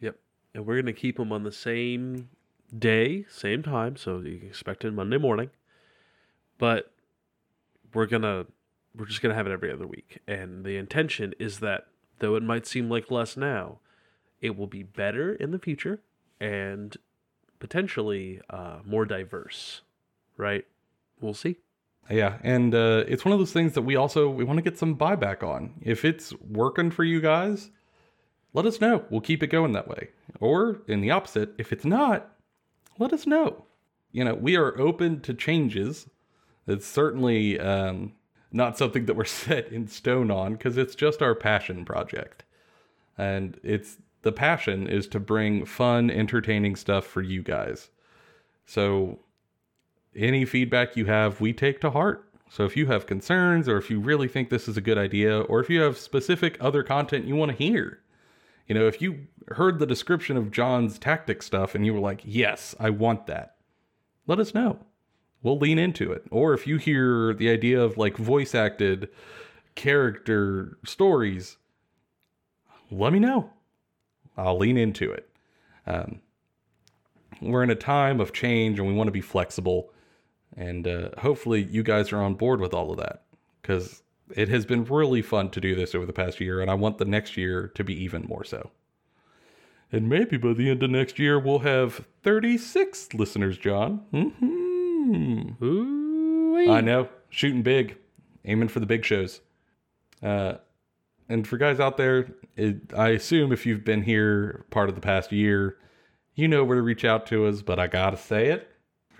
Yep. 0.00 0.16
And 0.54 0.66
we're 0.66 0.74
going 0.74 0.86
to 0.86 0.92
keep 0.92 1.16
them 1.16 1.32
on 1.32 1.42
the 1.42 1.52
same 1.52 2.28
day, 2.78 3.24
same 3.30 3.62
time. 3.62 3.96
So 3.96 4.20
you 4.20 4.42
expect 4.46 4.84
it 4.84 4.92
Monday 4.92 5.16
morning. 5.16 5.50
But 6.58 6.92
we're 7.94 8.06
going 8.06 8.22
to, 8.22 8.46
we're 8.94 9.06
just 9.06 9.22
going 9.22 9.30
to 9.30 9.36
have 9.36 9.46
it 9.46 9.52
every 9.52 9.72
other 9.72 9.86
week. 9.86 10.18
And 10.28 10.64
the 10.66 10.76
intention 10.76 11.34
is 11.38 11.60
that 11.60 11.86
though 12.18 12.36
it 12.36 12.42
might 12.42 12.66
seem 12.66 12.90
like 12.90 13.10
less 13.10 13.34
now, 13.34 13.78
it 14.42 14.58
will 14.58 14.66
be 14.66 14.82
better 14.82 15.32
in 15.32 15.50
the 15.50 15.58
future 15.58 16.00
and 16.38 16.94
potentially 17.58 18.40
uh, 18.50 18.80
more 18.84 19.06
diverse, 19.06 19.80
right? 20.36 20.66
We'll 21.22 21.34
see. 21.34 21.56
Yeah, 22.08 22.38
and 22.42 22.74
uh, 22.74 23.04
it's 23.06 23.24
one 23.24 23.32
of 23.32 23.38
those 23.38 23.52
things 23.52 23.74
that 23.74 23.82
we 23.82 23.94
also 23.96 24.28
we 24.28 24.44
want 24.44 24.56
to 24.56 24.62
get 24.62 24.78
some 24.78 24.96
buyback 24.96 25.42
on. 25.42 25.74
If 25.80 26.04
it's 26.04 26.32
working 26.40 26.90
for 26.90 27.04
you 27.04 27.20
guys, 27.20 27.70
let 28.52 28.66
us 28.66 28.80
know. 28.80 29.04
We'll 29.10 29.20
keep 29.20 29.42
it 29.42 29.48
going 29.48 29.72
that 29.72 29.88
way. 29.88 30.08
Or 30.40 30.82
in 30.88 31.00
the 31.00 31.10
opposite, 31.10 31.54
if 31.58 31.72
it's 31.72 31.84
not, 31.84 32.32
let 32.98 33.12
us 33.12 33.26
know. 33.26 33.64
You 34.12 34.24
know, 34.24 34.34
we 34.34 34.56
are 34.56 34.78
open 34.78 35.20
to 35.20 35.34
changes. 35.34 36.08
It's 36.66 36.86
certainly 36.86 37.60
um, 37.60 38.12
not 38.52 38.76
something 38.76 39.06
that 39.06 39.14
we're 39.14 39.24
set 39.26 39.68
in 39.68 39.86
stone 39.86 40.30
on 40.30 40.54
because 40.54 40.76
it's 40.76 40.94
just 40.94 41.22
our 41.22 41.34
passion 41.34 41.84
project. 41.84 42.44
And 43.16 43.58
it's 43.62 43.98
the 44.22 44.32
passion 44.32 44.86
is 44.86 45.06
to 45.08 45.20
bring 45.20 45.64
fun, 45.64 46.10
entertaining 46.10 46.76
stuff 46.76 47.06
for 47.06 47.22
you 47.22 47.42
guys. 47.42 47.90
So 48.66 49.20
any 50.14 50.44
feedback 50.44 50.96
you 50.96 51.06
have, 51.06 51.40
we 51.40 51.52
take 51.52 51.80
to 51.80 51.90
heart. 51.90 52.26
So 52.48 52.64
if 52.64 52.76
you 52.76 52.86
have 52.86 53.06
concerns, 53.06 53.68
or 53.68 53.78
if 53.78 53.90
you 53.90 54.00
really 54.00 54.26
think 54.26 54.50
this 54.50 54.66
is 54.66 54.76
a 54.76 54.80
good 54.80 54.98
idea, 54.98 55.40
or 55.40 55.60
if 55.60 55.70
you 55.70 55.80
have 55.82 55.96
specific 55.96 56.56
other 56.60 56.82
content 56.82 57.26
you 57.26 57.36
want 57.36 57.52
to 57.52 57.56
hear, 57.56 58.00
you 58.66 58.74
know, 58.74 58.86
if 58.86 59.00
you 59.00 59.26
heard 59.48 59.78
the 59.78 59.86
description 59.86 60.36
of 60.36 60.50
Jon's 60.50 60.98
tactic 60.98 61.42
stuff 61.42 61.74
and 61.74 61.86
you 61.86 61.94
were 61.94 62.00
like, 62.00 62.22
yes, 62.24 62.74
I 62.78 62.90
want 62.90 63.26
that, 63.26 63.56
let 64.26 64.40
us 64.40 64.54
know. 64.54 64.78
We'll 65.42 65.58
lean 65.58 65.78
into 65.78 66.12
it. 66.12 66.24
Or 66.30 66.52
if 66.52 66.66
you 66.66 66.76
hear 66.76 67.32
the 67.32 67.50
idea 67.50 67.80
of 67.80 67.96
like 67.96 68.16
voice 68.16 68.54
acted 68.54 69.08
character 69.74 70.76
stories, 70.84 71.56
let 72.90 73.12
me 73.12 73.18
know. 73.18 73.50
I'll 74.36 74.58
lean 74.58 74.76
into 74.76 75.10
it. 75.10 75.28
Um, 75.86 76.20
we're 77.40 77.62
in 77.62 77.70
a 77.70 77.76
time 77.76 78.20
of 78.20 78.32
change 78.32 78.78
and 78.78 78.86
we 78.86 78.94
want 78.94 79.08
to 79.08 79.12
be 79.12 79.20
flexible. 79.20 79.92
And 80.56 80.86
uh, 80.86 81.10
hopefully, 81.18 81.62
you 81.70 81.82
guys 81.82 82.12
are 82.12 82.22
on 82.22 82.34
board 82.34 82.60
with 82.60 82.74
all 82.74 82.90
of 82.90 82.98
that 82.98 83.22
because 83.62 84.02
it 84.34 84.48
has 84.48 84.66
been 84.66 84.84
really 84.84 85.22
fun 85.22 85.50
to 85.50 85.60
do 85.60 85.74
this 85.74 85.94
over 85.94 86.06
the 86.06 86.12
past 86.12 86.40
year, 86.40 86.60
and 86.60 86.70
I 86.70 86.74
want 86.74 86.98
the 86.98 87.04
next 87.04 87.36
year 87.36 87.68
to 87.74 87.84
be 87.84 87.94
even 88.02 88.22
more 88.26 88.44
so. 88.44 88.70
And 89.92 90.08
maybe 90.08 90.36
by 90.36 90.52
the 90.52 90.70
end 90.70 90.82
of 90.82 90.90
next 90.90 91.18
year, 91.18 91.38
we'll 91.38 91.60
have 91.60 92.06
36 92.22 93.14
listeners, 93.14 93.58
Jon. 93.58 94.02
Mm-hmm. 94.12 95.64
Ooh-wee. 95.64 96.68
I 96.68 96.80
know, 96.80 97.08
shooting 97.28 97.62
big, 97.62 97.96
aiming 98.44 98.68
for 98.68 98.78
the 98.78 98.86
big 98.86 99.04
shows. 99.04 99.40
Uh, 100.22 100.54
and 101.28 101.46
for 101.46 101.56
guys 101.56 101.80
out 101.80 101.96
there, 101.96 102.28
it, 102.56 102.92
I 102.96 103.10
assume 103.10 103.52
if 103.52 103.66
you've 103.66 103.84
been 103.84 104.02
here 104.02 104.64
part 104.70 104.88
of 104.88 104.94
the 104.94 105.00
past 105.00 105.32
year, 105.32 105.76
you 106.34 106.46
know 106.46 106.62
where 106.64 106.76
to 106.76 106.82
reach 106.82 107.04
out 107.04 107.26
to 107.26 107.46
us, 107.46 107.62
but 107.62 107.78
I 107.78 107.86
gotta 107.86 108.16
say 108.16 108.48
it 108.48 108.68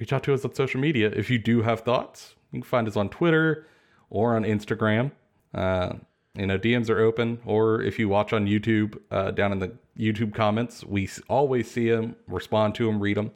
reach 0.00 0.12
out 0.12 0.22
to 0.24 0.34
us 0.34 0.44
on 0.44 0.54
social 0.54 0.80
media 0.80 1.12
if 1.14 1.30
you 1.30 1.38
do 1.38 1.62
have 1.62 1.80
thoughts. 1.80 2.34
You 2.50 2.60
can 2.60 2.66
find 2.66 2.88
us 2.88 2.96
on 2.96 3.10
Twitter 3.10 3.66
or 4.08 4.34
on 4.34 4.42
Instagram. 4.42 5.12
Uh, 5.54 5.92
you 6.34 6.46
know, 6.46 6.58
DMs 6.58 6.88
are 6.88 7.00
open, 7.00 7.40
or 7.44 7.82
if 7.82 7.98
you 7.98 8.08
watch 8.08 8.32
on 8.32 8.46
YouTube, 8.46 8.98
uh, 9.10 9.30
down 9.32 9.52
in 9.52 9.58
the 9.58 9.72
YouTube 9.98 10.34
comments, 10.34 10.84
we 10.84 11.08
always 11.28 11.70
see 11.70 11.90
them, 11.90 12.16
respond 12.26 12.74
to 12.76 12.86
them, 12.86 13.00
read 13.00 13.16
them. 13.16 13.32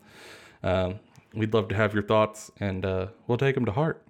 Um, 0.62 1.00
we'd 1.34 1.52
love 1.52 1.68
to 1.68 1.74
have 1.74 1.92
your 1.92 2.04
thoughts, 2.04 2.50
and 2.60 2.84
uh, 2.84 3.08
we'll 3.26 3.38
take 3.38 3.56
them 3.56 3.64
to 3.66 3.72
heart. 3.72 4.02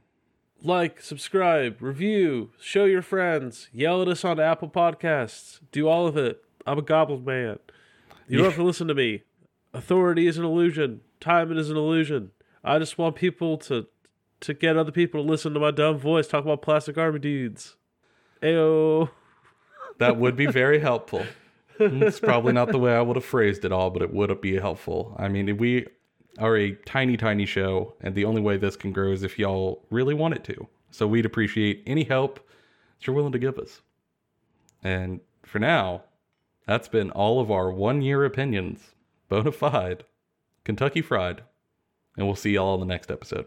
Like, 0.62 1.00
subscribe, 1.00 1.82
review, 1.82 2.50
show 2.60 2.84
your 2.84 3.02
friends, 3.02 3.68
yell 3.72 4.00
at 4.00 4.08
us 4.08 4.24
on 4.24 4.38
Apple 4.38 4.68
Podcasts, 4.68 5.60
do 5.72 5.88
all 5.88 6.06
of 6.06 6.16
it. 6.16 6.44
I'm 6.66 6.78
a 6.78 6.82
goblin 6.82 7.24
man. 7.24 7.58
You 8.28 8.38
don't 8.38 8.46
have 8.46 8.56
to 8.56 8.62
listen 8.62 8.88
to 8.88 8.94
me. 8.94 9.22
Authority 9.74 10.26
is 10.26 10.38
an 10.38 10.44
illusion. 10.44 11.00
Time 11.20 11.56
is 11.56 11.68
an 11.68 11.76
illusion. 11.76 12.30
I 12.64 12.78
just 12.78 12.96
want 12.96 13.16
people 13.16 13.58
to 13.58 13.86
to 14.40 14.54
get 14.54 14.76
other 14.76 14.92
people 14.92 15.22
to 15.22 15.28
listen 15.28 15.54
to 15.54 15.60
my 15.60 15.70
dumb 15.70 15.98
voice 15.98 16.26
talk 16.26 16.44
about 16.44 16.62
plastic 16.62 16.98
army 16.98 17.18
dudes. 17.18 17.76
Ayo. 18.42 19.10
That 19.98 20.16
would 20.18 20.36
be 20.36 20.46
very 20.46 20.80
helpful. 20.80 21.24
it's 21.78 22.20
probably 22.20 22.52
not 22.52 22.68
the 22.68 22.78
way 22.78 22.94
I 22.94 23.00
would 23.00 23.16
have 23.16 23.24
phrased 23.24 23.64
it 23.64 23.72
all, 23.72 23.90
but 23.90 24.02
it 24.02 24.12
would 24.12 24.40
be 24.40 24.56
helpful. 24.56 25.14
I 25.18 25.28
mean, 25.28 25.56
we 25.56 25.86
are 26.38 26.56
a 26.56 26.72
tiny, 26.72 27.16
tiny 27.16 27.46
show, 27.46 27.94
and 28.00 28.14
the 28.14 28.24
only 28.24 28.42
way 28.42 28.56
this 28.56 28.76
can 28.76 28.92
grow 28.92 29.12
is 29.12 29.22
if 29.22 29.38
y'all 29.38 29.86
really 29.90 30.14
want 30.14 30.34
it 30.34 30.44
to. 30.44 30.68
So 30.90 31.06
we'd 31.06 31.26
appreciate 31.26 31.82
any 31.86 32.04
help 32.04 32.36
that 32.36 33.06
you're 33.06 33.16
willing 33.16 33.32
to 33.32 33.38
give 33.38 33.58
us. 33.58 33.80
And 34.82 35.20
for 35.42 35.58
now, 35.58 36.04
that's 36.66 36.88
been 36.88 37.10
all 37.12 37.40
of 37.40 37.50
our 37.50 37.70
one 37.70 38.02
year 38.02 38.24
opinions, 38.24 38.94
bona 39.28 39.52
fide, 39.52 40.04
Kentucky 40.64 41.02
Fried 41.02 41.42
and 42.16 42.26
we'll 42.26 42.36
see 42.36 42.52
y'all 42.52 42.74
in 42.74 42.80
the 42.80 42.86
next 42.86 43.10
episode. 43.10 43.46